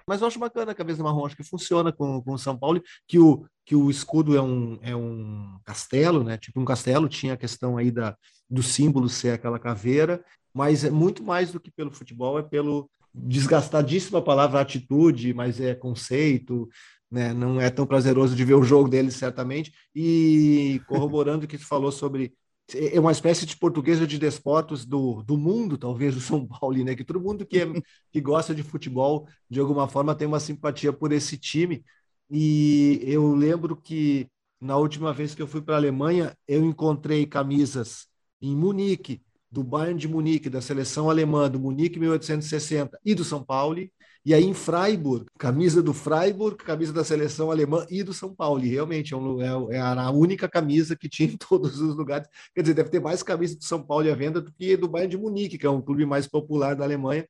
Mas 0.08 0.22
eu 0.22 0.28
acho 0.28 0.40
bacana 0.40 0.72
a 0.72 0.76
camisa 0.76 1.02
marrom, 1.02 1.26
acho 1.26 1.36
que 1.36 1.44
funciona 1.44 1.92
com, 1.92 2.22
com 2.22 2.34
o 2.34 2.38
São 2.38 2.58
Paulo, 2.58 2.82
que 3.08 3.20
o, 3.20 3.46
que 3.66 3.76
o 3.76 3.90
escudo 3.90 4.36
é 4.36 4.42
um, 4.42 4.78
é 4.82 4.96
um 4.96 5.58
castelo, 5.64 6.24
né? 6.24 6.38
Tipo 6.38 6.60
um 6.60 6.66
castelo, 6.66 7.08
tinha 7.08 7.34
a 7.34 7.38
questão 7.38 7.78
aí 7.78 7.90
da, 7.90 8.18
do 8.50 8.62
símbolo 8.62 9.08
ser 9.08 9.32
aquela 9.32 9.58
caveira, 9.58 10.24
mas 10.54 10.84
é 10.84 10.90
muito 10.90 11.24
mais 11.24 11.52
do 11.52 11.60
que 11.60 11.72
pelo 11.72 11.92
futebol, 11.92 12.38
é 12.38 12.44
pelo, 12.44 12.90
desgastadíssima 13.14 14.22
palavra 14.22 14.60
atitude, 14.60 15.34
mas 15.34 15.60
é 15.62 15.76
conceito, 15.76 16.68
né? 17.12 17.34
não 17.34 17.62
é 17.62 17.70
tão 17.70 17.86
prazeroso 17.86 18.36
de 18.36 18.44
ver 18.44 18.56
o 18.56 18.64
jogo 18.64 18.90
deles, 18.90 19.16
certamente. 19.16 19.72
E 19.96 20.82
corroborando 20.88 21.46
o 21.46 21.48
que 21.48 21.58
tu 21.58 21.66
falou 21.66 21.92
sobre. 21.92 22.34
É 22.74 23.00
uma 23.00 23.12
espécie 23.12 23.46
de 23.46 23.58
portuguesa 23.58 24.08
de 24.08 24.18
desportos 24.18 24.86
do, 24.86 25.22
do 25.22 25.38
mundo, 25.38 25.78
talvez, 25.78 26.16
do 26.16 26.22
São 26.22 26.48
Paulo, 26.48 26.84
né? 26.84 26.96
Que 26.96 27.04
todo 27.04 27.22
mundo 27.22 27.46
que, 27.46 27.60
é, 27.60 27.68
que 28.12 28.22
gosta 28.22 28.56
de 28.56 28.64
futebol, 28.64 29.28
de 29.50 29.60
alguma 29.60 29.88
forma, 29.88 30.16
tem 30.16 30.28
uma 30.28 30.40
simpatia 30.40 30.94
por 30.94 31.12
esse 31.12 31.38
time. 31.38 31.84
E 32.32 33.02
eu 33.04 33.36
lembro 33.36 33.76
que 33.76 34.28
na 34.60 34.78
última 34.78 35.14
vez 35.14 35.36
que 35.36 35.42
eu 35.42 35.48
fui 35.48 35.62
para 35.62 35.76
a 35.76 35.78
Alemanha, 35.78 36.36
eu 36.48 36.64
encontrei 36.64 37.26
camisas 37.26 38.08
em 38.42 38.56
Munique, 38.56 39.22
do 39.54 39.64
Bayern 39.64 40.00
de 40.00 40.08
Munique, 40.08 40.50
da 40.50 40.62
seleção 40.62 41.12
alemã, 41.12 41.48
do 41.48 41.60
Munique 41.60 42.00
1860 42.00 43.00
e 43.06 43.14
do 43.14 43.24
São 43.24 43.44
Paulo. 43.44 43.88
E 44.26 44.34
aí 44.34 44.44
em 44.44 44.54
Freiburg, 44.54 45.26
camisa 45.38 45.84
do 45.84 45.94
Freiburg, 45.94 46.58
camisa 46.58 46.92
da 46.92 47.04
seleção 47.04 47.52
alemã 47.52 47.86
e 47.88 48.02
do 48.02 48.14
São 48.14 48.34
Paulo. 48.34 48.66
E 48.66 48.70
realmente 48.70 49.14
é, 49.14 49.18
um, 49.18 49.70
é, 49.72 49.76
é, 49.76 49.80
a 49.80 50.10
única 50.10 50.50
camisa 50.50 50.96
que 50.96 51.08
tinha 51.08 51.30
em 51.30 51.38
todos 51.38 51.80
os 51.80 51.96
lugares. 51.96 52.28
Quer 52.56 52.62
dizer, 52.62 52.74
deve 52.74 52.90
ter 52.90 53.00
mais 53.00 53.22
camisa 53.22 53.56
do 53.56 53.64
São 53.64 53.84
Paulo 53.86 54.12
à 54.12 54.16
venda 54.16 54.42
do 54.42 54.52
que 54.52 54.76
do 54.76 54.88
Bayern 54.88 55.12
de 55.12 55.18
Munique, 55.18 55.60
que 55.60 55.68
é 55.68 55.70
um 55.70 55.82
clube 55.82 56.04
mais 56.04 56.26
popular 56.26 56.76
da 56.76 56.84
Alemanha, 56.84 57.28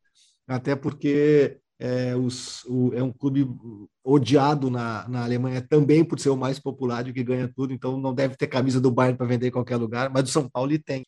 até 0.47 0.77
porque 0.77 1.57
é, 1.77 2.15
os, 2.15 2.63
o, 2.65 2.93
é 2.93 3.03
um 3.03 3.11
clube 3.11 3.49
odiado 4.01 4.69
na, 4.69 5.05
na 5.09 5.25
Alemanha 5.25 5.61
também 5.61 6.05
por 6.05 6.17
ser 6.21 6.29
o 6.29 6.37
mais 6.37 6.57
popular 6.57 7.05
e 7.05 7.11
que 7.11 7.23
ganha 7.23 7.51
tudo. 7.53 7.73
Então 7.73 7.99
não 7.99 8.13
deve 8.13 8.37
ter 8.37 8.47
camisa 8.47 8.79
do 8.79 8.91
Bayern 8.91 9.17
para 9.17 9.27
vender 9.27 9.47
em 9.47 9.51
qualquer 9.51 9.75
lugar, 9.75 10.09
mas 10.09 10.23
do 10.23 10.29
São 10.29 10.47
Paulo 10.47 10.71
tem. 10.79 11.03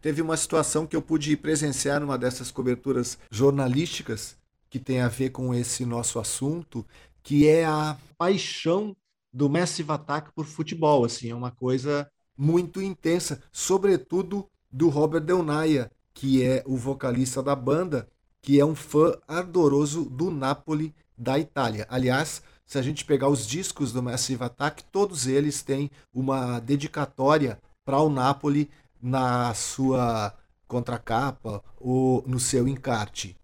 Teve 0.00 0.22
uma 0.22 0.36
situação 0.36 0.86
que 0.86 0.96
eu 0.96 1.02
pude 1.02 1.36
presenciar 1.36 2.00
numa 2.00 2.16
dessas 2.16 2.50
coberturas 2.50 3.18
jornalísticas 3.30 4.36
que 4.70 4.78
tem 4.78 5.00
a 5.00 5.08
ver 5.08 5.30
com 5.30 5.52
esse 5.52 5.84
nosso 5.84 6.18
assunto, 6.18 6.86
que 7.22 7.46
é 7.46 7.64
a 7.64 7.98
paixão 8.16 8.96
do 9.32 9.48
Massive 9.48 9.90
Attack 9.92 10.32
por 10.32 10.46
futebol. 10.46 11.04
Assim, 11.04 11.30
é 11.30 11.34
uma 11.34 11.50
coisa 11.50 12.10
muito 12.36 12.80
intensa, 12.80 13.42
sobretudo 13.52 14.48
do 14.70 14.88
Robert 14.88 15.20
Del 15.20 15.42
Naia, 15.42 15.90
que 16.14 16.42
é 16.42 16.62
o 16.66 16.76
vocalista 16.76 17.42
da 17.42 17.54
banda, 17.54 18.08
que 18.40 18.58
é 18.58 18.64
um 18.64 18.74
fã 18.74 19.18
ardoroso 19.28 20.04
do 20.04 20.30
Napoli 20.30 20.94
da 21.16 21.38
Itália. 21.38 21.86
Aliás, 21.90 22.42
se 22.64 22.78
a 22.78 22.82
gente 22.82 23.04
pegar 23.04 23.28
os 23.28 23.46
discos 23.46 23.92
do 23.92 24.02
Massive 24.02 24.44
Attack, 24.44 24.84
todos 24.84 25.26
eles 25.26 25.62
têm 25.62 25.90
uma 26.14 26.60
dedicatória 26.60 27.60
para 27.84 28.00
o 28.00 28.08
Napoli 28.08 28.70
na 29.02 29.54
sua 29.54 30.34
contracapa 30.66 31.62
ou 31.78 32.22
no 32.26 32.38
seu 32.38 32.68
encarte. 32.68 33.36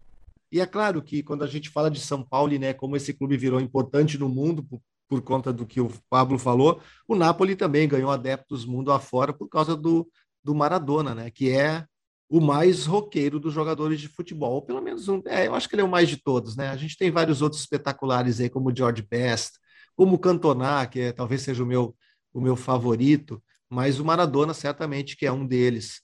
E 0.51 0.61
é 0.61 0.65
claro 0.65 1.01
que 1.01 1.21
quando 1.21 1.43
a 1.43 1.47
gente 1.47 1.69
fala 1.69 1.91
de 1.91 1.99
São 1.99 2.23
Paulo, 2.23 2.57
né, 2.57 2.73
como 2.73 2.95
esse 2.95 3.13
clube 3.13 3.37
virou 3.37 3.59
importante 3.59 4.17
no 4.17 4.29
mundo 4.29 4.63
por, 4.63 4.81
por 5.09 5.21
conta 5.21 5.51
do 5.51 5.65
que 5.65 5.81
o 5.81 5.91
Pablo 6.09 6.39
falou, 6.39 6.81
o 7.07 7.15
Napoli 7.15 7.55
também 7.55 7.87
ganhou 7.87 8.09
adeptos 8.09 8.65
mundo 8.65 8.91
afora 8.91 9.33
por 9.33 9.49
causa 9.49 9.75
do, 9.75 10.07
do 10.43 10.55
Maradona, 10.55 11.13
né, 11.13 11.29
que 11.29 11.51
é 11.51 11.85
o 12.29 12.41
mais 12.41 12.85
roqueiro 12.85 13.39
dos 13.39 13.53
jogadores 13.53 13.99
de 14.01 14.07
futebol, 14.07 14.55
ou 14.55 14.61
pelo 14.61 14.81
menos 14.81 15.07
um, 15.07 15.21
é, 15.25 15.47
eu 15.47 15.55
acho 15.55 15.67
que 15.67 15.75
ele 15.75 15.81
é 15.81 15.85
o 15.85 15.89
mais 15.89 16.09
de 16.09 16.17
todos, 16.17 16.57
né? 16.57 16.69
A 16.69 16.75
gente 16.75 16.97
tem 16.97 17.09
vários 17.09 17.41
outros 17.41 17.61
espetaculares 17.61 18.41
aí, 18.41 18.49
como 18.49 18.69
o 18.69 18.75
George 18.75 19.01
Best, 19.01 19.53
como 19.95 20.15
o 20.15 20.19
Cantona, 20.19 20.85
que 20.87 20.99
é, 20.99 21.11
talvez 21.13 21.41
seja 21.41 21.63
o 21.63 21.65
meu, 21.65 21.95
o 22.33 22.41
meu 22.41 22.57
favorito, 22.57 23.41
mas 23.69 23.99
o 23.99 24.05
Maradona 24.05 24.53
certamente 24.53 25.15
que 25.15 25.25
é 25.25 25.31
um 25.31 25.45
deles. 25.45 26.01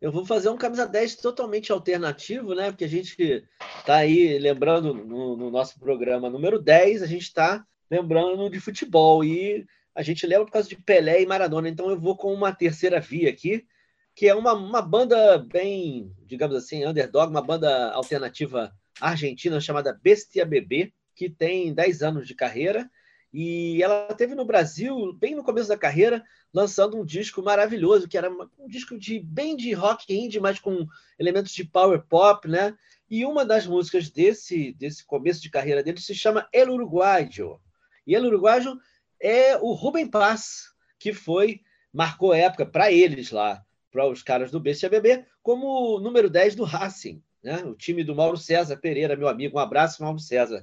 Eu 0.00 0.12
vou 0.12 0.26
fazer 0.26 0.50
um 0.50 0.56
camisa 0.56 0.86
10 0.86 1.16
totalmente 1.16 1.72
alternativo, 1.72 2.54
né? 2.54 2.70
Porque 2.70 2.84
a 2.84 2.88
gente 2.88 3.44
está 3.78 3.96
aí 3.96 4.38
lembrando 4.38 4.92
no, 4.92 5.36
no, 5.36 5.50
nosso 5.50 5.80
programa 5.80 6.28
número 6.28 6.60
10, 6.60 7.02
a 7.02 7.06
gente 7.06 7.22
está 7.22 7.64
lembrando 7.90 8.50
de 8.50 8.60
futebol 8.60 9.24
e 9.24 9.66
a 9.94 10.02
gente 10.02 10.26
lembra 10.26 10.44
por 10.44 10.52
causa 10.52 10.68
de 10.68 10.76
Pelé 10.76 11.22
e 11.22 11.26
Maradona. 11.26 11.68
Então 11.68 11.88
eu 11.88 11.98
vou 11.98 12.14
com 12.14 12.32
uma 12.32 12.52
terceira 12.52 13.00
via 13.00 13.30
aqui, 13.30 13.66
que 14.14 14.28
é 14.28 14.34
uma, 14.34 14.52
uma 14.52 14.82
banda 14.82 15.38
bem, 15.38 16.12
digamos 16.26 16.56
assim, 16.56 16.84
underdog, 16.84 17.30
uma 17.30 17.42
banda 17.42 17.90
alternativa 17.92 18.70
argentina 19.00 19.58
chamada 19.60 19.98
Bestia 20.02 20.44
Bebê, 20.44 20.92
que 21.14 21.30
tem 21.30 21.72
10 21.72 22.02
anos 22.02 22.28
de 22.28 22.34
carreira 22.34 22.88
e 23.32 23.82
ela 23.82 24.14
teve 24.14 24.34
no 24.34 24.44
Brasil, 24.44 25.12
bem 25.12 25.34
no 25.34 25.44
começo 25.44 25.68
da 25.68 25.76
carreira, 25.76 26.24
lançando 26.52 26.96
um 26.96 27.04
disco 27.04 27.42
maravilhoso, 27.42 28.08
que 28.08 28.16
era 28.16 28.30
um 28.30 28.68
disco 28.68 28.98
de 28.98 29.20
bem 29.20 29.56
de 29.56 29.72
rock 29.72 30.14
indie, 30.14 30.40
mas 30.40 30.58
com 30.58 30.86
elementos 31.18 31.52
de 31.52 31.64
power 31.64 32.02
pop, 32.08 32.48
né? 32.48 32.74
E 33.10 33.24
uma 33.24 33.44
das 33.44 33.66
músicas 33.66 34.10
desse, 34.10 34.72
desse 34.72 35.04
começo 35.04 35.42
de 35.42 35.50
carreira 35.50 35.82
dele 35.82 36.00
se 36.00 36.14
chama 36.14 36.48
El 36.52 36.70
Uruguayo. 36.70 37.60
E 38.06 38.14
El 38.14 38.24
Uruguayo 38.24 38.78
é 39.20 39.56
o 39.56 39.72
Rubem 39.72 40.08
Paz, 40.08 40.68
que 40.98 41.12
foi, 41.12 41.60
marcou 41.92 42.32
época 42.34 42.64
para 42.64 42.90
eles 42.90 43.30
lá, 43.30 43.62
para 43.90 44.08
os 44.08 44.22
caras 44.22 44.50
do 44.50 44.60
BCBB, 44.60 45.24
como 45.42 46.00
número 46.00 46.28
10 46.28 46.56
do 46.56 46.64
Racing, 46.64 47.22
né? 47.42 47.62
o 47.64 47.74
time 47.74 48.02
do 48.02 48.14
Mauro 48.14 48.36
César 48.36 48.76
Pereira, 48.76 49.16
meu 49.16 49.28
amigo. 49.28 49.56
Um 49.56 49.60
abraço, 49.60 50.02
Mauro 50.02 50.18
César. 50.18 50.62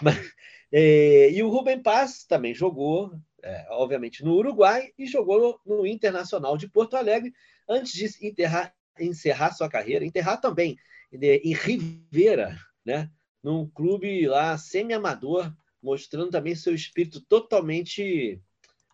Mas, 0.00 0.16
é, 0.72 1.30
e 1.30 1.42
o 1.42 1.48
Rubem 1.48 1.82
Paz 1.82 2.24
também 2.24 2.54
jogou, 2.54 3.12
é, 3.42 3.66
obviamente, 3.70 4.24
no 4.24 4.34
Uruguai 4.34 4.90
e 4.98 5.06
jogou 5.06 5.60
no 5.66 5.86
Internacional 5.86 6.56
de 6.56 6.68
Porto 6.68 6.96
Alegre 6.96 7.32
antes 7.68 7.92
de 7.92 8.26
enterrar, 8.26 8.74
encerrar 8.98 9.52
sua 9.52 9.68
carreira, 9.68 10.04
enterrar 10.04 10.40
também 10.40 10.76
em 11.12 11.52
Rivera, 11.52 12.56
né? 12.84 13.10
num 13.42 13.68
clube 13.68 14.26
lá 14.26 14.56
semi-amador, 14.56 15.52
mostrando 15.82 16.30
também 16.30 16.54
seu 16.54 16.74
espírito 16.74 17.20
totalmente 17.20 18.40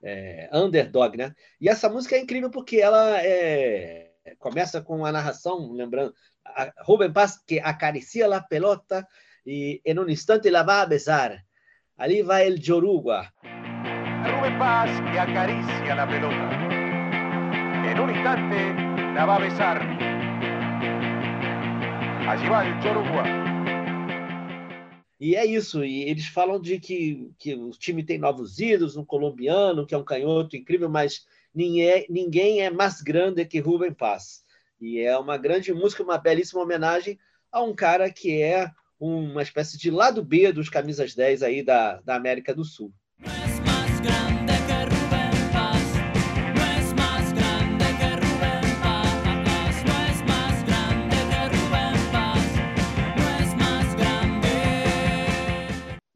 é, 0.03 0.49
underdog, 0.53 1.17
né? 1.17 1.35
E 1.61 1.69
essa 1.69 1.89
música 1.89 2.17
é 2.17 2.21
incrível 2.21 2.51
porque 2.51 2.79
ela 2.79 3.23
é, 3.23 4.11
começa 4.39 4.81
com 4.81 5.05
a 5.05 5.13
narração, 5.13 5.73
lembrando, 5.73 6.15
a 6.45 6.73
Rubem 6.79 7.13
Paz 7.13 7.39
que 7.47 7.61
acaricia 7.61 8.27
a 8.35 8.43
pelota 8.43 9.07
e 9.45 9.83
em 9.85 9.99
um 9.99 10.09
instante 10.09 10.49
la 10.49 10.63
va 10.63 10.81
a 10.81 10.87
besar. 10.87 11.45
Ali 11.99 12.23
vai 12.23 12.47
el 12.47 12.61
Joruga. 12.61 13.35
Rubén 13.43 14.57
Paz 14.57 14.89
que 15.11 15.19
acaricia 15.19 15.97
la 15.97 16.07
pelota. 16.07 16.49
En 17.91 17.99
un 17.99 18.11
instante 18.11 18.73
la 19.15 19.27
va 19.27 19.35
a 19.35 19.41
besar. 19.41 19.83
Allí 22.29 22.49
va 22.49 22.65
el 22.65 22.81
Joruga. 22.81 23.25
E 25.19 25.35
é 25.35 25.45
isso, 25.45 25.85
e 25.85 26.09
eles 26.09 26.29
falam 26.29 26.61
de 26.61 26.79
que, 26.79 27.33
que 27.37 27.57
o 27.57 27.71
time 27.71 28.05
tem 28.05 28.17
novos 28.17 28.61
ídolos, 28.61 28.97
um 28.97 29.05
colombiano, 29.05 29.85
que 29.85 29.93
é 29.93 29.99
um 29.99 30.05
canhoto 30.05 30.57
incrível, 30.57 30.89
mas 30.89 31.27
ninguém, 31.53 32.07
ninguém 32.09 32.61
é 32.61 32.71
mais 32.71 33.03
grande 33.03 33.45
que 33.45 33.59
Rubem 33.59 33.93
Paz. 33.93 34.45
E 34.81 35.01
é 35.01 35.19
uma 35.19 35.37
grande 35.37 35.75
música, 35.75 36.05
uma 36.05 36.17
belíssima 36.17 36.63
homenagem 36.63 37.19
a 37.51 37.61
um 37.61 37.75
cara 37.75 38.09
que 38.09 38.41
é 38.41 38.71
uma 38.99 39.43
espécie 39.43 39.79
de 39.79 39.91
lado 39.91 40.25
B 40.25 40.53
dos 40.53 40.69
camisas 40.69 41.15
10 41.15 41.43
aí 41.43 41.63
da, 41.63 42.01
da 42.01 42.15
América 42.15 42.55
do 42.55 42.65
Sul. 42.65 42.93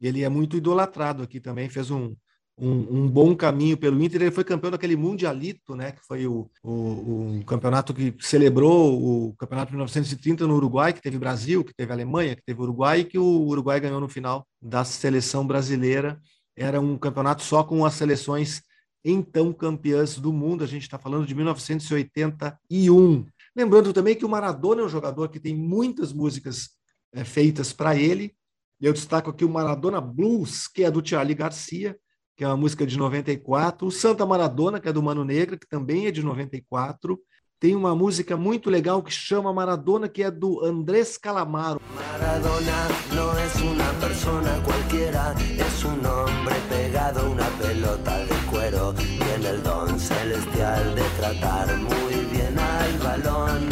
Ele 0.01 0.25
é 0.25 0.29
muito 0.29 0.57
idolatrado 0.57 1.23
aqui 1.23 1.39
também, 1.39 1.69
fez 1.69 1.89
um, 1.89 2.17
um, 2.59 3.05
um, 3.05 3.09
bom 3.09 3.35
caminho 3.35 3.77
pelo 3.77 4.03
Inter. 4.03 4.23
Ele 4.23 4.31
foi 4.31 4.45
campeão 4.45 4.71
daquele 4.71 4.97
Mundialito, 4.97 5.75
né? 5.75 5.93
Que 5.93 6.05
foi 6.07 6.27
o, 6.27 6.51
o, 6.63 7.39
o, 7.41 7.45
campeonato 7.45 7.95
que 7.95 8.15
celebrou 8.21 9.29
o 9.29 9.35
campeonato 9.35 9.71
de 9.71 9.77
1930 9.77 10.47
no 10.47 10.55
Uruguai, 10.55 10.93
que 10.93 11.03
teve 11.03 11.19
Brasil, 11.19 11.65
que 11.65 11.75
teve 11.75 11.93
Alemanha, 11.93 12.37
que 12.37 12.43
teve 12.45 12.61
Uruguai, 12.61 13.01
e 13.01 13.05
que 13.05 13.19
o 13.19 13.47
Uruguai 13.47 13.81
ganhou 13.81 14.01
no 14.01 14.09
final 14.09 14.47
da 14.61 14.85
seleção 14.85 15.47
brasileira. 15.47 16.21
Era 16.57 16.81
um 16.81 16.99
campeonato 16.99 17.43
só 17.43 17.65
com 17.65 17.85
as 17.85 17.95
seleções 17.95 18.63
então 19.05 19.53
campeãs 19.53 20.17
do 20.19 20.33
mundo. 20.33 20.63
A 20.63 20.67
gente 20.67 20.83
está 20.83 20.99
falando 20.99 21.27
de 21.27 21.35
1981. 21.35 23.27
Lembrando 23.55 23.93
também 23.93 24.15
que 24.15 24.25
o 24.25 24.29
Maradona 24.29 24.83
é 24.83 24.85
um 24.85 24.89
jogador 24.89 25.29
que 25.29 25.41
tem 25.41 25.55
muitas 25.55 26.13
músicas 26.13 26.71
é, 27.13 27.25
feitas 27.25 27.73
para 27.73 27.97
ele. 27.97 28.35
Eu 28.81 28.93
destaco 28.93 29.31
aqui 29.31 29.45
o 29.45 29.49
Maradona 29.49 30.01
Blues, 30.01 30.67
que 30.67 30.83
é 30.83 30.91
do 30.91 31.07
Charlie 31.07 31.35
Garcia, 31.35 31.97
que 32.37 32.45
é 32.45 32.47
uma 32.47 32.57
música 32.57 32.87
de 32.87 32.97
94. 32.97 33.87
O 33.87 33.91
Santa 33.91 34.25
Maradona, 34.27 34.81
que 34.81 34.89
é 34.89 34.93
do 34.93 35.03
Mano 35.03 35.25
Negra, 35.25 35.57
que 35.57 35.69
também 35.69 36.07
é 36.07 36.11
de 36.11 36.23
94. 36.23 37.19
Tem 37.63 37.77
uma 37.77 37.95
música 37.95 38.37
muito 38.37 38.69
legal 38.69 39.01
que 39.03 39.13
chama 39.13 39.53
Maradona, 39.53 40.09
que 40.09 40.23
é 40.23 40.31
do 40.33 40.65
Andrés 40.65 41.17
Calamaro. 41.17 41.81
Maradona 41.95 42.89
não 43.15 43.31
é 43.39 43.47
uma 43.73 44.01
persona 44.01 44.61
qualquer, 44.65 45.15
é 45.15 45.87
um 45.87 45.93
homem 45.93 46.61
pegado 46.69 47.21
a 47.21 47.23
uma 47.23 47.51
pelota 47.61 48.27
de 48.27 48.51
cuero. 48.51 48.95
Tiene 48.95 49.49
el 49.49 49.63
don 49.63 49.97
celestial 49.99 50.95
de 50.97 51.03
tratar 51.21 51.77
muy 51.79 52.15
bien 52.33 52.59
al 52.59 52.99
balón. 52.99 53.69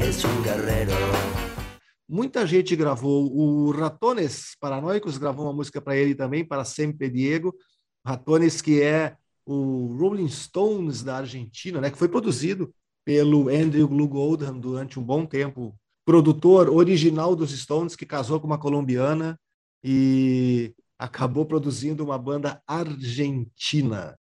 Es 0.00 0.24
un 0.24 0.44
guerrero. 0.44 0.94
Muita 2.08 2.46
gente 2.46 2.76
gravou. 2.76 3.26
O 3.34 3.72
Ratones 3.72 4.56
Paranoicos 4.60 5.18
gravou 5.18 5.46
uma 5.46 5.52
música 5.52 5.80
para 5.80 5.96
ele 5.96 6.14
também, 6.14 6.44
para 6.44 6.64
Sempre 6.64 7.10
Diego. 7.10 7.52
Ratones, 8.06 8.62
que 8.62 8.80
é 8.80 9.16
o 9.44 9.96
Rolling 9.98 10.28
Stones 10.28 11.02
da 11.02 11.16
Argentina, 11.16 11.80
né, 11.80 11.90
que 11.90 11.98
foi 11.98 12.08
produzido 12.08 12.72
pelo 13.04 13.48
Andrew 13.48 13.88
Glug 13.88 14.16
Oldham 14.16 14.58
durante 14.58 14.98
um 14.98 15.02
bom 15.02 15.26
tempo, 15.26 15.74
produtor 16.04 16.68
original 16.68 17.34
dos 17.34 17.50
Stones, 17.50 17.96
que 17.96 18.06
casou 18.06 18.38
com 18.38 18.46
uma 18.46 18.58
colombiana 18.58 19.36
e 19.82 20.72
acabou 20.96 21.44
produzindo 21.44 22.04
uma 22.04 22.16
banda 22.16 22.62
argentina. 22.66 24.16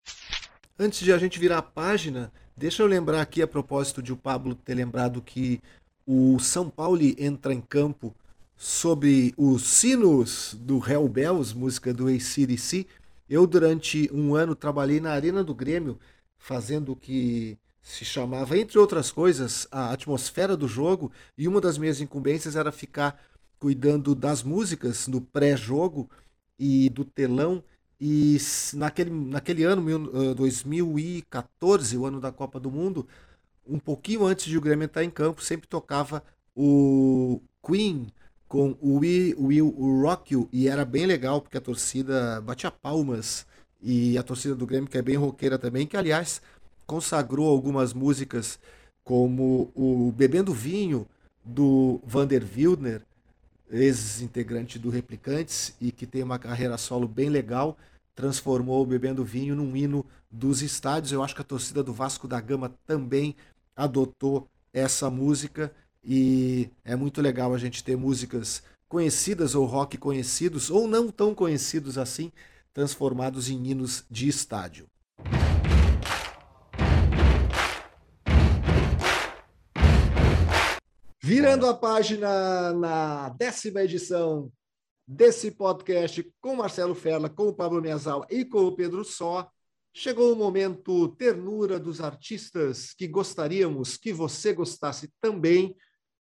Antes 0.79 0.99
de 0.99 1.11
a 1.11 1.17
gente 1.17 1.37
virar 1.37 1.57
a 1.57 1.61
página, 1.61 2.31
deixa 2.55 2.83
eu 2.83 2.87
lembrar 2.87 3.21
aqui 3.21 3.41
a 3.41 3.47
propósito 3.47 4.01
de 4.01 4.13
o 4.13 4.17
Pablo 4.17 4.55
ter 4.55 4.75
lembrado 4.75 5.21
que 5.21 5.59
o 6.05 6.39
São 6.39 6.69
Paulo 6.69 7.01
entra 7.17 7.53
em 7.53 7.61
campo 7.61 8.15
sobre 8.55 9.33
os 9.37 9.63
sinos 9.63 10.55
do 10.57 10.81
Hell 10.89 11.07
Bells, 11.07 11.53
música 11.55 11.93
do 11.93 12.07
ACDC. 12.07 12.87
Eu, 13.33 13.47
durante 13.47 14.07
um 14.13 14.35
ano, 14.35 14.53
trabalhei 14.55 14.99
na 14.99 15.11
Arena 15.11 15.43
do 15.43 15.55
Grêmio, 15.55 15.99
fazendo 16.37 16.91
o 16.91 16.95
que 16.95 17.57
se 17.81 18.05
chamava, 18.05 18.55
entre 18.55 18.77
outras 18.77 19.09
coisas, 19.09 19.67
a 19.71 19.91
atmosfera 19.91 20.55
do 20.55 20.67
jogo, 20.67 21.11
e 21.35 21.47
uma 21.47 21.59
das 21.59 21.75
minhas 21.75 21.99
incumbências 21.99 22.55
era 22.55 22.71
ficar 22.71 23.19
cuidando 23.57 24.13
das 24.13 24.43
músicas 24.43 25.07
no 25.07 25.19
pré-jogo 25.19 26.07
e 26.59 26.91
do 26.91 27.03
telão. 27.03 27.63
E 27.99 28.37
naquele, 28.75 29.09
naquele 29.09 29.63
ano, 29.63 29.83
2014, 30.35 31.97
o 31.97 32.05
ano 32.05 32.21
da 32.21 32.31
Copa 32.31 32.59
do 32.59 32.69
Mundo, 32.69 33.07
um 33.67 33.79
pouquinho 33.79 34.27
antes 34.27 34.45
de 34.45 34.59
o 34.59 34.61
Grêmio 34.61 34.85
entrar 34.85 35.03
em 35.03 35.09
campo, 35.09 35.41
sempre 35.41 35.67
tocava 35.67 36.23
o 36.55 37.41
Queen 37.65 38.13
com 38.53 38.77
o 38.79 38.99
We 38.99 39.33
Will 39.35 39.67
Rock 40.03 40.35
You, 40.35 40.47
e 40.53 40.67
era 40.67 40.85
bem 40.85 41.07
legal, 41.07 41.41
porque 41.41 41.57
a 41.57 41.61
torcida 41.61 42.39
batia 42.39 42.69
palmas, 42.69 43.47
e 43.81 44.15
a 44.15 44.21
torcida 44.21 44.53
do 44.53 44.67
Grêmio, 44.67 44.87
que 44.87 44.95
é 44.95 45.01
bem 45.01 45.15
roqueira 45.15 45.57
também, 45.57 45.87
que 45.87 45.97
aliás 45.97 46.39
consagrou 46.85 47.49
algumas 47.49 47.93
músicas 47.93 48.59
como 49.03 49.71
o 49.73 50.13
Bebendo 50.15 50.53
Vinho, 50.53 51.07
do 51.43 51.99
Vander 52.05 52.45
Wildner, 52.55 53.01
ex-integrante 53.71 54.77
do 54.77 54.91
Replicantes, 54.91 55.73
e 55.81 55.91
que 55.91 56.05
tem 56.05 56.21
uma 56.21 56.37
carreira 56.37 56.77
solo 56.77 57.07
bem 57.07 57.29
legal, 57.29 57.75
transformou 58.13 58.83
o 58.83 58.85
Bebendo 58.85 59.25
Vinho 59.25 59.55
num 59.55 59.75
hino 59.75 60.05
dos 60.29 60.61
estádios. 60.61 61.11
Eu 61.11 61.23
acho 61.23 61.33
que 61.33 61.41
a 61.41 61.43
torcida 61.43 61.81
do 61.81 61.91
Vasco 61.91 62.27
da 62.27 62.39
Gama 62.39 62.71
também 62.85 63.35
adotou 63.75 64.47
essa 64.71 65.09
música 65.09 65.73
e 66.03 66.69
é 66.83 66.95
muito 66.95 67.21
legal 67.21 67.53
a 67.53 67.57
gente 67.57 67.83
ter 67.83 67.95
músicas 67.95 68.61
conhecidas 68.87 69.55
ou 69.55 69.65
rock 69.65 69.97
conhecidos 69.97 70.69
ou 70.69 70.87
não 70.87 71.09
tão 71.09 71.33
conhecidos 71.33 71.97
assim 71.97 72.31
transformados 72.73 73.49
em 73.49 73.67
hinos 73.67 74.03
de 74.09 74.27
estádio. 74.27 74.87
Virando 81.21 81.67
a 81.67 81.73
página 81.73 82.73
na 82.73 83.29
décima 83.29 83.83
edição 83.83 84.51
desse 85.07 85.51
podcast 85.51 86.29
com 86.41 86.55
Marcelo 86.55 86.93
Ferla, 86.93 87.29
com 87.29 87.47
o 87.47 87.53
Pablo 87.53 87.81
Miazal 87.81 88.25
e 88.29 88.43
com 88.43 88.65
o 88.65 88.75
Pedro 88.75 89.05
Só, 89.05 89.49
Chegou 89.95 90.33
o 90.33 90.35
momento 90.35 91.07
ternura 91.09 91.79
dos 91.79 92.01
artistas 92.01 92.95
que 92.95 93.07
gostaríamos 93.07 93.95
que 93.95 94.11
você 94.11 94.51
gostasse 94.51 95.13
também. 95.21 95.75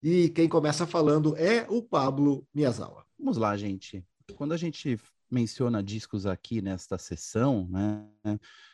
E 0.08 0.30
quem 0.30 0.47
começa 0.47 0.86
falando 0.86 1.36
é 1.36 1.66
o 1.68 1.82
Pablo 1.82 2.47
Miyazawa. 2.53 3.03
Vamos 3.18 3.38
lá, 3.38 3.58
gente. 3.58 4.06
Quando 4.36 4.51
a 4.51 4.58
gente 4.58 4.99
menciona 5.32 5.82
discos 5.82 6.28
aqui 6.28 6.62
nesta 6.62 6.99
sessão, 6.99 7.68
né? 7.72 8.06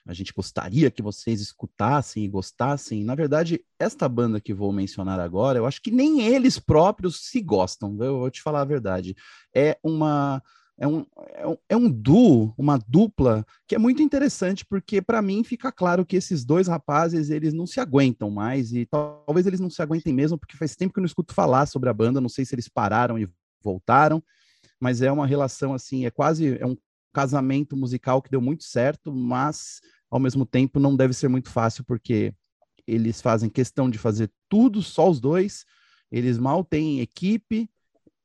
A 0.05 0.13
gente 0.13 0.33
gostaria 0.33 0.91
que 0.91 1.01
vocês 1.01 1.39
escutassem 1.39 2.25
e 2.25 2.27
gostassem. 2.27 3.05
Na 3.05 3.15
verdade, 3.15 3.63
esta 3.79 4.09
banda 4.09 4.41
que 4.41 4.53
vou 4.53 4.73
mencionar 4.73 5.21
agora, 5.21 5.57
eu 5.57 5.65
acho 5.65 5.81
que 5.81 5.89
nem 5.89 6.19
eles 6.19 6.59
próprios 6.59 7.21
se 7.29 7.39
gostam. 7.39 7.95
Eu 8.03 8.19
vou 8.19 8.29
te 8.29 8.41
falar 8.41 8.59
a 8.59 8.65
verdade. 8.65 9.15
É 9.55 9.79
uma 9.81 10.43
é 10.81 10.87
um, 10.87 11.05
é 11.35 11.47
um, 11.47 11.57
é 11.69 11.77
um 11.77 11.87
duo, 11.87 12.55
uma 12.57 12.79
dupla, 12.87 13.45
que 13.67 13.75
é 13.75 13.77
muito 13.77 14.01
interessante, 14.01 14.65
porque 14.65 14.99
para 14.99 15.21
mim 15.21 15.43
fica 15.43 15.71
claro 15.71 16.03
que 16.03 16.15
esses 16.15 16.43
dois 16.43 16.67
rapazes, 16.67 17.29
eles 17.29 17.53
não 17.53 17.67
se 17.67 17.79
aguentam 17.79 18.31
mais, 18.31 18.73
e 18.73 18.87
talvez 18.87 19.45
eles 19.45 19.59
não 19.59 19.69
se 19.69 19.79
aguentem 19.79 20.11
mesmo, 20.11 20.39
porque 20.39 20.57
faz 20.57 20.75
tempo 20.75 20.91
que 20.91 20.97
eu 20.97 21.03
não 21.03 21.05
escuto 21.07 21.35
falar 21.35 21.67
sobre 21.67 21.87
a 21.87 21.93
banda, 21.93 22.19
não 22.19 22.27
sei 22.27 22.45
se 22.45 22.55
eles 22.55 22.67
pararam 22.67 23.19
e 23.19 23.29
voltaram, 23.63 24.23
mas 24.79 25.03
é 25.03 25.11
uma 25.11 25.27
relação 25.27 25.71
assim, 25.75 26.07
é 26.07 26.09
quase 26.09 26.57
é 26.57 26.65
um 26.65 26.75
casamento 27.13 27.77
musical 27.77 28.19
que 28.19 28.31
deu 28.31 28.41
muito 28.41 28.63
certo, 28.63 29.13
mas 29.13 29.81
ao 30.09 30.19
mesmo 30.19 30.47
tempo 30.47 30.79
não 30.79 30.95
deve 30.95 31.13
ser 31.13 31.27
muito 31.27 31.51
fácil, 31.51 31.83
porque 31.83 32.33
eles 32.87 33.21
fazem 33.21 33.51
questão 33.51 33.87
de 33.87 33.99
fazer 33.99 34.31
tudo 34.49 34.81
só 34.81 35.07
os 35.07 35.19
dois, 35.19 35.63
eles 36.11 36.39
mal 36.39 36.65
têm 36.65 37.01
equipe, 37.01 37.69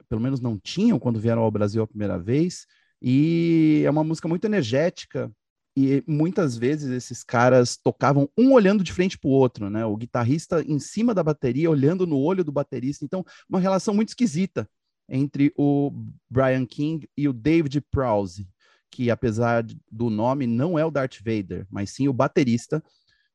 pelo 0.09 0.21
menos 0.21 0.41
não 0.41 0.59
tinham 0.59 0.99
quando 0.99 1.21
vieram 1.21 1.43
ao 1.43 1.51
Brasil 1.51 1.83
a 1.83 1.87
primeira 1.87 2.19
vez, 2.19 2.67
e 3.01 3.83
é 3.85 3.91
uma 3.91 4.05
música 4.05 4.29
muito 4.29 4.45
energética, 4.45 5.31
e 5.77 6.03
muitas 6.07 6.57
vezes 6.57 6.91
esses 6.91 7.23
caras 7.23 7.77
tocavam 7.77 8.29
um 8.37 8.53
olhando 8.53 8.83
de 8.83 8.93
frente 8.93 9.19
para 9.19 9.29
o 9.29 9.33
outro, 9.33 9.69
né? 9.69 9.85
O 9.85 9.95
guitarrista 9.95 10.63
em 10.63 10.79
cima 10.79 11.13
da 11.13 11.23
bateria, 11.23 11.71
olhando 11.71 12.07
no 12.07 12.19
olho 12.19 12.43
do 12.43 12.51
baterista. 12.51 13.05
Então, 13.05 13.23
uma 13.47 13.61
relação 13.61 13.93
muito 13.93 14.09
esquisita 14.09 14.67
entre 15.07 15.53
o 15.55 15.93
Brian 16.31 16.65
King 16.65 17.07
e 17.15 17.29
o 17.29 17.33
David 17.33 17.83
Prowse, 17.91 18.49
que 18.91 19.11
apesar 19.11 19.65
do 19.93 20.09
nome 20.09 20.47
não 20.47 20.79
é 20.79 20.85
o 20.85 20.91
Darth 20.91 21.19
Vader, 21.23 21.67
mas 21.71 21.91
sim 21.91 22.09
o 22.09 22.13
baterista 22.13 22.83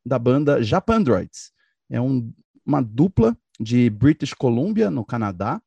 da 0.04 0.18
banda 0.18 0.64
Japandroids. 0.64 1.52
É 1.92 2.02
um, 2.02 2.34
uma 2.66 2.82
dupla 2.82 3.38
de 3.60 3.88
British 3.92 4.34
Columbia, 4.34 4.90
no 4.90 5.06
Canadá, 5.06 5.62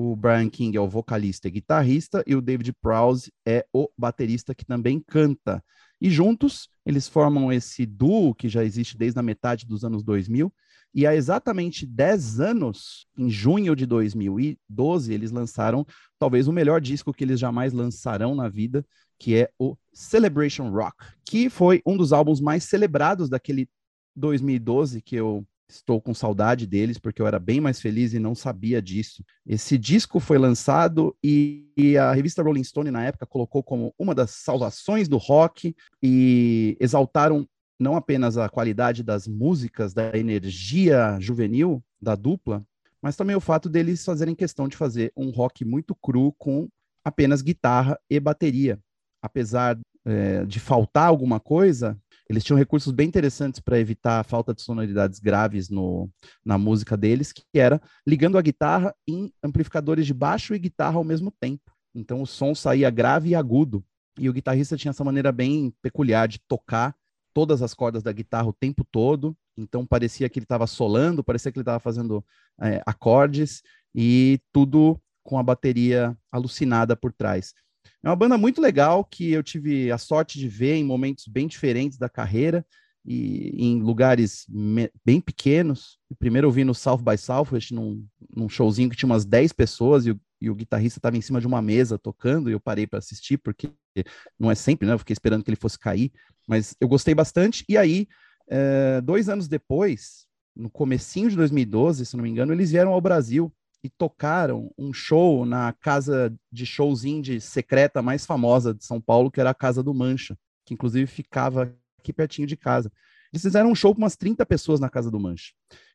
o 0.00 0.16
Brian 0.16 0.48
King 0.48 0.76
é 0.76 0.80
o 0.80 0.88
vocalista 0.88 1.48
e 1.48 1.50
guitarrista, 1.50 2.24
e 2.26 2.34
o 2.34 2.40
David 2.40 2.72
Prowse 2.80 3.30
é 3.46 3.66
o 3.72 3.88
baterista 3.96 4.54
que 4.54 4.64
também 4.64 4.98
canta. 4.98 5.62
E 6.00 6.08
juntos, 6.08 6.68
eles 6.86 7.06
formam 7.06 7.52
esse 7.52 7.84
duo 7.84 8.34
que 8.34 8.48
já 8.48 8.64
existe 8.64 8.96
desde 8.96 9.18
a 9.18 9.22
metade 9.22 9.66
dos 9.66 9.84
anos 9.84 10.02
2000. 10.02 10.52
E 10.94 11.06
há 11.06 11.14
exatamente 11.14 11.86
10 11.86 12.40
anos, 12.40 13.06
em 13.16 13.28
junho 13.28 13.76
de 13.76 13.86
2012, 13.86 15.12
eles 15.12 15.30
lançaram 15.30 15.86
talvez 16.18 16.48
o 16.48 16.52
melhor 16.52 16.80
disco 16.80 17.12
que 17.12 17.22
eles 17.22 17.38
jamais 17.38 17.72
lançarão 17.72 18.34
na 18.34 18.48
vida, 18.48 18.84
que 19.18 19.36
é 19.36 19.50
o 19.58 19.76
Celebration 19.92 20.70
Rock, 20.70 20.96
que 21.24 21.50
foi 21.50 21.82
um 21.86 21.96
dos 21.96 22.12
álbuns 22.12 22.40
mais 22.40 22.64
celebrados 22.64 23.28
daquele 23.28 23.68
2012 24.16 25.02
que 25.02 25.14
eu 25.14 25.46
Estou 25.70 26.00
com 26.00 26.12
saudade 26.12 26.66
deles 26.66 26.98
porque 26.98 27.22
eu 27.22 27.26
era 27.26 27.38
bem 27.38 27.60
mais 27.60 27.80
feliz 27.80 28.12
e 28.12 28.18
não 28.18 28.34
sabia 28.34 28.82
disso. 28.82 29.24
Esse 29.46 29.78
disco 29.78 30.18
foi 30.18 30.36
lançado 30.36 31.16
e, 31.22 31.70
e, 31.76 31.96
a 31.96 32.12
revista 32.12 32.42
Rolling 32.42 32.64
Stone 32.64 32.90
na 32.90 33.04
época 33.04 33.26
colocou 33.26 33.62
como 33.62 33.94
uma 33.98 34.14
das 34.14 34.30
salvações 34.30 35.08
do 35.08 35.16
rock 35.16 35.74
e 36.02 36.76
exaltaram 36.80 37.46
não 37.78 37.96
apenas 37.96 38.36
a 38.36 38.48
qualidade 38.48 39.02
das 39.02 39.26
músicas, 39.26 39.94
da 39.94 40.16
energia 40.16 41.16
juvenil 41.20 41.82
da 42.00 42.14
dupla, 42.14 42.62
mas 43.00 43.16
também 43.16 43.36
o 43.36 43.40
fato 43.40 43.68
deles 43.68 44.04
fazerem 44.04 44.34
questão 44.34 44.68
de 44.68 44.76
fazer 44.76 45.12
um 45.16 45.30
rock 45.30 45.64
muito 45.64 45.94
cru 45.94 46.34
com 46.36 46.68
apenas 47.04 47.40
guitarra 47.40 47.98
e 48.10 48.20
bateria. 48.20 48.78
Apesar 49.22 49.78
é, 50.04 50.44
de 50.44 50.60
faltar 50.60 51.08
alguma 51.08 51.40
coisa, 51.40 51.98
eles 52.30 52.44
tinham 52.44 52.56
recursos 52.56 52.92
bem 52.92 53.08
interessantes 53.08 53.58
para 53.58 53.80
evitar 53.80 54.20
a 54.20 54.22
falta 54.22 54.54
de 54.54 54.62
sonoridades 54.62 55.18
graves 55.18 55.68
no, 55.68 56.08
na 56.44 56.56
música 56.56 56.96
deles, 56.96 57.32
que 57.32 57.42
era 57.52 57.82
ligando 58.06 58.38
a 58.38 58.42
guitarra 58.42 58.94
em 59.04 59.32
amplificadores 59.42 60.06
de 60.06 60.14
baixo 60.14 60.54
e 60.54 60.58
guitarra 60.60 60.96
ao 60.96 61.02
mesmo 61.02 61.32
tempo. 61.40 61.72
Então 61.92 62.22
o 62.22 62.26
som 62.26 62.54
saía 62.54 62.88
grave 62.88 63.30
e 63.30 63.34
agudo. 63.34 63.84
E 64.16 64.28
o 64.28 64.32
guitarrista 64.32 64.76
tinha 64.76 64.90
essa 64.90 65.02
maneira 65.02 65.32
bem 65.32 65.74
peculiar 65.82 66.28
de 66.28 66.38
tocar 66.46 66.94
todas 67.34 67.62
as 67.62 67.74
cordas 67.74 68.00
da 68.00 68.12
guitarra 68.12 68.46
o 68.46 68.52
tempo 68.52 68.86
todo. 68.92 69.36
Então 69.56 69.84
parecia 69.84 70.28
que 70.28 70.38
ele 70.38 70.44
estava 70.44 70.68
solando, 70.68 71.24
parecia 71.24 71.50
que 71.50 71.58
ele 71.58 71.62
estava 71.62 71.80
fazendo 71.80 72.24
é, 72.60 72.80
acordes 72.86 73.60
e 73.92 74.38
tudo 74.52 75.02
com 75.24 75.36
a 75.36 75.42
bateria 75.42 76.16
alucinada 76.30 76.94
por 76.94 77.12
trás. 77.12 77.52
É 78.02 78.08
uma 78.08 78.16
banda 78.16 78.38
muito 78.38 78.60
legal 78.60 79.04
que 79.04 79.30
eu 79.32 79.42
tive 79.42 79.90
a 79.90 79.98
sorte 79.98 80.38
de 80.38 80.48
ver 80.48 80.74
em 80.74 80.84
momentos 80.84 81.26
bem 81.26 81.46
diferentes 81.46 81.98
da 81.98 82.08
carreira 82.08 82.64
e 83.04 83.54
em 83.58 83.80
lugares 83.82 84.46
bem 85.04 85.20
pequenos. 85.20 85.98
Primeiro 86.18 86.46
eu 86.46 86.50
vi 86.50 86.64
no 86.64 86.74
South 86.74 86.98
by 86.98 87.16
Southwest, 87.16 87.72
num, 87.72 88.06
num 88.34 88.48
showzinho 88.48 88.90
que 88.90 88.96
tinha 88.96 89.08
umas 89.08 89.24
10 89.24 89.52
pessoas 89.52 90.06
e 90.06 90.10
o, 90.10 90.20
e 90.40 90.50
o 90.50 90.54
guitarrista 90.54 90.98
estava 90.98 91.16
em 91.16 91.20
cima 91.20 91.40
de 91.40 91.46
uma 91.46 91.62
mesa 91.62 91.98
tocando 91.98 92.48
e 92.48 92.52
eu 92.52 92.60
parei 92.60 92.86
para 92.86 92.98
assistir 92.98 93.38
porque 93.38 93.70
não 94.38 94.50
é 94.50 94.54
sempre, 94.54 94.86
né? 94.86 94.94
Eu 94.94 94.98
fiquei 94.98 95.12
esperando 95.12 95.42
que 95.42 95.50
ele 95.50 95.56
fosse 95.56 95.78
cair, 95.78 96.12
mas 96.46 96.74
eu 96.80 96.88
gostei 96.88 97.14
bastante. 97.14 97.64
E 97.68 97.76
aí, 97.76 98.06
é, 98.48 99.00
dois 99.00 99.28
anos 99.28 99.48
depois, 99.48 100.26
no 100.54 100.70
comecinho 100.70 101.30
de 101.30 101.36
2012, 101.36 102.06
se 102.06 102.16
não 102.16 102.24
me 102.24 102.30
engano, 102.30 102.52
eles 102.52 102.70
vieram 102.70 102.92
ao 102.92 103.00
Brasil 103.00 103.52
e 103.82 103.88
tocaram 103.88 104.70
um 104.78 104.92
show 104.92 105.44
na 105.44 105.72
casa 105.72 106.34
de 106.52 106.66
shows 106.66 107.04
indie 107.04 107.40
secreta 107.40 108.02
mais 108.02 108.26
famosa 108.26 108.74
de 108.74 108.84
São 108.84 109.00
Paulo, 109.00 109.30
que 109.30 109.40
era 109.40 109.50
a 109.50 109.54
Casa 109.54 109.82
do 109.82 109.94
Mancha, 109.94 110.36
que 110.66 110.74
inclusive 110.74 111.06
ficava 111.06 111.74
aqui 111.98 112.12
pertinho 112.12 112.46
de 112.46 112.56
casa. 112.56 112.92
Eles 113.32 113.42
fizeram 113.42 113.70
um 113.70 113.74
show 113.74 113.94
com 113.94 114.02
umas 114.02 114.16
30 114.16 114.44
pessoas 114.44 114.80
na 114.80 114.90
Casa 114.90 115.10
do 115.10 115.20
Mancha, 115.20 115.52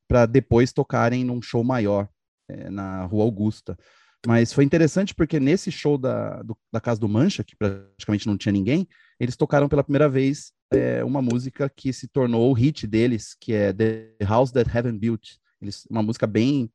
para 0.08 0.26
depois 0.26 0.74
tocarem 0.74 1.24
num 1.24 1.42
show 1.42 1.64
maior 1.64 2.10
é, 2.50 2.70
na 2.70 3.06
Rua 3.06 3.24
Augusta. 3.24 3.78
Mas 4.26 4.52
foi 4.52 4.64
interessante 4.64 5.14
porque 5.14 5.40
nesse 5.40 5.72
show 5.72 5.98
da, 5.98 6.42
do, 6.42 6.58
da 6.72 6.82
Casa 6.82 7.00
do 7.00 7.08
Mancha, 7.08 7.44
que 7.44 7.56
praticamente 7.56 8.26
não 8.26 8.38
tinha 8.38 8.52
ninguém, 8.52 8.88
eles 9.20 9.36
tocaram 9.36 9.70
pela 9.70 9.84
primeira 9.84 10.10
vez 10.10 10.52
é, 10.74 11.04
uma 11.04 11.22
música 11.22 11.70
que 11.70 11.94
se 11.94 12.08
tornou 12.08 12.50
o 12.50 12.54
hit 12.54 12.88
deles, 12.88 13.36
que 13.40 13.54
é 13.54 13.72
The 13.72 14.16
House 14.24 14.52
That 14.52 14.76
Heaven 14.76 14.98
Built. 14.98 15.36
Eles, 15.62 15.86
uma 15.90 16.02
música 16.02 16.26
bem 16.26 16.72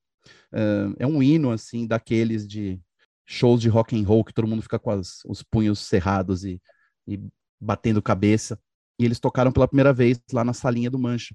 Uh, 0.53 0.95
é 0.99 1.07
um 1.07 1.23
hino, 1.23 1.51
assim, 1.51 1.87
daqueles 1.87 2.47
de 2.47 2.81
shows 3.27 3.61
de 3.61 3.69
rock 3.69 3.99
and 3.99 4.05
roll 4.07 4.25
que 4.25 4.35
todo 4.35 4.49
mundo 4.49 4.63
fica 4.63 4.79
com 4.79 4.91
as, 4.91 5.25
os 5.25 5.43
punhos 5.43 5.79
cerrados 5.79 6.45
e, 6.45 6.61
e 7.07 7.21
batendo 7.61 8.03
cabeça. 8.03 8.59
E 8.99 9.05
eles 9.05 9.21
tocaram 9.21 9.53
pela 9.53 9.69
primeira 9.69 9.93
vez 9.93 10.21
lá 10.33 10.45
na 10.45 10.53
salinha 10.53 10.91
do 10.91 10.99
Mancha. 10.99 11.35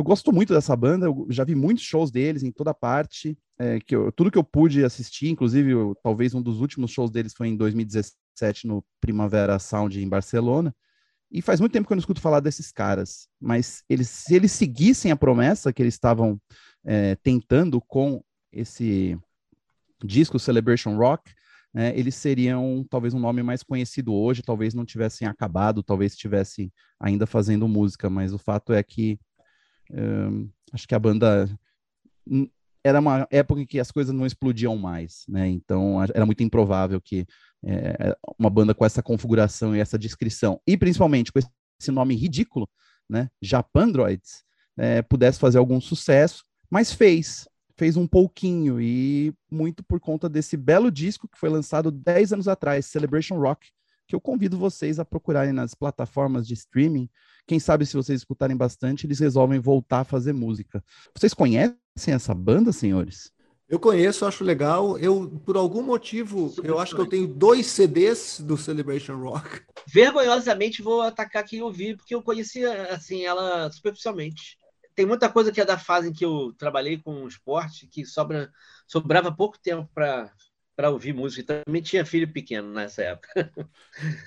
Eu 0.00 0.04
gosto 0.04 0.32
muito 0.32 0.54
dessa 0.54 0.74
banda, 0.74 1.04
eu 1.04 1.26
já 1.28 1.44
vi 1.44 1.54
muitos 1.54 1.84
shows 1.84 2.10
deles 2.10 2.42
em 2.42 2.50
toda 2.50 2.72
parte, 2.72 3.36
é, 3.58 3.78
que 3.78 3.94
eu, 3.94 4.10
tudo 4.10 4.30
que 4.30 4.38
eu 4.38 4.42
pude 4.42 4.82
assistir, 4.82 5.28
inclusive 5.28 5.72
eu, 5.72 5.94
talvez 6.02 6.32
um 6.34 6.40
dos 6.40 6.58
últimos 6.58 6.90
shows 6.90 7.10
deles 7.10 7.34
foi 7.36 7.48
em 7.48 7.56
2017 7.56 8.66
no 8.66 8.82
Primavera 8.98 9.58
Sound 9.58 10.02
em 10.02 10.08
Barcelona. 10.08 10.74
E 11.30 11.42
faz 11.42 11.60
muito 11.60 11.72
tempo 11.72 11.86
que 11.86 11.92
eu 11.92 11.96
não 11.96 12.00
escuto 12.00 12.18
falar 12.18 12.40
desses 12.40 12.72
caras, 12.72 13.28
mas 13.38 13.84
eles, 13.90 14.08
se 14.08 14.34
eles 14.34 14.52
seguissem 14.52 15.12
a 15.12 15.16
promessa 15.16 15.70
que 15.70 15.82
eles 15.82 15.92
estavam 15.92 16.40
é, 16.82 17.14
tentando 17.16 17.78
com 17.78 18.24
esse 18.50 19.18
disco 20.02 20.38
Celebration 20.38 20.96
Rock, 20.96 21.30
né, 21.74 21.92
eles 21.94 22.14
seriam 22.14 22.86
talvez 22.88 23.12
um 23.12 23.20
nome 23.20 23.42
mais 23.42 23.62
conhecido 23.62 24.14
hoje, 24.14 24.40
talvez 24.40 24.72
não 24.72 24.86
tivessem 24.86 25.28
acabado, 25.28 25.82
talvez 25.82 26.12
estivessem 26.12 26.72
ainda 26.98 27.26
fazendo 27.26 27.68
música, 27.68 28.08
mas 28.08 28.32
o 28.32 28.38
fato 28.38 28.72
é 28.72 28.82
que 28.82 29.20
acho 30.72 30.86
que 30.86 30.94
a 30.94 30.98
banda 30.98 31.48
era 32.82 33.00
uma 33.00 33.26
época 33.30 33.60
em 33.60 33.66
que 33.66 33.78
as 33.78 33.90
coisas 33.90 34.14
não 34.14 34.26
explodiam 34.26 34.76
mais, 34.76 35.24
né? 35.28 35.48
Então 35.48 36.02
era 36.02 36.24
muito 36.24 36.42
improvável 36.42 37.00
que 37.00 37.26
é, 37.64 38.16
uma 38.38 38.48
banda 38.48 38.74
com 38.74 38.84
essa 38.84 39.02
configuração 39.02 39.76
e 39.76 39.80
essa 39.80 39.98
descrição, 39.98 40.60
e 40.66 40.76
principalmente 40.76 41.32
com 41.32 41.38
esse 41.38 41.90
nome 41.90 42.14
ridículo, 42.14 42.68
né? 43.08 43.28
Japandroids, 43.42 44.42
é, 44.78 45.02
pudesse 45.02 45.38
fazer 45.38 45.58
algum 45.58 45.80
sucesso, 45.80 46.44
mas 46.70 46.92
fez, 46.92 47.46
fez 47.76 47.96
um 47.96 48.06
pouquinho, 48.06 48.80
e 48.80 49.34
muito 49.50 49.82
por 49.84 50.00
conta 50.00 50.28
desse 50.28 50.56
belo 50.56 50.90
disco 50.90 51.28
que 51.28 51.38
foi 51.38 51.50
lançado 51.50 51.90
10 51.90 52.32
anos 52.32 52.48
atrás, 52.48 52.86
Celebration 52.86 53.38
Rock, 53.38 53.68
que 54.10 54.16
eu 54.16 54.20
convido 54.20 54.58
vocês 54.58 54.98
a 54.98 55.04
procurarem 55.04 55.52
nas 55.52 55.72
plataformas 55.72 56.44
de 56.44 56.54
streaming. 56.54 57.08
Quem 57.46 57.60
sabe, 57.60 57.86
se 57.86 57.96
vocês 57.96 58.20
escutarem 58.20 58.56
bastante, 58.56 59.06
eles 59.06 59.20
resolvem 59.20 59.60
voltar 59.60 60.00
a 60.00 60.04
fazer 60.04 60.32
música. 60.32 60.82
Vocês 61.16 61.32
conhecem 61.32 61.78
essa 62.12 62.34
banda, 62.34 62.72
senhores? 62.72 63.32
Eu 63.68 63.78
conheço, 63.78 64.26
acho 64.26 64.42
legal. 64.42 64.98
Eu, 64.98 65.40
por 65.46 65.56
algum 65.56 65.80
motivo, 65.80 66.48
Super 66.48 66.68
eu 66.68 66.80
acho 66.80 66.96
que 66.96 67.00
eu 67.00 67.06
tenho 67.06 67.28
dois 67.28 67.66
CDs 67.66 68.40
do 68.40 68.56
Celebration 68.56 69.16
Rock. 69.16 69.62
Vergonhosamente 69.86 70.82
vou 70.82 71.02
atacar 71.02 71.44
quem 71.44 71.62
ouvi, 71.62 71.96
porque 71.96 72.12
eu 72.12 72.20
conhecia 72.20 72.92
assim 72.92 73.24
ela 73.24 73.70
superficialmente. 73.70 74.58
Tem 74.96 75.06
muita 75.06 75.28
coisa 75.28 75.52
que 75.52 75.60
é 75.60 75.64
da 75.64 75.78
fase 75.78 76.08
em 76.08 76.12
que 76.12 76.24
eu 76.24 76.52
trabalhei 76.58 76.98
com 76.98 77.28
esporte 77.28 77.86
que 77.86 78.04
sobra, 78.04 78.50
sobrava 78.88 79.30
pouco 79.30 79.56
tempo 79.56 79.88
para 79.94 80.32
para 80.76 80.90
ouvir 80.90 81.12
música. 81.12 81.62
Também 81.64 81.82
tinha 81.82 82.04
filho 82.04 82.32
pequeno 82.32 82.72
nessa 82.72 83.02
época. 83.02 83.28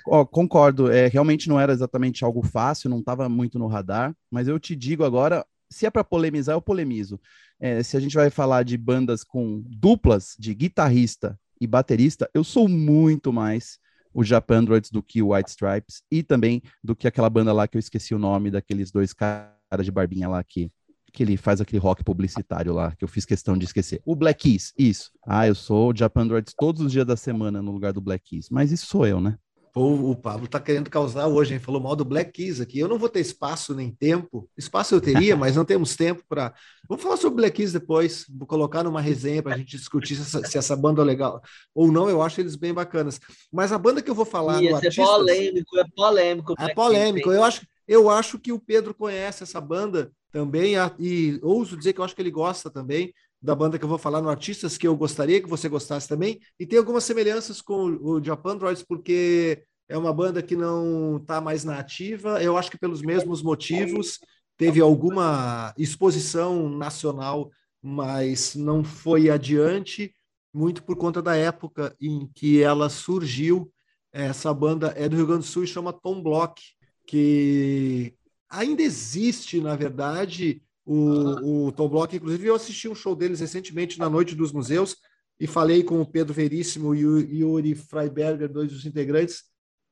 Ó, 0.06 0.24
concordo, 0.24 0.90
é, 0.90 1.08
realmente 1.08 1.48
não 1.48 1.58
era 1.58 1.72
exatamente 1.72 2.24
algo 2.24 2.42
fácil, 2.42 2.90
não 2.90 3.00
estava 3.00 3.28
muito 3.28 3.58
no 3.58 3.66
radar, 3.66 4.14
mas 4.30 4.48
eu 4.48 4.58
te 4.58 4.76
digo 4.76 5.04
agora, 5.04 5.44
se 5.70 5.86
é 5.86 5.90
para 5.90 6.04
polemizar, 6.04 6.54
eu 6.54 6.62
polemizo. 6.62 7.20
É, 7.58 7.82
se 7.82 7.96
a 7.96 8.00
gente 8.00 8.14
vai 8.14 8.30
falar 8.30 8.62
de 8.62 8.76
bandas 8.76 9.24
com 9.24 9.62
duplas 9.66 10.36
de 10.38 10.54
guitarrista 10.54 11.38
e 11.60 11.66
baterista, 11.66 12.28
eu 12.34 12.44
sou 12.44 12.68
muito 12.68 13.32
mais 13.32 13.78
o 14.12 14.22
Japan 14.22 14.58
Androids 14.58 14.90
do 14.90 15.02
que 15.02 15.20
o 15.20 15.34
White 15.34 15.50
Stripes 15.50 16.02
e 16.10 16.22
também 16.22 16.62
do 16.82 16.94
que 16.94 17.08
aquela 17.08 17.28
banda 17.28 17.52
lá 17.52 17.66
que 17.66 17.76
eu 17.76 17.80
esqueci 17.80 18.14
o 18.14 18.18
nome 18.18 18.50
daqueles 18.50 18.92
dois 18.92 19.12
caras 19.12 19.50
de 19.82 19.90
barbinha 19.90 20.28
lá 20.28 20.42
que 20.44 20.70
que 21.14 21.22
ele 21.22 21.36
faz 21.36 21.60
aquele 21.60 21.78
rock 21.78 22.02
publicitário 22.02 22.74
lá, 22.74 22.90
que 22.90 23.04
eu 23.04 23.08
fiz 23.08 23.24
questão 23.24 23.56
de 23.56 23.64
esquecer. 23.64 24.02
O 24.04 24.16
Black 24.16 24.42
Keys, 24.42 24.74
isso. 24.76 25.12
Ah, 25.24 25.46
eu 25.46 25.54
sou 25.54 25.92
o 25.92 25.96
Japan 25.96 26.22
Androids 26.22 26.52
todos 26.58 26.82
os 26.82 26.90
dias 26.90 27.06
da 27.06 27.16
semana 27.16 27.62
no 27.62 27.70
lugar 27.70 27.92
do 27.92 28.00
Black 28.00 28.30
Keys, 28.30 28.50
mas 28.50 28.72
isso 28.72 28.86
sou 28.86 29.06
eu, 29.06 29.20
né? 29.20 29.38
O, 29.76 30.10
o 30.10 30.16
Pablo 30.16 30.46
tá 30.46 30.60
querendo 30.60 30.90
causar 30.90 31.26
hoje, 31.26 31.54
hein? 31.54 31.60
Falou 31.60 31.80
mal 31.80 31.96
do 31.96 32.04
Black 32.04 32.32
Keys 32.32 32.60
aqui. 32.60 32.78
Eu 32.78 32.88
não 32.88 32.98
vou 32.98 33.08
ter 33.08 33.20
espaço 33.20 33.74
nem 33.74 33.90
tempo. 33.90 34.48
Espaço 34.56 34.94
eu 34.94 35.00
teria, 35.00 35.34
mas 35.36 35.56
não 35.56 35.64
temos 35.64 35.96
tempo 35.96 36.22
para. 36.28 36.52
Vamos 36.88 37.02
falar 37.02 37.16
sobre 37.16 37.36
Black 37.36 37.56
Keys 37.56 37.72
depois. 37.72 38.24
Vou 38.28 38.46
colocar 38.46 38.84
numa 38.84 39.00
resenha 39.00 39.42
para 39.42 39.54
a 39.54 39.58
gente 39.58 39.76
discutir 39.76 40.14
se 40.14 40.22
essa, 40.22 40.48
se 40.48 40.58
essa, 40.58 40.76
banda 40.76 41.02
é 41.02 41.04
legal 41.04 41.42
ou 41.74 41.90
não. 41.90 42.08
Eu 42.08 42.22
acho 42.22 42.40
eles 42.40 42.54
bem 42.54 42.72
bacanas. 42.72 43.20
Mas 43.52 43.72
a 43.72 43.78
banda 43.78 44.00
que 44.00 44.08
eu 44.08 44.14
vou 44.14 44.24
falar. 44.24 44.62
Ia 44.62 44.78
ser 44.78 44.86
artistas, 44.86 45.06
polêmico, 45.06 45.78
é 45.78 45.84
polêmico. 45.96 46.54
É 46.56 46.74
polêmico. 46.74 47.32
Eu 47.32 47.42
acho, 47.42 47.66
eu 47.86 48.08
acho 48.08 48.38
que 48.38 48.52
o 48.52 48.60
Pedro 48.60 48.94
conhece 48.94 49.42
essa 49.42 49.60
banda 49.60 50.12
também 50.34 50.74
e 50.98 51.38
ouso 51.44 51.76
dizer 51.76 51.92
que 51.92 52.00
eu 52.00 52.04
acho 52.04 52.12
que 52.12 52.20
ele 52.20 52.30
gosta 52.32 52.68
também 52.68 53.14
da 53.40 53.54
banda 53.54 53.78
que 53.78 53.84
eu 53.84 53.88
vou 53.88 53.98
falar 53.98 54.20
no 54.20 54.28
Artistas, 54.28 54.76
que 54.76 54.88
eu 54.88 54.96
gostaria 54.96 55.40
que 55.40 55.48
você 55.48 55.68
gostasse 55.68 56.08
também, 56.08 56.40
e 56.58 56.66
tem 56.66 56.76
algumas 56.76 57.04
semelhanças 57.04 57.62
com 57.62 57.96
o 58.02 58.22
Japan 58.22 58.56
Droids, 58.56 58.82
porque 58.82 59.62
é 59.88 59.96
uma 59.96 60.12
banda 60.12 60.42
que 60.42 60.56
não 60.56 61.18
está 61.18 61.40
mais 61.40 61.62
na 61.62 61.78
ativa, 61.78 62.42
eu 62.42 62.56
acho 62.56 62.68
que 62.68 62.78
pelos 62.78 63.00
mesmos 63.00 63.42
motivos, 63.42 64.18
teve 64.56 64.80
alguma 64.80 65.72
exposição 65.78 66.68
nacional, 66.68 67.50
mas 67.80 68.56
não 68.56 68.82
foi 68.82 69.30
adiante, 69.30 70.12
muito 70.52 70.82
por 70.82 70.96
conta 70.96 71.22
da 71.22 71.36
época 71.36 71.94
em 72.00 72.26
que 72.34 72.60
ela 72.60 72.88
surgiu. 72.88 73.70
Essa 74.12 74.52
banda 74.54 74.94
é 74.96 75.08
do 75.08 75.16
Rio 75.16 75.26
Grande 75.26 75.42
do 75.42 75.46
Sul 75.46 75.64
e 75.64 75.68
chama 75.68 75.92
Tom 75.92 76.22
Block, 76.22 76.60
que 77.06 78.14
ainda 78.58 78.82
existe, 78.82 79.60
na 79.60 79.76
verdade, 79.76 80.62
o, 80.84 81.66
o 81.66 81.72
Tom 81.72 81.88
Block, 81.88 82.14
inclusive, 82.14 82.46
eu 82.46 82.54
assisti 82.54 82.88
um 82.88 82.94
show 82.94 83.14
deles 83.14 83.40
recentemente 83.40 83.98
na 83.98 84.08
Noite 84.08 84.34
dos 84.34 84.52
Museus 84.52 84.96
e 85.38 85.46
falei 85.46 85.82
com 85.82 86.00
o 86.00 86.06
Pedro 86.06 86.32
Veríssimo 86.32 86.94
e 86.94 87.06
o 87.06 87.18
Yuri 87.18 87.74
Freiberger, 87.74 88.48
dois 88.48 88.70
dos 88.70 88.86
integrantes, 88.86 89.42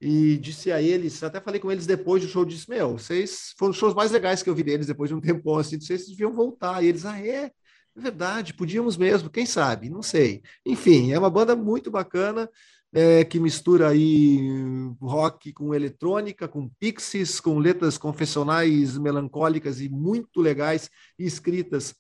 e 0.01 0.37
disse 0.37 0.73
a 0.73 0.83
eles, 0.83 1.23
até 1.23 1.41
falei 1.41 1.61
com 1.61 1.71
eles 1.71 1.87
depois 1.87 2.23
do 2.23 2.29
show, 2.29 2.45
disse, 2.45 2.69
meu, 2.69 2.99
vocês 2.99 3.55
foram 3.57 3.71
os 3.71 3.77
shows 3.77 3.95
mais 3.95 4.11
legais 4.11 4.43
que 4.43 4.51
eu 4.51 4.55
vi 4.55 4.63
deles 4.63 4.87
depois 4.87 5.09
de 5.09 5.15
um 5.15 5.21
tempo 5.21 5.57
assim, 5.57 5.81
vocês 5.81 6.09
deviam 6.09 6.33
voltar. 6.33 6.83
E 6.83 6.89
eles, 6.89 7.05
ah, 7.07 7.19
é? 7.19 7.53
É 7.95 8.01
verdade, 8.01 8.55
podíamos 8.55 8.97
mesmo, 8.97 9.29
quem 9.29 9.45
sabe, 9.45 9.91
não 9.91 10.03
sei. 10.03 10.43
Enfim, 10.65 11.13
é 11.13 11.19
uma 11.19 11.31
banda 11.31 11.55
muito 11.55 11.91
bacana, 11.91 12.49
é, 12.93 13.25
que 13.25 13.41
mistura 13.41 13.89
aí 13.89 14.39
rock 15.01 15.53
com 15.53 15.75
eletrônica, 15.75 16.47
com 16.47 16.69
pixies, 16.79 17.41
com 17.41 17.59
letras 17.59 17.97
confessionais 17.97 18.99
melancólicas 18.99 19.81
e 19.81 19.89
muito 19.89 20.41
legais, 20.41 20.91
escritas 21.19 21.95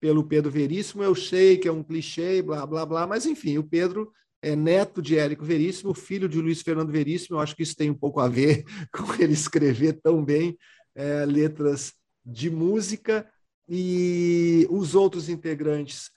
pelo 0.00 0.24
Pedro 0.24 0.50
Veríssimo. 0.50 1.02
Eu 1.02 1.14
sei 1.14 1.56
que 1.56 1.68
é 1.68 1.72
um 1.72 1.82
clichê, 1.82 2.42
blá, 2.42 2.66
blá, 2.66 2.84
blá, 2.84 3.06
mas 3.06 3.24
enfim, 3.24 3.56
o 3.56 3.62
Pedro 3.62 4.12
é 4.42 4.56
neto 4.56 5.00
de 5.00 5.16
Érico 5.16 5.44
Veríssimo, 5.44 5.94
filho 5.94 6.28
de 6.28 6.40
Luiz 6.40 6.60
Fernando 6.60 6.90
Veríssimo. 6.90 7.36
Eu 7.36 7.40
acho 7.40 7.54
que 7.54 7.62
isso 7.62 7.76
tem 7.76 7.88
um 7.88 7.94
pouco 7.94 8.18
a 8.18 8.28
ver 8.28 8.64
com 8.92 9.14
ele 9.14 9.32
escrever 9.32 10.00
tão 10.02 10.24
bem 10.24 10.58
é, 10.96 11.24
letras 11.24 11.92
de 12.26 12.50
música. 12.50 13.28
E 13.68 14.66
os 14.68 14.96
outros 14.96 15.28
integrantes 15.28 16.10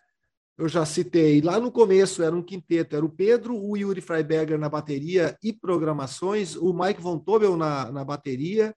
eu 0.57 0.69
já 0.69 0.85
citei, 0.85 1.41
lá 1.41 1.59
no 1.59 1.71
começo 1.71 2.23
era 2.23 2.35
um 2.35 2.41
quinteto, 2.41 2.95
era 2.95 3.05
o 3.05 3.09
Pedro, 3.09 3.57
o 3.57 3.75
Yuri 3.75 3.99
Freiberger 3.99 4.57
na 4.57 4.69
bateria 4.69 5.37
e 5.43 5.51
programações, 5.51 6.55
o 6.55 6.73
Mike 6.73 7.01
Von 7.01 7.19
Tobel 7.19 7.57
na, 7.57 7.91
na 7.91 8.05
bateria, 8.05 8.73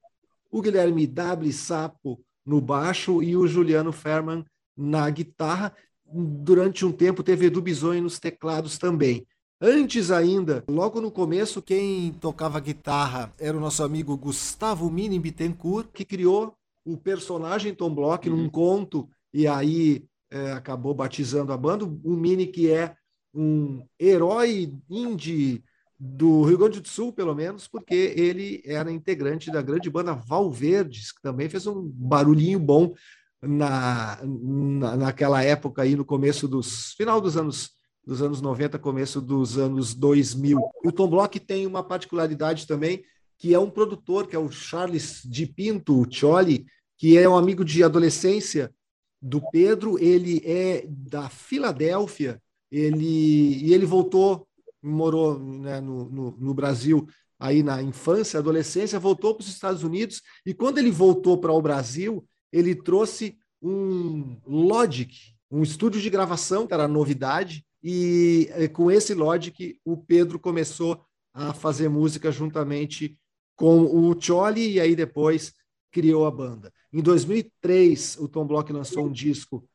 o 0.50 0.60
Guilherme 0.60 1.06
W. 1.06 1.52
Sapo 1.52 2.20
no 2.44 2.60
baixo 2.60 3.22
e 3.22 3.36
o 3.36 3.46
Juliano 3.46 3.92
Ferman 3.92 4.44
na 4.76 5.08
guitarra. 5.08 5.72
Durante 6.04 6.84
um 6.84 6.90
tempo 6.90 7.22
teve 7.22 7.46
Edu 7.46 7.60
Bisonho 7.60 8.02
nos 8.02 8.18
teclados 8.18 8.78
também. 8.78 9.26
Antes 9.60 10.10
ainda, 10.10 10.64
logo 10.68 11.00
no 11.00 11.10
começo, 11.10 11.60
quem 11.60 12.12
tocava 12.12 12.60
guitarra 12.60 13.32
era 13.38 13.56
o 13.56 13.60
nosso 13.60 13.82
amigo 13.82 14.16
Gustavo 14.16 14.90
Mini 14.90 15.18
Bittencourt, 15.18 15.88
que 15.92 16.04
criou 16.04 16.54
o 16.84 16.96
personagem 16.96 17.74
Tom 17.74 17.94
Block 17.94 18.28
uhum. 18.28 18.36
num 18.36 18.48
conto, 18.48 19.08
e 19.32 19.46
aí 19.46 20.04
é, 20.30 20.52
acabou 20.52 20.94
batizando 20.94 21.52
a 21.52 21.56
banda. 21.56 21.84
O 21.84 22.16
Mini, 22.16 22.46
que 22.46 22.70
é 22.70 22.94
um 23.34 23.84
herói 23.98 24.74
indie 24.88 25.62
do 25.98 26.44
Rio 26.44 26.58
Grande 26.58 26.80
do 26.80 26.88
Sul, 26.88 27.12
pelo 27.12 27.34
menos, 27.34 27.66
porque 27.66 28.14
ele 28.16 28.62
era 28.64 28.92
integrante 28.92 29.50
da 29.50 29.60
grande 29.60 29.90
banda 29.90 30.14
Valverdes, 30.14 31.12
que 31.12 31.20
também 31.20 31.48
fez 31.48 31.66
um 31.66 31.82
barulhinho 31.82 32.60
bom 32.60 32.94
na, 33.42 34.18
na, 34.22 34.96
naquela 34.96 35.42
época 35.42 35.82
aí, 35.82 35.96
no 35.96 36.04
começo 36.04 36.46
dos 36.46 36.92
final 36.92 37.20
dos 37.20 37.36
anos 37.36 37.76
dos 38.04 38.22
anos 38.22 38.40
90, 38.40 38.78
começo 38.78 39.20
dos 39.20 39.58
anos 39.58 39.92
2000. 39.92 40.58
O 40.82 40.90
Tom 40.90 41.10
Block 41.10 41.38
tem 41.38 41.66
uma 41.66 41.82
particularidade 41.82 42.66
também, 42.66 43.04
que 43.36 43.52
é 43.52 43.58
um 43.58 43.68
produtor, 43.68 44.26
que 44.26 44.34
é 44.34 44.38
o 44.38 44.50
Charles 44.50 45.20
de 45.22 45.44
Pinto, 45.44 46.00
o 46.00 46.10
Choli, 46.10 46.64
que 46.96 47.18
é 47.18 47.28
um 47.28 47.36
amigo 47.36 47.62
de 47.62 47.84
adolescência 47.84 48.72
do 49.20 49.40
Pedro, 49.50 49.98
ele 49.98 50.40
é 50.44 50.84
da 50.86 51.28
Filadélfia, 51.28 52.40
ele, 52.70 53.64
e 53.64 53.72
ele 53.72 53.86
voltou, 53.86 54.46
morou 54.82 55.38
né, 55.38 55.80
no, 55.80 56.08
no, 56.08 56.30
no, 56.38 56.54
Brasil 56.54 57.06
aí 57.38 57.62
na 57.62 57.82
infância, 57.82 58.38
adolescência, 58.38 58.98
voltou 58.98 59.34
para 59.34 59.42
os 59.42 59.48
Estados 59.48 59.82
Unidos, 59.82 60.22
e 60.44 60.54
quando 60.54 60.78
ele 60.78 60.90
voltou 60.90 61.38
para 61.38 61.52
o 61.52 61.62
Brasil, 61.62 62.24
ele 62.52 62.74
trouxe 62.74 63.36
um 63.60 64.36
Logic, 64.46 65.14
um 65.50 65.62
estúdio 65.62 66.00
de 66.00 66.10
gravação, 66.10 66.66
que 66.66 66.74
era 66.74 66.86
novidade, 66.86 67.64
e 67.82 68.48
eh, 68.52 68.68
com 68.68 68.90
esse 68.90 69.14
Logic 69.14 69.78
o 69.84 69.96
Pedro 69.96 70.38
começou 70.38 71.04
a 71.32 71.52
fazer 71.52 71.88
música 71.88 72.30
juntamente 72.32 73.16
com 73.56 73.82
o 73.82 74.20
Choli, 74.20 74.72
e 74.72 74.80
aí 74.80 74.94
depois 74.94 75.52
criou 75.90 76.26
a 76.26 76.30
banda. 76.30 76.72
Em 76.92 77.02
2003, 77.02 78.16
o 78.18 78.28
Tom 78.28 78.46
Block 78.46 78.72
lançou 78.72 79.06
um 79.06 79.12
disco 79.12 79.68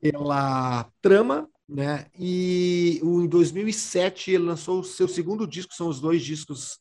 pela 0.00 0.90
Trama, 1.00 1.48
né? 1.68 2.06
E 2.18 3.00
em 3.02 3.26
2007 3.26 4.32
ele 4.32 4.44
lançou 4.44 4.80
o 4.80 4.84
seu 4.84 5.08
segundo 5.08 5.46
disco, 5.46 5.74
são 5.74 5.88
os 5.88 6.00
dois 6.00 6.22
discos 6.22 6.78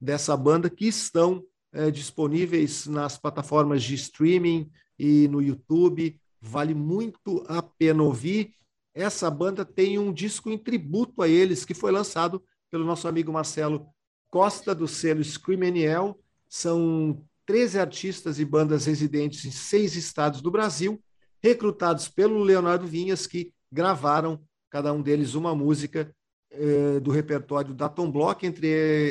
dessa 0.00 0.36
banda 0.36 0.70
que 0.70 0.86
estão 0.86 1.44
é, 1.72 1.90
disponíveis 1.90 2.86
nas 2.86 3.16
plataformas 3.18 3.82
de 3.82 3.94
streaming 3.94 4.70
e 4.98 5.28
no 5.28 5.40
YouTube. 5.40 6.18
Vale 6.40 6.74
muito 6.74 7.44
a 7.48 7.62
pena 7.62 8.02
ouvir. 8.02 8.54
Essa 8.94 9.30
banda 9.30 9.64
tem 9.64 9.98
um 9.98 10.12
disco 10.12 10.50
em 10.50 10.58
tributo 10.58 11.22
a 11.22 11.28
eles 11.28 11.64
que 11.64 11.74
foi 11.74 11.92
lançado 11.92 12.42
pelo 12.70 12.84
nosso 12.84 13.06
amigo 13.06 13.32
Marcelo 13.32 13.86
Costa 14.28 14.74
do 14.74 14.88
selo 14.88 15.22
Scream 15.22 15.62
NL. 15.64 16.14
São 16.48 17.24
13 17.50 17.80
artistas 17.80 18.38
e 18.38 18.44
bandas 18.44 18.86
residentes 18.86 19.44
em 19.44 19.50
seis 19.50 19.96
estados 19.96 20.40
do 20.40 20.52
Brasil, 20.52 21.02
recrutados 21.42 22.06
pelo 22.06 22.44
Leonardo 22.44 22.86
Vinhas, 22.86 23.26
que 23.26 23.52
gravaram, 23.72 24.40
cada 24.70 24.92
um 24.92 25.02
deles, 25.02 25.34
uma 25.34 25.52
música 25.52 26.14
eh, 26.52 27.00
do 27.00 27.10
repertório 27.10 27.74
da 27.74 27.88
Tom 27.88 28.08
Block. 28.08 28.46
Entre 28.46 28.68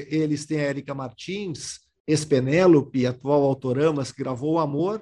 eles 0.10 0.46
tem 0.46 0.58
a 0.58 0.70
Erika 0.70 0.96
Martins, 0.96 1.82
ex-Penélope, 2.08 3.06
atual 3.06 3.44
Autoramas, 3.44 4.10
que 4.10 4.24
gravou 4.24 4.54
O 4.54 4.60
Amor, 4.60 5.02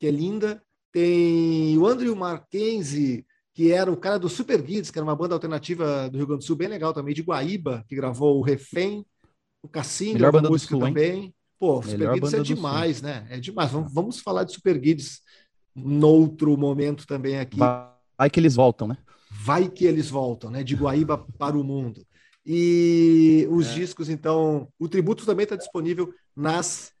que 0.00 0.08
é 0.08 0.10
linda. 0.10 0.60
Tem 0.90 1.78
o 1.78 1.86
Andrew 1.86 2.16
Marquense, 2.16 3.24
que 3.52 3.70
era 3.70 3.88
o 3.88 3.96
cara 3.96 4.18
do 4.18 4.28
Super 4.28 4.60
Guides, 4.60 4.90
que 4.90 4.98
era 4.98 5.06
uma 5.06 5.14
banda 5.14 5.34
alternativa 5.34 6.10
do 6.10 6.18
Rio 6.18 6.26
Grande 6.26 6.42
do 6.42 6.46
Sul, 6.46 6.56
bem 6.56 6.66
legal 6.66 6.92
também, 6.92 7.14
de 7.14 7.22
Guaíba, 7.22 7.84
que 7.88 7.94
gravou 7.94 8.36
o 8.36 8.42
Refém. 8.42 9.06
O 9.62 9.68
Cassim, 9.68 10.14
Melhor 10.14 10.32
banda 10.32 10.50
música 10.50 10.74
do 10.74 10.80
Sul, 10.80 10.88
também. 10.88 11.22
Hein? 11.22 11.34
Pô, 11.64 11.82
Super 11.82 12.12
Guides 12.12 12.34
é 12.34 12.42
demais, 12.42 13.00
né? 13.00 13.26
É 13.30 13.40
demais. 13.40 13.70
Vamos, 13.70 13.90
vamos 13.90 14.20
falar 14.20 14.44
de 14.44 14.52
Super 14.52 14.78
Guides 14.78 15.22
noutro 15.74 16.58
momento 16.58 17.06
também 17.06 17.38
aqui. 17.38 17.58
Vai 18.18 18.28
que 18.28 18.38
eles 18.38 18.54
voltam, 18.54 18.86
né? 18.88 18.98
Vai 19.30 19.70
que 19.70 19.86
eles 19.86 20.10
voltam, 20.10 20.50
né? 20.50 20.62
De 20.62 20.76
Guaíba 20.76 21.16
para 21.38 21.56
o 21.56 21.64
mundo. 21.64 22.06
E 22.44 23.48
os 23.50 23.68
é. 23.68 23.74
discos, 23.76 24.10
então, 24.10 24.68
o 24.78 24.86
tributo 24.86 25.24
também 25.24 25.44
está 25.44 25.56
disponível 25.56 26.12
nas 26.36 26.92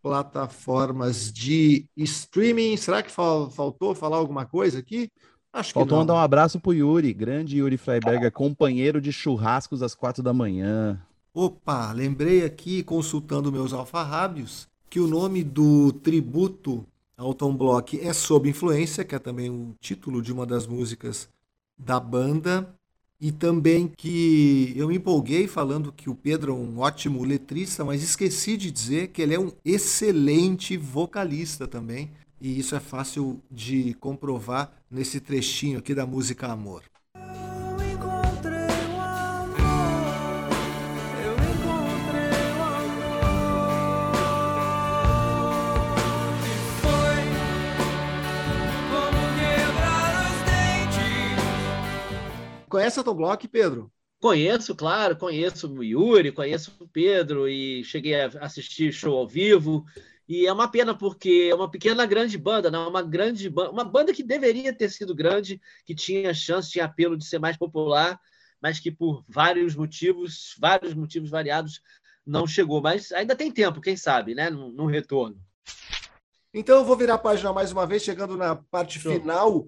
plataformas 0.00 1.32
de 1.32 1.88
streaming. 1.96 2.76
Será 2.76 3.02
que 3.02 3.10
faltou 3.10 3.92
falar 3.92 4.18
alguma 4.18 4.46
coisa 4.46 4.78
aqui? 4.78 5.10
Acho 5.52 5.70
que 5.70 5.74
Faltou 5.80 5.98
mandar 5.98 6.14
um 6.14 6.18
abraço 6.18 6.60
pro 6.60 6.72
Yuri, 6.72 7.12
grande 7.12 7.56
Yuri 7.56 7.76
Freiberger, 7.76 8.30
companheiro 8.30 9.00
de 9.00 9.10
churrascos 9.10 9.82
às 9.82 9.96
quatro 9.96 10.22
da 10.22 10.32
manhã. 10.32 11.02
Opa, 11.38 11.92
lembrei 11.92 12.46
aqui, 12.46 12.82
consultando 12.82 13.52
meus 13.52 13.74
alfarrábios, 13.74 14.66
que 14.88 14.98
o 14.98 15.06
nome 15.06 15.44
do 15.44 15.92
tributo 15.92 16.82
ao 17.14 17.34
Tom 17.34 17.54
Block 17.54 18.00
é 18.00 18.10
Sob 18.14 18.48
Influência, 18.48 19.04
que 19.04 19.14
é 19.14 19.18
também 19.18 19.50
o 19.50 19.74
título 19.78 20.22
de 20.22 20.32
uma 20.32 20.46
das 20.46 20.66
músicas 20.66 21.28
da 21.76 22.00
banda, 22.00 22.74
e 23.20 23.30
também 23.30 23.86
que 23.86 24.72
eu 24.76 24.88
me 24.88 24.96
empolguei 24.96 25.46
falando 25.46 25.92
que 25.92 26.08
o 26.08 26.14
Pedro 26.14 26.52
é 26.52 26.54
um 26.54 26.78
ótimo 26.78 27.22
letrista, 27.22 27.84
mas 27.84 28.02
esqueci 28.02 28.56
de 28.56 28.70
dizer 28.70 29.08
que 29.08 29.20
ele 29.20 29.34
é 29.34 29.38
um 29.38 29.52
excelente 29.62 30.74
vocalista 30.78 31.68
também, 31.68 32.10
e 32.40 32.58
isso 32.58 32.74
é 32.74 32.80
fácil 32.80 33.42
de 33.50 33.92
comprovar 34.00 34.72
nesse 34.90 35.20
trechinho 35.20 35.80
aqui 35.80 35.94
da 35.94 36.06
música 36.06 36.46
Amor. 36.46 36.82
Conhece 52.76 53.00
o 53.00 53.04
Tom 53.04 53.14
Block, 53.14 53.48
Pedro? 53.48 53.90
Conheço, 54.20 54.76
claro, 54.76 55.16
conheço 55.16 55.66
o 55.66 55.82
Yuri, 55.82 56.30
conheço 56.30 56.76
o 56.78 56.86
Pedro 56.86 57.48
e 57.48 57.82
cheguei 57.82 58.20
a 58.20 58.26
assistir 58.42 58.92
show 58.92 59.16
ao 59.16 59.26
vivo. 59.26 59.86
E 60.28 60.46
é 60.46 60.52
uma 60.52 60.68
pena 60.70 60.94
porque 60.94 61.48
é 61.50 61.54
uma 61.54 61.70
pequena 61.70 62.04
grande 62.04 62.36
banda, 62.36 62.70
né? 62.70 62.76
uma 62.76 63.00
grande 63.00 63.48
banda, 63.48 63.70
uma 63.70 63.82
banda 63.82 64.12
que 64.12 64.22
deveria 64.22 64.74
ter 64.74 64.90
sido 64.90 65.14
grande, 65.14 65.58
que 65.86 65.94
tinha 65.94 66.34
chance, 66.34 66.70
tinha 66.70 66.84
apelo 66.84 67.16
de 67.16 67.24
ser 67.24 67.38
mais 67.38 67.56
popular, 67.56 68.20
mas 68.60 68.78
que 68.78 68.90
por 68.90 69.24
vários 69.26 69.74
motivos, 69.74 70.54
vários 70.60 70.92
motivos 70.92 71.30
variados, 71.30 71.80
não 72.26 72.46
chegou. 72.46 72.82
Mas 72.82 73.10
ainda 73.10 73.34
tem 73.34 73.50
tempo, 73.50 73.80
quem 73.80 73.96
sabe, 73.96 74.34
né? 74.34 74.50
No, 74.50 74.70
no 74.70 74.84
retorno. 74.84 75.40
Então 76.52 76.76
eu 76.76 76.84
vou 76.84 76.94
virar 76.94 77.14
a 77.14 77.18
página 77.18 77.54
mais 77.54 77.72
uma 77.72 77.86
vez, 77.86 78.02
chegando 78.02 78.36
na 78.36 78.54
parte 78.54 79.00
Show. 79.00 79.14
final 79.14 79.66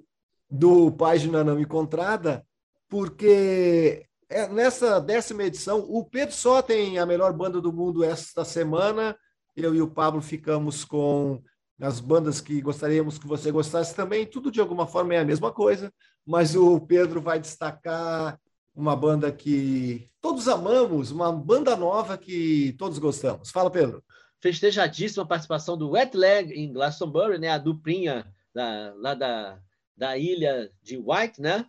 do 0.50 0.92
Página 0.92 1.42
Não 1.42 1.58
Encontrada, 1.58 2.46
porque 2.88 4.06
é, 4.28 4.48
nessa 4.48 5.00
décima 5.00 5.44
edição, 5.44 5.80
o 5.88 6.04
Pedro 6.04 6.34
só 6.34 6.60
tem 6.60 6.98
a 6.98 7.06
melhor 7.06 7.32
banda 7.32 7.60
do 7.60 7.72
mundo 7.72 8.04
esta 8.04 8.44
semana. 8.44 9.16
Eu 9.56 9.74
e 9.74 9.82
o 9.82 9.90
Pablo 9.90 10.20
ficamos 10.20 10.84
com 10.84 11.42
as 11.80 12.00
bandas 12.00 12.40
que 12.40 12.60
gostaríamos 12.60 13.18
que 13.18 13.26
você 13.26 13.50
gostasse 13.50 13.94
também. 13.94 14.26
Tudo 14.26 14.50
de 14.50 14.60
alguma 14.60 14.86
forma 14.86 15.14
é 15.14 15.18
a 15.18 15.24
mesma 15.24 15.52
coisa, 15.52 15.92
mas 16.26 16.54
o 16.54 16.80
Pedro 16.80 17.20
vai 17.20 17.38
destacar 17.38 18.38
uma 18.74 18.94
banda 18.94 19.32
que 19.32 20.08
todos 20.20 20.46
amamos, 20.46 21.10
uma 21.10 21.32
banda 21.32 21.74
nova 21.74 22.16
que 22.16 22.74
todos 22.78 22.98
gostamos. 22.98 23.50
Fala, 23.50 23.70
Pedro. 23.70 24.04
Festejadíssima 24.40 25.26
participação 25.26 25.76
do 25.76 25.90
Wet 25.90 26.16
Leg 26.16 26.52
em 26.52 26.72
Glastonbury, 26.72 27.38
né? 27.38 27.48
A 27.48 27.58
duplinha 27.58 28.24
da, 28.54 28.92
lá 28.96 29.14
da, 29.14 29.58
da 29.96 30.16
ilha 30.16 30.70
de 30.82 30.96
White, 30.96 31.40
né? 31.40 31.66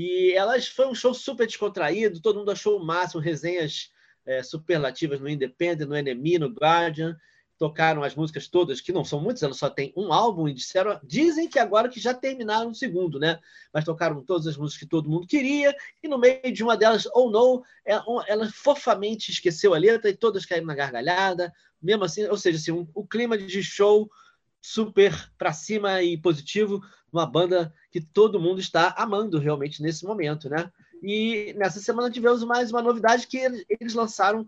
E 0.00 0.32
elas 0.32 0.68
foi 0.68 0.86
um 0.86 0.94
show 0.94 1.12
super 1.12 1.44
descontraído, 1.44 2.20
todo 2.20 2.38
mundo 2.38 2.52
achou 2.52 2.78
o 2.78 2.84
máximo, 2.84 3.20
resenhas 3.20 3.90
é, 4.24 4.44
superlativas 4.44 5.18
no 5.18 5.28
Independent, 5.28 5.88
no 5.88 5.96
NME, 5.96 6.38
no 6.38 6.46
Guardian. 6.50 7.16
Tocaram 7.58 8.04
as 8.04 8.14
músicas 8.14 8.46
todas, 8.46 8.80
que 8.80 8.92
não 8.92 9.04
são 9.04 9.20
muitas, 9.20 9.42
elas 9.42 9.56
só 9.56 9.68
tem 9.68 9.92
um 9.96 10.12
álbum, 10.12 10.46
e 10.46 10.54
disseram, 10.54 11.00
dizem 11.02 11.48
que 11.48 11.58
agora 11.58 11.88
que 11.88 11.98
já 11.98 12.14
terminaram 12.14 12.70
o 12.70 12.74
segundo, 12.76 13.18
né? 13.18 13.40
Mas 13.74 13.84
tocaram 13.84 14.22
todas 14.22 14.46
as 14.46 14.56
músicas 14.56 14.84
que 14.84 14.88
todo 14.88 15.10
mundo 15.10 15.26
queria, 15.26 15.74
e 16.00 16.06
no 16.06 16.16
meio 16.16 16.52
de 16.52 16.62
uma 16.62 16.76
delas, 16.76 17.04
Oh 17.12 17.28
No, 17.28 17.64
ela, 17.84 18.04
ela 18.28 18.48
fofamente 18.52 19.32
esqueceu 19.32 19.74
a 19.74 19.78
letra 19.78 20.08
e 20.08 20.16
todas 20.16 20.46
caíram 20.46 20.68
na 20.68 20.76
gargalhada, 20.76 21.52
mesmo 21.82 22.04
assim, 22.04 22.24
ou 22.26 22.36
seja, 22.36 22.56
assim, 22.56 22.70
um, 22.70 22.86
o 22.94 23.04
clima 23.04 23.36
de 23.36 23.64
show 23.64 24.08
super 24.60 25.12
para 25.36 25.52
cima 25.52 26.00
e 26.02 26.16
positivo, 26.16 26.80
uma 27.12 27.26
banda 27.26 27.72
que 27.90 28.00
todo 28.00 28.40
mundo 28.40 28.60
está 28.60 28.94
amando 28.96 29.38
realmente 29.38 29.82
nesse 29.82 30.04
momento, 30.04 30.48
né? 30.48 30.70
E 31.02 31.54
nessa 31.56 31.80
semana 31.80 32.10
tivemos 32.10 32.42
mais 32.44 32.70
uma 32.70 32.82
novidade 32.82 33.26
que 33.26 33.38
eles, 33.38 33.94
lançaram 33.94 34.44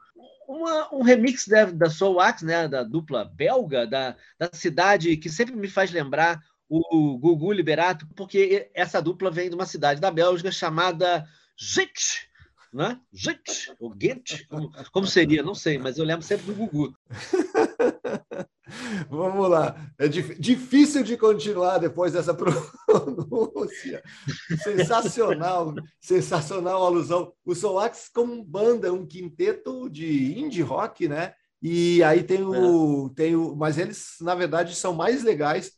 uma, 0.48 0.94
um 0.94 1.02
remix 1.02 1.46
da, 1.46 1.64
da 1.66 1.88
Soul 1.88 2.16
Wax, 2.16 2.42
né? 2.42 2.68
Da 2.68 2.82
dupla 2.82 3.24
belga, 3.24 3.86
da, 3.86 4.16
da 4.38 4.50
cidade 4.52 5.16
que 5.16 5.28
sempre 5.28 5.54
me 5.54 5.68
faz 5.68 5.90
lembrar 5.90 6.42
o 6.68 7.18
Gugu 7.18 7.52
Liberato, 7.52 8.06
porque 8.14 8.70
essa 8.72 9.02
dupla 9.02 9.28
vem 9.28 9.48
de 9.48 9.56
uma 9.56 9.66
cidade 9.66 10.00
da 10.00 10.08
Bélgica 10.08 10.52
chamada 10.52 11.26
Zicht, 11.60 12.28
né? 12.72 13.00
Zicht, 13.12 13.74
ou 13.80 13.90
Ghent, 13.90 14.46
como, 14.48 14.70
como 14.92 15.06
seria, 15.06 15.42
não 15.42 15.54
sei, 15.54 15.78
mas 15.78 15.98
eu 15.98 16.04
lembro 16.04 16.24
sempre 16.24 16.46
do 16.46 16.54
Gugu. 16.54 16.96
Vamos 19.10 19.48
lá. 19.48 19.76
É 19.98 20.06
dif- 20.06 20.38
difícil 20.38 21.02
de 21.02 21.16
continuar 21.16 21.78
depois 21.78 22.12
dessa 22.12 22.32
pronúncia. 22.34 24.02
Sensacional, 24.62 25.74
sensacional 26.00 26.82
a 26.82 26.86
alusão. 26.86 27.32
O 27.44 27.54
Solax 27.54 28.08
como 28.12 28.44
banda, 28.44 28.92
um 28.92 29.06
quinteto 29.06 29.88
de 29.90 30.38
indie 30.38 30.62
rock, 30.62 31.08
né? 31.08 31.34
E 31.62 32.02
aí 32.02 32.22
tem 32.22 32.42
o, 32.42 33.10
tem 33.10 33.36
o, 33.36 33.54
mas 33.54 33.76
eles 33.76 34.14
na 34.20 34.34
verdade 34.34 34.74
são 34.74 34.94
mais 34.94 35.22
legais 35.22 35.72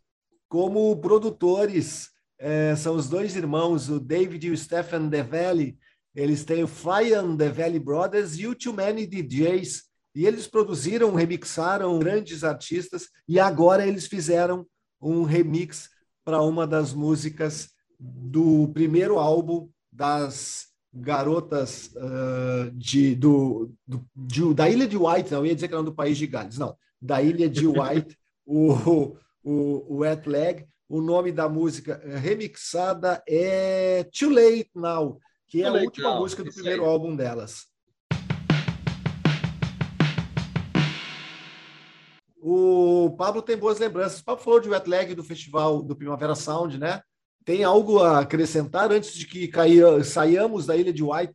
como 0.49 0.97
produtores. 1.01 2.11
É, 2.39 2.75
são 2.77 2.97
os 2.97 3.09
dois 3.09 3.37
irmãos, 3.37 3.89
o 3.89 3.99
David 3.99 4.47
e 4.47 4.51
o 4.51 4.57
Stephen 4.57 5.09
DeValley. 5.09 5.77
Eles 6.15 6.45
têm 6.45 6.63
o 6.63 6.69
Fly 6.69 7.15
and 7.15 7.37
the 7.37 7.49
Valley 7.49 7.79
Brothers 7.79 8.39
e 8.39 8.47
o 8.47 8.55
Too 8.55 8.75
Many 8.75 9.07
DJs. 9.07 9.92
E 10.15 10.27
eles 10.27 10.47
produziram, 10.47 11.15
remixaram 11.15 11.99
grandes 11.99 12.45
artistas 12.45 13.09
e 13.27 13.41
agora 13.41 13.87
eles 13.87 14.07
fizeram 14.07 14.67
um 15.01 15.23
remix 15.23 15.89
para 16.25 16.43
uma 16.43 16.67
das 16.67 16.93
músicas 16.93 17.71
do 17.99 18.69
primeiro 18.69 19.19
álbum 19.19 19.69
das 19.91 20.67
garotas 20.93 21.91
uh, 21.97 22.71
de, 22.73 23.15
do, 23.15 23.73
do, 23.87 24.05
de, 24.15 24.55
da 24.55 24.69
Ilha 24.69 24.87
de 24.87 24.97
White, 24.97 25.33
não, 25.33 25.47
ia 25.47 25.55
dizer 25.55 25.69
que 25.69 25.75
era 25.75 25.83
do 25.83 25.95
País 25.95 26.19
de 26.19 26.27
Gales, 26.27 26.59
não, 26.59 26.77
da 27.01 27.23
Ilha 27.23 27.49
de 27.49 27.65
White, 27.67 28.17
o, 28.45 29.17
o, 29.43 29.95
o 29.95 29.97
Wet 29.99 30.29
Leg, 30.29 30.67
o 30.89 31.01
nome 31.01 31.33
da 31.33 31.49
música 31.49 32.03
remixada 32.19 33.23
é 33.27 34.05
Too 34.05 34.29
Late 34.29 34.71
Now, 34.75 35.19
que 35.47 35.63
é 35.63 35.67
a 35.67 35.73
última 35.73 36.19
música 36.19 36.45
do 36.45 36.53
primeiro 36.53 36.85
álbum 36.85 37.17
delas. 37.17 37.72
O 42.45 43.15
Pablo 43.17 43.41
tem 43.41 43.57
boas 43.57 43.79
lembranças. 43.79 44.19
O 44.19 44.25
Pablo 44.25 44.43
falou 44.43 44.59
de 44.59 44.69
Wet 44.69 44.91
Leg 44.91 45.15
do 45.15 45.23
festival 45.23 45.81
do 45.81 45.95
Primavera 45.95 46.35
Sound, 46.35 46.77
né? 46.77 47.01
Tem 47.45 47.63
algo 47.63 48.01
a 48.01 48.19
acrescentar 48.19 48.91
antes 48.91 49.15
de 49.15 49.29
que 49.29 49.47
caia, 49.47 50.03
saiamos 50.03 50.67
da 50.67 50.77
ilha 50.77 50.93
de 50.93 51.05
White 51.05 51.33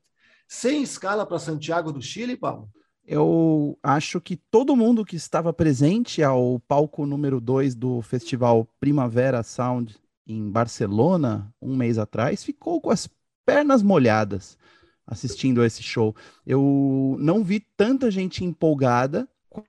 sem 0.49 0.84
escala 0.84 1.26
para 1.26 1.39
Santiago 1.39 1.93
do 1.93 2.01
Chile, 2.01 2.36
Pablo? 2.36 2.70
Eu 3.05 3.80
acho 3.82 4.20
que 4.20 4.36
todo 4.36 4.76
mundo 4.76 5.05
que 5.05 5.16
estava 5.16 5.53
presente 5.53 6.22
ao 6.22 6.60
palco 6.68 7.05
número 7.05 7.39
2 7.39 7.74
do 7.74 8.01
festival 8.01 8.68
Primavera 8.78 9.43
Sound 9.43 9.95
em 10.28 10.51
Barcelona, 10.51 11.49
um 11.62 11.74
mês 11.78 11.97
atrás, 11.97 12.43
ficou 12.43 12.82
com 12.82 12.89
as 12.89 13.10
pernas 13.45 13.82
molhadas 13.82 14.58
assistindo 15.05 15.62
a 15.62 15.66
esse 15.66 15.82
show. 15.82 16.14
Eu 16.45 17.16
não 17.18 17.45
vi 17.45 17.62
tanta 17.62 18.12
gente 18.12 18.43
empolgada 18.43 19.26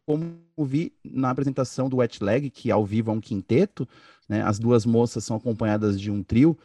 como 0.06 0.38
vi 0.58 0.92
na 1.04 1.30
apresentação 1.30 1.88
do 1.88 1.98
Wet 1.98 2.22
Leg, 2.22 2.50
que 2.50 2.70
ao 2.70 2.84
vivo 2.84 3.10
é 3.10 3.14
um 3.14 3.20
quinteto, 3.20 3.88
né? 4.28 4.42
As 4.42 4.58
duas 4.58 4.84
moças 4.84 5.24
são 5.24 5.36
acompanhadas 5.36 6.00
de 6.00 6.10
um 6.10 6.22
trio, 6.22 6.56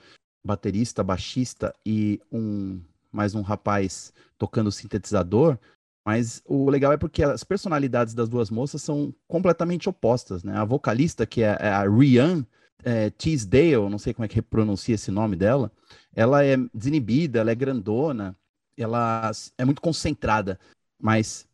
baterista, 0.43 1.03
baixista 1.03 1.73
e 1.85 2.19
um 2.31 2.81
mais 3.11 3.35
um 3.35 3.41
rapaz 3.41 4.13
tocando 4.37 4.71
sintetizador. 4.71 5.57
Mas 6.05 6.41
o 6.45 6.69
legal 6.69 6.91
é 6.91 6.97
porque 6.97 7.23
as 7.23 7.43
personalidades 7.43 8.13
das 8.13 8.27
duas 8.27 8.49
moças 8.49 8.81
são 8.81 9.13
completamente 9.27 9.87
opostas, 9.87 10.43
né? 10.43 10.57
A 10.57 10.65
vocalista, 10.65 11.25
que 11.25 11.41
é 11.41 11.51
a 11.51 11.89
Rian 11.89 12.45
é, 12.83 13.09
Teasdale, 13.11 13.89
não 13.89 13.97
sei 13.97 14.13
como 14.13 14.25
é 14.25 14.27
que 14.27 14.41
pronuncia 14.41 14.95
esse 14.95 15.09
nome 15.09 15.35
dela, 15.35 15.71
ela 16.13 16.43
é 16.43 16.57
desinibida, 16.73 17.39
ela 17.39 17.51
é 17.51 17.55
grandona, 17.55 18.35
ela 18.77 19.31
é 19.57 19.63
muito 19.63 19.81
concentrada, 19.81 20.59
mas 20.99 21.47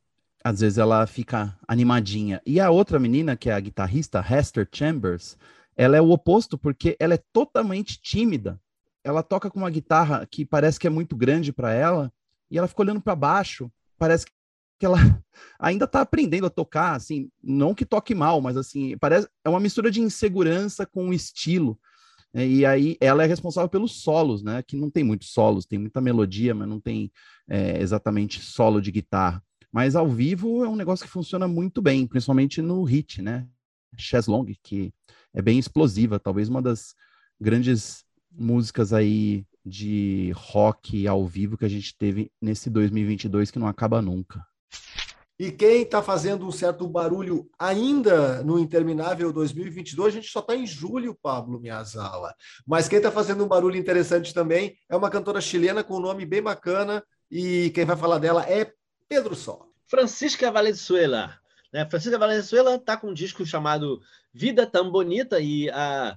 às 0.44 0.62
vezes 0.62 0.78
ela 0.78 1.06
fica 1.06 1.58
animadinha. 1.68 2.42
E 2.46 2.60
a 2.60 2.70
outra 2.70 3.00
menina, 3.00 3.36
que 3.36 3.50
é 3.50 3.54
a 3.54 3.60
guitarrista, 3.60 4.24
Hester 4.28 4.68
Chambers, 4.74 5.38
ela 5.76 5.98
é 5.98 6.02
o 6.02 6.12
oposto, 6.12 6.58
porque 6.58 6.96
ela 7.00 7.14
é 7.14 7.24
totalmente 7.32 8.00
tímida. 8.02 8.60
Ela 9.04 9.24
toca 9.24 9.50
com 9.50 9.60
uma 9.60 9.70
guitarra 9.70 10.26
que 10.30 10.46
parece 10.46 10.80
que 10.80 10.88
é 10.88 10.90
muito 10.90 11.16
grande 11.16 11.54
para 11.54 11.74
ela, 11.74 12.12
e 12.50 12.58
ela 12.58 12.68
fica 12.68 12.82
olhando 12.82 13.02
para 13.02 13.16
baixo. 13.16 13.72
Parece 13.98 14.26
que 14.78 14.86
ela 14.86 14.98
ainda 15.60 15.86
está 15.86 16.02
aprendendo 16.02 16.48
a 16.48 16.50
tocar, 16.50 16.96
assim, 16.96 17.30
não 17.44 17.74
que 17.74 17.86
toque 17.86 18.16
mal, 18.16 18.42
mas 18.42 18.58
assim, 18.58 18.98
parece 18.98 19.28
é 19.44 19.50
uma 19.50 19.60
mistura 19.60 19.92
de 19.92 20.02
insegurança 20.02 20.86
com 20.86 21.14
estilo. 21.14 21.80
É, 22.34 22.46
E 22.46 22.66
aí 22.66 22.98
ela 23.02 23.24
é 23.24 23.28
responsável 23.28 23.70
pelos 23.70 24.02
solos, 24.02 24.44
né? 24.44 24.62
Que 24.64 24.78
não 24.78 24.90
tem 24.90 25.04
muitos 25.04 25.32
solos, 25.32 25.66
tem 25.66 25.80
muita 25.80 26.00
melodia, 26.02 26.54
mas 26.54 26.68
não 26.68 26.80
tem 26.80 27.12
é, 27.48 27.82
exatamente 27.82 28.42
solo 28.42 28.82
de 28.82 28.92
guitarra. 28.92 29.44
Mas 29.72 29.96
ao 29.96 30.08
vivo 30.08 30.64
é 30.64 30.68
um 30.68 30.76
negócio 30.76 31.06
que 31.06 31.12
funciona 31.12 31.48
muito 31.48 31.82
bem, 31.82 32.08
principalmente 32.08 32.62
no 32.62 32.84
hit, 32.84 33.22
né? 33.22 33.48
Chess 33.98 34.28
Long, 34.28 34.46
que 34.64 34.94
é 35.34 35.42
bem 35.42 35.60
explosiva, 35.60 36.20
talvez 36.20 36.50
uma 36.50 36.62
das 36.62 36.96
grandes 37.40 38.04
músicas 38.32 38.94
aí 38.94 39.46
de 39.66 40.32
rock 40.36 41.08
ao 41.08 41.26
vivo 41.28 41.58
que 41.58 41.66
a 41.66 41.70
gente 41.70 41.96
teve 41.98 42.32
nesse 42.42 42.70
2022 42.70 43.52
que 43.52 43.60
não 43.60 43.68
acaba 43.68 44.02
nunca. 44.02 44.44
E 45.38 45.52
quem 45.52 45.84
está 45.84 46.04
fazendo 46.04 46.46
um 46.46 46.52
certo 46.52 46.86
barulho 46.86 47.50
ainda 47.58 48.44
no 48.44 48.60
interminável 48.60 49.32
2022, 49.32 50.14
a 50.14 50.18
gente 50.18 50.30
só 50.30 50.42
está 50.42 50.54
em 50.54 50.68
julho, 50.68 51.18
Pablo 51.22 51.62
Miyazawa. 51.62 52.36
Mas 52.68 52.90
quem 52.90 52.98
está 52.98 53.10
fazendo 53.10 53.46
um 53.46 53.48
barulho 53.48 53.78
interessante 53.78 54.34
também 54.34 54.76
é 54.90 54.98
uma 54.98 55.10
cantora 55.10 55.40
chilena 55.40 55.82
com 55.82 55.96
um 55.96 56.02
nome 56.02 56.26
bem 56.26 56.42
bacana 56.42 57.02
e 57.32 57.70
quem 57.70 57.86
vai 57.86 57.96
falar 57.96 58.18
dela 58.18 58.44
é 58.50 58.74
Pedro 59.10 59.36
Sol. 59.36 59.74
Francisca 59.88 60.52
Valenzuela. 60.52 61.40
Né? 61.74 61.84
Francisca 61.90 62.18
Valenzuela 62.18 62.76
está 62.76 62.96
com 62.96 63.08
um 63.10 63.14
disco 63.14 63.44
chamado 63.44 64.00
Vida 64.32 64.68
Tão 64.68 64.92
Bonita 64.92 65.40
e 65.40 65.68
a, 65.72 66.16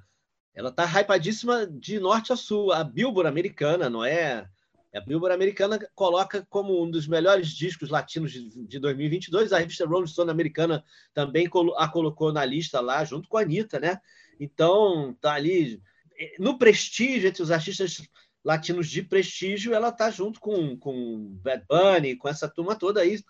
ela 0.55 0.69
está 0.69 0.85
hypadíssima 0.85 1.67
de 1.67 1.99
norte 1.99 2.35
a 2.35 2.37
sul. 2.37 2.71
A 2.71 2.85
Billboard 2.85 3.27
americana, 3.29 3.89
não 3.89 4.05
é? 4.05 4.47
A 4.95 5.01
Billboard 5.01 5.35
americana 5.35 5.79
coloca 5.95 6.47
como 6.51 6.85
um 6.85 6.91
dos 6.91 7.09
melhores 7.09 7.49
discos 7.49 7.89
latinos 7.89 8.31
de, 8.31 8.67
de 8.67 8.79
2022. 8.79 9.55
A 9.55 9.59
revista 9.59 9.87
Rolling 9.87 10.07
Stone 10.07 10.31
americana 10.31 10.85
também 11.15 11.49
a 11.77 11.89
colocou 11.89 12.31
na 12.31 12.45
lista 12.45 12.79
lá, 12.79 13.03
junto 13.05 13.27
com 13.27 13.39
a 13.39 13.41
Anitta, 13.41 13.81
né? 13.81 13.99
Então, 14.39 15.17
tá 15.19 15.33
ali 15.33 15.81
eh, 16.19 16.35
no 16.39 16.59
prestígio, 16.59 17.29
entre 17.29 17.43
os 17.43 17.51
artistas 17.51 18.03
latinos 18.45 18.89
de 18.89 19.03
prestígio, 19.03 19.75
ela 19.75 19.93
tá 19.93 20.11
junto 20.11 20.41
com, 20.41 20.77
com 20.77 21.39
Bad 21.43 21.65
Bunny, 21.69 22.17
com 22.17 22.29
essa 22.29 22.49
turma 22.49 22.75
toda 22.75 23.01
aí, 23.01 23.23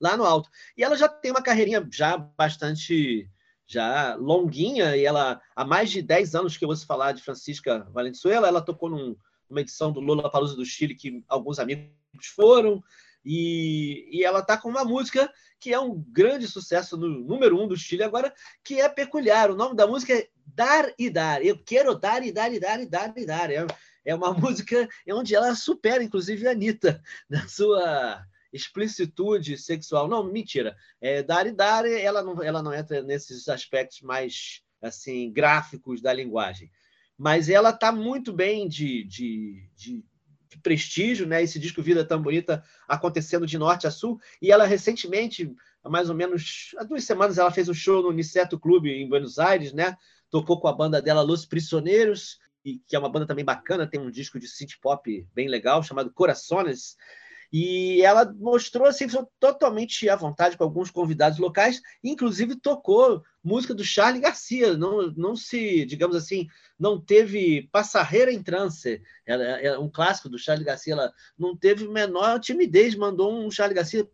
lá 0.00 0.16
no 0.16 0.24
alto. 0.24 0.48
E 0.76 0.82
ela 0.82 0.96
já 0.96 1.08
tem 1.08 1.30
uma 1.30 1.42
carreirinha 1.42 1.86
já 1.90 2.16
bastante 2.16 3.30
já 3.66 4.14
longuinha, 4.14 4.96
e 4.96 5.04
ela 5.04 5.40
há 5.54 5.64
mais 5.64 5.90
de 5.90 6.00
10 6.00 6.34
anos 6.36 6.56
que 6.56 6.64
eu 6.64 6.68
ouço 6.68 6.86
falar 6.86 7.12
de 7.12 7.22
Francisca 7.22 7.80
Valenzuela, 7.90 8.46
ela 8.46 8.62
tocou 8.62 8.88
num, 8.88 9.16
numa 9.50 9.60
edição 9.60 9.90
do 9.90 9.98
Lola 9.98 10.30
Palusa 10.30 10.54
do 10.54 10.64
Chile 10.64 10.94
que 10.94 11.24
alguns 11.28 11.58
amigos 11.58 11.90
foram, 12.34 12.82
e, 13.24 14.08
e 14.12 14.24
ela 14.24 14.38
está 14.38 14.56
com 14.56 14.68
uma 14.68 14.84
música 14.84 15.28
que 15.58 15.72
é 15.72 15.80
um 15.80 16.00
grande 16.12 16.46
sucesso 16.46 16.96
no 16.96 17.08
número 17.08 17.60
um 17.60 17.66
do 17.66 17.76
Chile 17.76 18.04
agora, 18.04 18.32
que 18.62 18.80
é 18.80 18.88
peculiar. 18.88 19.50
O 19.50 19.56
nome 19.56 19.74
da 19.74 19.86
música 19.86 20.14
é 20.14 20.28
Dar 20.46 20.92
e 20.96 21.10
Dar. 21.10 21.44
Eu 21.44 21.58
quero 21.58 21.94
dar 21.96 22.24
e 22.24 22.30
dar 22.30 22.52
e 22.52 22.60
dar 22.60 22.80
e 22.80 22.86
dar 22.86 23.12
e 23.16 23.26
dar. 23.26 23.50
É, 23.50 23.66
é 24.06 24.14
uma 24.14 24.32
música 24.38 24.88
onde 25.10 25.34
ela 25.34 25.54
supera, 25.54 26.02
inclusive, 26.02 26.46
a 26.46 26.52
Anitta 26.52 27.02
na 27.28 27.46
sua 27.48 28.24
explicitude 28.52 29.58
sexual. 29.58 30.08
Não, 30.08 30.24
mentira. 30.24 30.76
É, 31.00 31.22
dar 31.22 31.46
e 31.46 31.52
dar, 31.52 31.84
ela 31.84 32.22
não, 32.22 32.42
ela 32.42 32.62
não 32.62 32.72
entra 32.72 33.02
nesses 33.02 33.48
aspectos 33.48 34.00
mais 34.00 34.62
assim 34.80 35.30
gráficos 35.32 36.00
da 36.00 36.12
linguagem. 36.12 36.70
Mas 37.18 37.48
ela 37.48 37.70
está 37.70 37.90
muito 37.90 38.32
bem 38.32 38.68
de, 38.68 39.02
de, 39.04 39.68
de, 39.74 40.04
de 40.48 40.58
prestígio, 40.62 41.26
né? 41.26 41.42
Esse 41.42 41.58
disco 41.58 41.82
Vida 41.82 42.04
Tão 42.04 42.22
Bonita 42.22 42.62
acontecendo 42.86 43.46
de 43.46 43.58
norte 43.58 43.86
a 43.86 43.90
sul. 43.90 44.20
E 44.40 44.52
ela 44.52 44.66
recentemente, 44.66 45.52
há 45.82 45.88
mais 45.88 46.08
ou 46.08 46.14
menos 46.14 46.74
há 46.78 46.84
duas 46.84 47.04
semanas, 47.04 47.38
ela 47.38 47.50
fez 47.50 47.68
um 47.68 47.74
show 47.74 48.02
no 48.02 48.12
Niceto 48.12 48.58
Clube 48.58 48.90
em 48.90 49.08
Buenos 49.08 49.38
Aires, 49.38 49.72
né? 49.72 49.96
Tocou 50.30 50.60
com 50.60 50.68
a 50.68 50.72
banda 50.72 51.00
dela 51.00 51.22
Los 51.22 51.46
Prisioneiros, 51.46 52.38
e, 52.66 52.80
que 52.84 52.96
é 52.96 52.98
uma 52.98 53.08
banda 53.08 53.26
também 53.26 53.44
bacana, 53.44 53.86
tem 53.86 54.00
um 54.00 54.10
disco 54.10 54.40
de 54.40 54.48
synth 54.48 54.72
pop 54.82 55.24
bem 55.32 55.46
legal 55.46 55.84
chamado 55.84 56.12
Corações. 56.12 56.96
E 57.52 58.02
ela 58.02 58.34
mostrou 58.40 58.88
assim, 58.88 59.06
totalmente 59.38 60.08
à 60.08 60.16
vontade 60.16 60.56
com 60.56 60.64
alguns 60.64 60.90
convidados 60.90 61.38
locais, 61.38 61.80
inclusive 62.02 62.56
tocou 62.56 63.22
música 63.42 63.72
do 63.72 63.84
Charlie 63.84 64.20
Garcia, 64.20 64.76
não, 64.76 65.12
não 65.12 65.36
se, 65.36 65.84
digamos 65.84 66.16
assim, 66.16 66.48
não 66.76 67.00
teve 67.00 67.68
passarreira 67.70 68.32
em 68.32 68.42
trance, 68.42 69.00
ela, 69.24 69.44
é 69.44 69.78
um 69.78 69.88
clássico 69.88 70.28
do 70.28 70.36
Charlie 70.36 70.66
Garcia, 70.66 70.94
ela 70.94 71.12
não 71.38 71.56
teve 71.56 71.86
menor 71.86 72.40
timidez, 72.40 72.96
mandou 72.96 73.32
um 73.32 73.48
Charlie 73.48 73.76
Garcia 73.76 74.08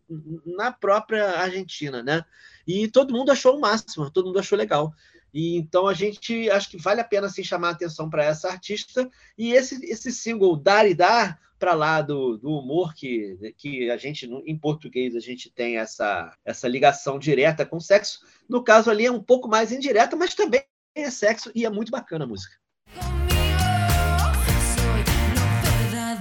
na 0.45 0.71
própria 0.71 1.31
Argentina, 1.31 2.03
né? 2.03 2.23
E 2.67 2.87
todo 2.87 3.13
mundo 3.13 3.31
achou 3.31 3.57
o 3.57 3.59
máximo, 3.59 4.11
todo 4.11 4.27
mundo 4.27 4.37
achou 4.37 4.57
legal. 4.57 4.93
E, 5.33 5.57
então 5.57 5.87
a 5.87 5.93
gente 5.93 6.49
acho 6.49 6.69
que 6.69 6.77
vale 6.77 7.01
a 7.01 7.05
pena 7.05 7.27
assim, 7.27 7.43
chamar 7.43 7.69
a 7.69 7.71
atenção 7.71 8.09
para 8.09 8.23
essa 8.23 8.49
artista. 8.49 9.09
E 9.37 9.53
esse, 9.53 9.83
esse 9.85 10.11
single 10.11 10.55
Dar 10.55 10.87
e 10.87 10.93
Dar, 10.93 11.39
para 11.57 11.73
lá 11.73 12.01
do, 12.01 12.37
do 12.37 12.51
humor 12.51 12.93
que, 12.93 13.53
que 13.57 13.89
a 13.89 13.97
gente, 13.97 14.25
em 14.45 14.57
português, 14.57 15.15
a 15.15 15.19
gente 15.19 15.49
tem 15.49 15.77
essa, 15.77 16.35
essa 16.43 16.67
ligação 16.67 17.17
direta 17.17 17.65
com 17.65 17.79
sexo. 17.79 18.19
No 18.49 18.63
caso 18.63 18.91
ali 18.91 19.05
é 19.05 19.11
um 19.11 19.23
pouco 19.23 19.47
mais 19.47 19.71
indireta, 19.71 20.15
mas 20.15 20.35
também 20.35 20.63
é 20.95 21.09
sexo 21.09 21.51
e 21.55 21.65
é 21.65 21.69
muito 21.69 21.91
bacana 21.91 22.25
a 22.25 22.27
música. 22.27 22.55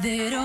dar 0.02 0.41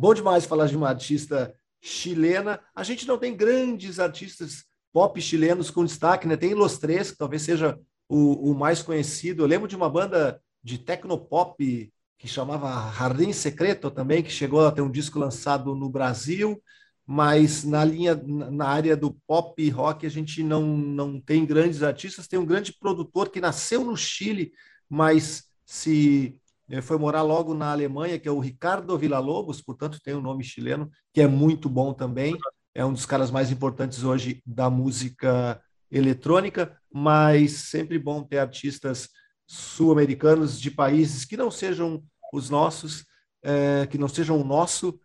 Bom 0.00 0.14
demais 0.14 0.46
falar 0.46 0.64
de 0.64 0.74
uma 0.74 0.88
artista 0.88 1.54
chilena. 1.78 2.58
A 2.74 2.82
gente 2.82 3.06
não 3.06 3.18
tem 3.18 3.36
grandes 3.36 3.98
artistas 3.98 4.64
pop 4.94 5.20
chilenos 5.20 5.70
com 5.70 5.84
destaque, 5.84 6.26
né? 6.26 6.38
Tem 6.38 6.54
Los 6.54 6.78
Tres, 6.78 7.10
que 7.10 7.18
talvez 7.18 7.42
seja 7.42 7.78
o, 8.08 8.50
o 8.50 8.54
mais 8.54 8.80
conhecido. 8.80 9.42
Eu 9.42 9.46
lembro 9.46 9.68
de 9.68 9.76
uma 9.76 9.90
banda 9.90 10.40
de 10.64 10.78
tecnopop 10.78 11.92
que 12.16 12.26
chamava 12.26 12.90
Jardim 12.96 13.30
Secreto 13.34 13.90
também, 13.90 14.22
que 14.22 14.30
chegou 14.30 14.66
a 14.66 14.72
ter 14.72 14.80
um 14.80 14.90
disco 14.90 15.18
lançado 15.18 15.74
no 15.74 15.90
Brasil, 15.90 16.62
mas 17.06 17.62
na 17.62 17.84
linha, 17.84 18.14
na 18.24 18.68
área 18.68 18.96
do 18.96 19.12
pop 19.26 19.68
rock, 19.68 20.06
a 20.06 20.10
gente 20.10 20.42
não, 20.42 20.62
não 20.66 21.20
tem 21.20 21.44
grandes 21.44 21.82
artistas. 21.82 22.26
Tem 22.26 22.38
um 22.38 22.46
grande 22.46 22.72
produtor 22.72 23.28
que 23.28 23.38
nasceu 23.38 23.84
no 23.84 23.98
Chile, 23.98 24.50
mas 24.88 25.44
se 25.66 26.39
foi 26.80 26.98
morar 26.98 27.22
logo 27.22 27.54
na 27.54 27.72
Alemanha, 27.72 28.18
que 28.18 28.28
é 28.28 28.30
o 28.30 28.38
Ricardo 28.38 28.96
Villa-Lobos, 28.96 29.60
portanto 29.60 29.98
tem 30.02 30.14
um 30.14 30.20
nome 30.20 30.44
chileno, 30.44 30.90
que 31.12 31.20
é 31.20 31.26
muito 31.26 31.68
bom 31.68 31.92
também. 31.92 32.36
É 32.74 32.84
um 32.84 32.92
dos 32.92 33.06
caras 33.06 33.30
mais 33.30 33.50
importantes 33.50 34.04
hoje 34.04 34.40
da 34.46 34.70
música 34.70 35.60
eletrônica, 35.90 36.76
mas 36.92 37.52
sempre 37.52 37.98
bom 37.98 38.22
ter 38.22 38.38
artistas 38.38 39.08
sul-americanos 39.46 40.60
de 40.60 40.70
países 40.70 41.24
que 41.24 41.36
não 41.36 41.50
sejam 41.50 42.04
os 42.32 42.48
nossos, 42.48 43.04
eh, 43.42 43.88
que 43.90 43.98
não 43.98 44.06
sejam 44.06 44.40
o 44.40 44.44
nosso, 44.44 45.00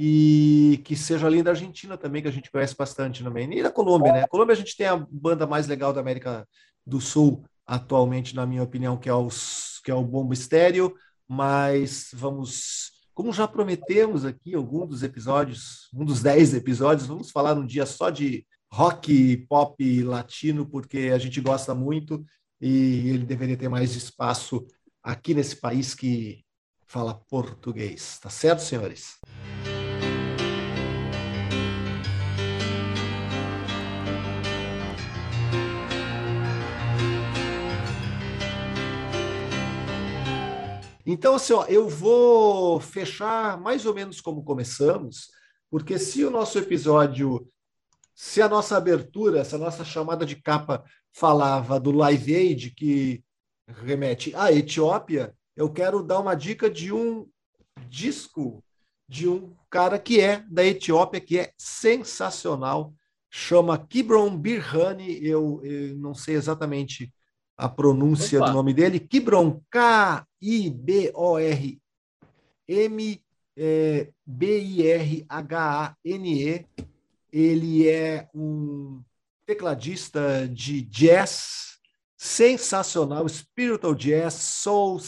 e 0.00 0.80
que 0.84 0.94
seja 0.94 1.26
além 1.26 1.42
da 1.42 1.50
Argentina 1.50 1.98
também, 1.98 2.22
que 2.22 2.28
a 2.28 2.32
gente 2.32 2.52
conhece 2.52 2.76
bastante 2.76 3.24
também. 3.24 3.52
E 3.52 3.62
da 3.64 3.70
Colômbia, 3.70 4.12
né? 4.12 4.22
A 4.22 4.28
Colômbia 4.28 4.52
a 4.52 4.56
gente 4.56 4.76
tem 4.76 4.86
a 4.86 4.96
banda 4.96 5.44
mais 5.44 5.66
legal 5.66 5.92
da 5.92 6.00
América 6.00 6.46
do 6.86 7.00
Sul 7.00 7.42
atualmente, 7.66 8.34
na 8.34 8.46
minha 8.46 8.62
opinião, 8.62 8.96
que 8.96 9.08
é, 9.08 9.12
os, 9.12 9.80
que 9.84 9.90
é 9.90 9.94
o 9.94 10.04
Bombo 10.04 10.32
Estéreo, 10.32 10.94
mas 11.28 12.08
vamos, 12.14 12.92
como 13.12 13.32
já 13.32 13.46
prometemos 13.46 14.24
aqui, 14.24 14.54
algum 14.54 14.86
dos 14.86 15.02
episódios, 15.02 15.88
um 15.94 16.04
dos 16.04 16.22
dez 16.22 16.54
episódios, 16.54 17.06
vamos 17.06 17.30
falar 17.30 17.54
num 17.54 17.66
dia 17.66 17.84
só 17.84 18.10
de 18.10 18.46
rock, 18.72 19.36
pop 19.48 20.02
latino, 20.02 20.66
porque 20.66 21.10
a 21.12 21.18
gente 21.18 21.40
gosta 21.40 21.74
muito 21.74 22.24
e 22.60 23.10
ele 23.10 23.24
deveria 23.24 23.56
ter 23.56 23.68
mais 23.68 23.94
espaço 23.94 24.66
aqui 25.02 25.34
nesse 25.34 25.56
país 25.56 25.94
que 25.94 26.44
fala 26.86 27.14
português. 27.14 28.18
Tá 28.20 28.30
certo, 28.30 28.60
senhores? 28.60 29.18
Então, 41.10 41.36
assim, 41.36 41.54
ó, 41.54 41.64
eu 41.64 41.88
vou 41.88 42.78
fechar 42.80 43.58
mais 43.58 43.86
ou 43.86 43.94
menos 43.94 44.20
como 44.20 44.44
começamos, 44.44 45.30
porque 45.70 45.98
se 45.98 46.22
o 46.22 46.30
nosso 46.30 46.58
episódio, 46.58 47.50
se 48.14 48.42
a 48.42 48.48
nossa 48.48 48.76
abertura, 48.76 49.40
essa 49.40 49.56
nossa 49.56 49.86
chamada 49.86 50.26
de 50.26 50.36
capa 50.36 50.84
falava 51.10 51.80
do 51.80 51.92
Live 51.92 52.36
Aid, 52.36 52.70
que 52.72 53.24
remete 53.66 54.36
à 54.36 54.52
Etiópia, 54.52 55.34
eu 55.56 55.72
quero 55.72 56.02
dar 56.02 56.20
uma 56.20 56.34
dica 56.34 56.68
de 56.68 56.92
um 56.92 57.26
disco 57.88 58.62
de 59.08 59.26
um 59.26 59.56
cara 59.70 59.98
que 59.98 60.20
é 60.20 60.44
da 60.46 60.62
Etiópia, 60.62 61.22
que 61.22 61.38
é 61.38 61.54
sensacional, 61.56 62.92
chama 63.30 63.78
Kibron 63.78 64.36
Birhani, 64.36 65.24
eu, 65.24 65.62
eu 65.64 65.96
não 65.96 66.12
sei 66.12 66.34
exatamente 66.34 67.10
a 67.58 67.68
pronúncia 67.68 68.38
Opa. 68.38 68.48
do 68.48 68.54
nome 68.54 68.72
dele, 68.72 69.00
Kibron, 69.00 69.60
K-I-B-O-R-M, 69.68 70.80
é 73.60 74.08
B-I-R-H-A-N-E. 74.24 75.26
Ele 77.32 77.88
é 77.88 78.28
um 78.32 79.02
tecladista 79.44 80.48
de 80.48 80.82
jazz 80.82 81.78
sensacional, 82.16 83.28
spiritual 83.28 83.92
jazz, 83.94 84.34
soul, 84.34 85.00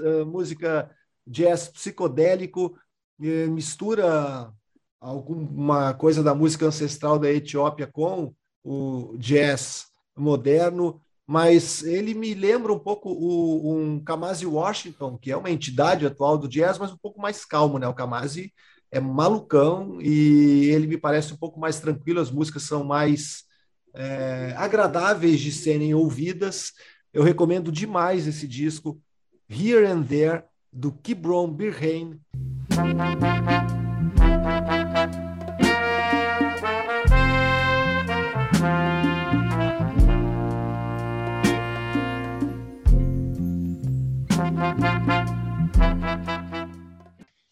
eh, 0.00 0.24
música 0.24 0.90
jazz 1.26 1.68
psicodélico, 1.68 2.78
eh, 3.20 3.46
mistura 3.46 4.52
alguma 5.00 5.94
coisa 5.94 6.22
da 6.22 6.34
música 6.34 6.66
ancestral 6.66 7.18
da 7.18 7.32
Etiópia 7.32 7.86
com 7.86 8.34
o 8.62 9.16
jazz 9.16 9.86
moderno, 10.14 11.00
mas 11.26 11.82
ele 11.82 12.14
me 12.14 12.32
lembra 12.34 12.72
um 12.72 12.78
pouco 12.78 13.10
o, 13.10 13.74
um 13.74 13.98
Kamasi 13.98 14.46
Washington, 14.46 15.18
que 15.18 15.32
é 15.32 15.36
uma 15.36 15.50
entidade 15.50 16.06
atual 16.06 16.38
do 16.38 16.46
jazz, 16.46 16.78
mas 16.78 16.92
um 16.92 16.96
pouco 16.96 17.20
mais 17.20 17.44
calmo, 17.44 17.78
né? 17.78 17.88
O 17.88 17.94
Kamasi 17.94 18.52
é 18.92 19.00
malucão 19.00 20.00
e 20.00 20.66
ele 20.66 20.86
me 20.86 20.96
parece 20.96 21.32
um 21.32 21.36
pouco 21.36 21.58
mais 21.58 21.80
tranquilo, 21.80 22.20
as 22.20 22.30
músicas 22.30 22.62
são 22.62 22.84
mais 22.84 23.44
é, 23.92 24.54
agradáveis 24.56 25.40
de 25.40 25.50
serem 25.50 25.94
ouvidas. 25.94 26.72
Eu 27.12 27.24
recomendo 27.24 27.72
demais 27.72 28.26
esse 28.26 28.46
disco, 28.46 29.00
Here 29.48 29.86
and 29.86 30.04
There, 30.04 30.44
do 30.72 30.92
Kibron 30.92 31.50
Birhain. 31.50 32.20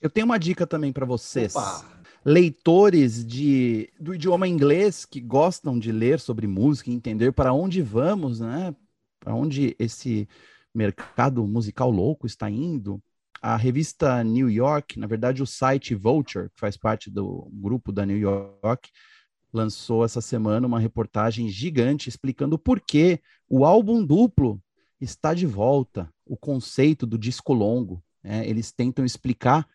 Eu 0.04 0.10
tenho 0.10 0.26
uma 0.26 0.38
dica 0.38 0.66
também 0.66 0.92
para 0.92 1.06
vocês. 1.06 1.56
Opa! 1.56 1.82
Leitores 2.22 3.24
de, 3.24 3.88
do 3.98 4.14
idioma 4.14 4.46
inglês 4.46 5.06
que 5.06 5.18
gostam 5.18 5.78
de 5.78 5.90
ler 5.90 6.20
sobre 6.20 6.46
música 6.46 6.90
e 6.90 6.94
entender 6.94 7.32
para 7.32 7.54
onde 7.54 7.80
vamos, 7.80 8.38
né? 8.38 8.76
Para 9.18 9.34
onde 9.34 9.74
esse 9.78 10.28
mercado 10.74 11.46
musical 11.46 11.90
louco 11.90 12.26
está 12.26 12.50
indo. 12.50 13.02
A 13.40 13.56
revista 13.56 14.22
New 14.22 14.50
York, 14.50 14.98
na 14.98 15.06
verdade, 15.06 15.42
o 15.42 15.46
site 15.46 15.94
Vulture, 15.94 16.50
que 16.50 16.60
faz 16.60 16.76
parte 16.76 17.10
do 17.10 17.48
grupo 17.50 17.90
da 17.90 18.04
New 18.04 18.18
York, 18.18 18.90
lançou 19.50 20.04
essa 20.04 20.20
semana 20.20 20.66
uma 20.66 20.80
reportagem 20.80 21.48
gigante 21.48 22.10
explicando 22.10 22.58
por 22.58 22.78
que 22.78 23.20
o 23.48 23.64
álbum 23.64 24.04
duplo 24.04 24.62
está 25.00 25.32
de 25.32 25.46
volta, 25.46 26.12
o 26.26 26.36
conceito 26.36 27.06
do 27.06 27.16
disco 27.16 27.54
longo. 27.54 28.04
né? 28.22 28.46
Eles 28.46 28.70
tentam 28.70 29.02
explicar, 29.02 29.66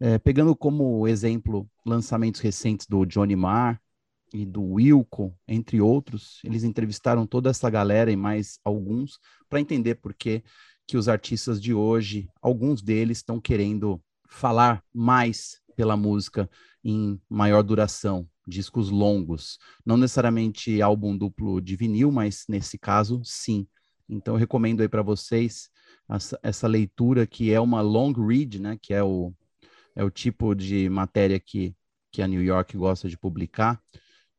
eh, 0.00 0.18
pegando 0.18 0.56
como 0.56 1.06
exemplo 1.06 1.68
lançamentos 1.84 2.40
recentes 2.40 2.86
do 2.86 3.04
Johnny 3.04 3.36
Marr 3.36 3.80
e 4.32 4.46
do 4.46 4.62
Wilco, 4.62 5.36
entre 5.46 5.80
outros. 5.80 6.40
Eles 6.44 6.64
entrevistaram 6.64 7.26
toda 7.26 7.50
essa 7.50 7.68
galera 7.68 8.10
e 8.10 8.16
mais 8.16 8.58
alguns 8.64 9.18
para 9.48 9.60
entender 9.60 9.96
por 9.96 10.14
que 10.14 10.42
que 10.86 10.96
os 10.96 11.08
artistas 11.08 11.62
de 11.62 11.72
hoje, 11.72 12.28
alguns 12.42 12.82
deles 12.82 13.18
estão 13.18 13.40
querendo 13.40 14.02
falar 14.28 14.82
mais 14.92 15.60
pela 15.76 15.96
música 15.96 16.50
em 16.82 17.20
maior 17.28 17.62
duração, 17.62 18.28
discos 18.44 18.90
longos, 18.90 19.56
não 19.86 19.96
necessariamente 19.96 20.82
álbum 20.82 21.16
duplo 21.16 21.60
de 21.60 21.76
vinil, 21.76 22.10
mas 22.10 22.44
nesse 22.48 22.76
caso, 22.76 23.20
sim. 23.24 23.68
Então 24.08 24.34
eu 24.34 24.38
recomendo 24.38 24.80
aí 24.80 24.88
para 24.88 25.00
vocês 25.00 25.70
essa, 26.08 26.40
essa 26.42 26.66
leitura 26.66 27.24
que 27.24 27.52
é 27.52 27.60
uma 27.60 27.80
long 27.80 28.12
read, 28.12 28.60
né, 28.60 28.76
que 28.82 28.92
é 28.92 29.02
o 29.02 29.32
é 29.94 30.04
o 30.04 30.10
tipo 30.10 30.54
de 30.54 30.88
matéria 30.88 31.38
que 31.38 31.74
que 32.10 32.22
a 32.22 32.26
New 32.26 32.42
York 32.42 32.76
gosta 32.76 33.08
de 33.08 33.16
publicar 33.16 33.80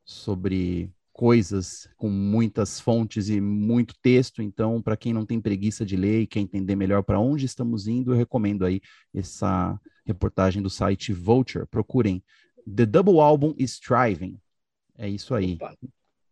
sobre 0.03 0.91
coisas 1.13 1.89
com 1.97 2.09
muitas 2.09 2.79
fontes 2.79 3.29
e 3.29 3.39
muito 3.39 3.95
texto. 4.01 4.41
Então, 4.41 4.81
para 4.81 4.97
quem 4.97 5.13
não 5.13 5.25
tem 5.25 5.39
preguiça 5.39 5.85
de 5.85 5.95
ler 5.95 6.21
e 6.21 6.27
quer 6.27 6.39
entender 6.39 6.75
melhor 6.75 7.03
para 7.03 7.19
onde 7.19 7.45
estamos 7.45 7.87
indo, 7.87 8.11
eu 8.11 8.17
recomendo 8.17 8.65
aí 8.65 8.81
essa 9.13 9.79
reportagem 10.05 10.61
do 10.61 10.69
site 10.69 11.13
Vulture. 11.13 11.65
Procurem 11.67 12.23
The 12.75 12.85
Double 12.85 13.19
Album 13.19 13.53
is 13.57 13.71
Striving. 13.73 14.39
É 14.97 15.07
isso 15.07 15.33
aí. 15.33 15.53
Opa. 15.53 15.75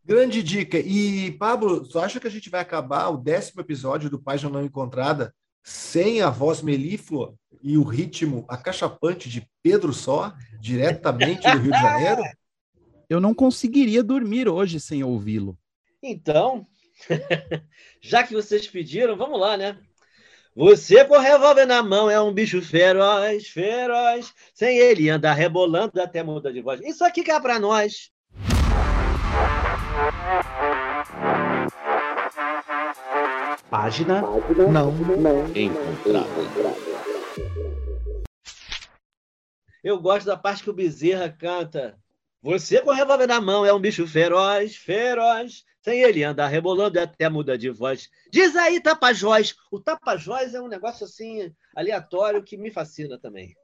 Grande 0.03 0.41
dica. 0.41 0.79
E, 0.79 1.31
Pablo, 1.33 1.87
tu 1.87 1.99
acha 1.99 2.19
que 2.19 2.27
a 2.27 2.31
gente 2.31 2.49
vai 2.49 2.61
acabar 2.61 3.09
o 3.09 3.17
décimo 3.17 3.61
episódio 3.61 4.09
do 4.09 4.19
Página 4.19 4.49
Não 4.49 4.65
Encontrada 4.65 5.33
sem 5.63 6.21
a 6.21 6.29
voz 6.29 6.61
melíflua 6.61 7.35
e 7.61 7.77
o 7.77 7.83
ritmo 7.83 8.45
acachapante 8.47 9.29
de 9.29 9.47
Pedro 9.61 9.93
Só, 9.93 10.33
diretamente 10.59 11.49
do 11.49 11.57
Rio 11.57 11.71
de 11.71 11.81
Janeiro? 11.81 12.21
Eu 13.09 13.19
não 13.19 13.33
conseguiria 13.33 14.03
dormir 14.03 14.47
hoje 14.47 14.79
sem 14.79 15.03
ouvi-lo. 15.03 15.57
Então, 16.01 16.67
já 17.99 18.23
que 18.23 18.33
vocês 18.33 18.67
pediram, 18.67 19.17
vamos 19.17 19.39
lá, 19.39 19.57
né? 19.57 19.79
Você 20.55 21.05
com 21.05 21.17
revólver 21.17 21.65
na 21.65 21.81
mão 21.81 22.09
é 22.09 22.19
um 22.21 22.33
bicho 22.33 22.61
feroz, 22.61 23.47
feroz. 23.47 24.33
Sem 24.53 24.77
ele 24.77 25.09
anda 25.09 25.31
rebolando 25.33 26.01
até 26.01 26.21
muda 26.21 26.51
de 26.51 26.61
voz. 26.61 26.81
Isso 26.81 27.03
aqui 27.03 27.23
cá 27.23 27.39
pra 27.39 27.59
nós. 27.59 28.11
Página 33.69 34.21
Não. 34.71 34.93
Eu 39.83 39.99
gosto 39.99 40.25
da 40.25 40.35
parte 40.35 40.63
que 40.63 40.69
o 40.69 40.73
Bezerra 40.73 41.29
canta. 41.29 41.97
Você 42.41 42.81
com 42.81 42.89
o 42.89 42.93
revólver 42.93 43.27
na 43.27 43.39
mão 43.39 43.65
é 43.65 43.73
um 43.73 43.79
bicho 43.79 44.07
feroz, 44.07 44.75
feroz. 44.75 45.63
Sem 45.81 46.01
ele 46.01 46.23
anda 46.23 46.45
rebolando 46.47 46.99
até 46.99 47.29
muda 47.29 47.57
de 47.57 47.69
voz. 47.69 48.09
Diz 48.31 48.55
aí, 48.55 48.81
Tapajós. 48.81 49.55
O 49.71 49.79
Tapajós 49.79 50.53
é 50.53 50.61
um 50.61 50.67
negócio 50.67 51.05
assim 51.05 51.53
aleatório 51.75 52.43
que 52.43 52.57
me 52.57 52.71
fascina 52.71 53.17
também. 53.17 53.55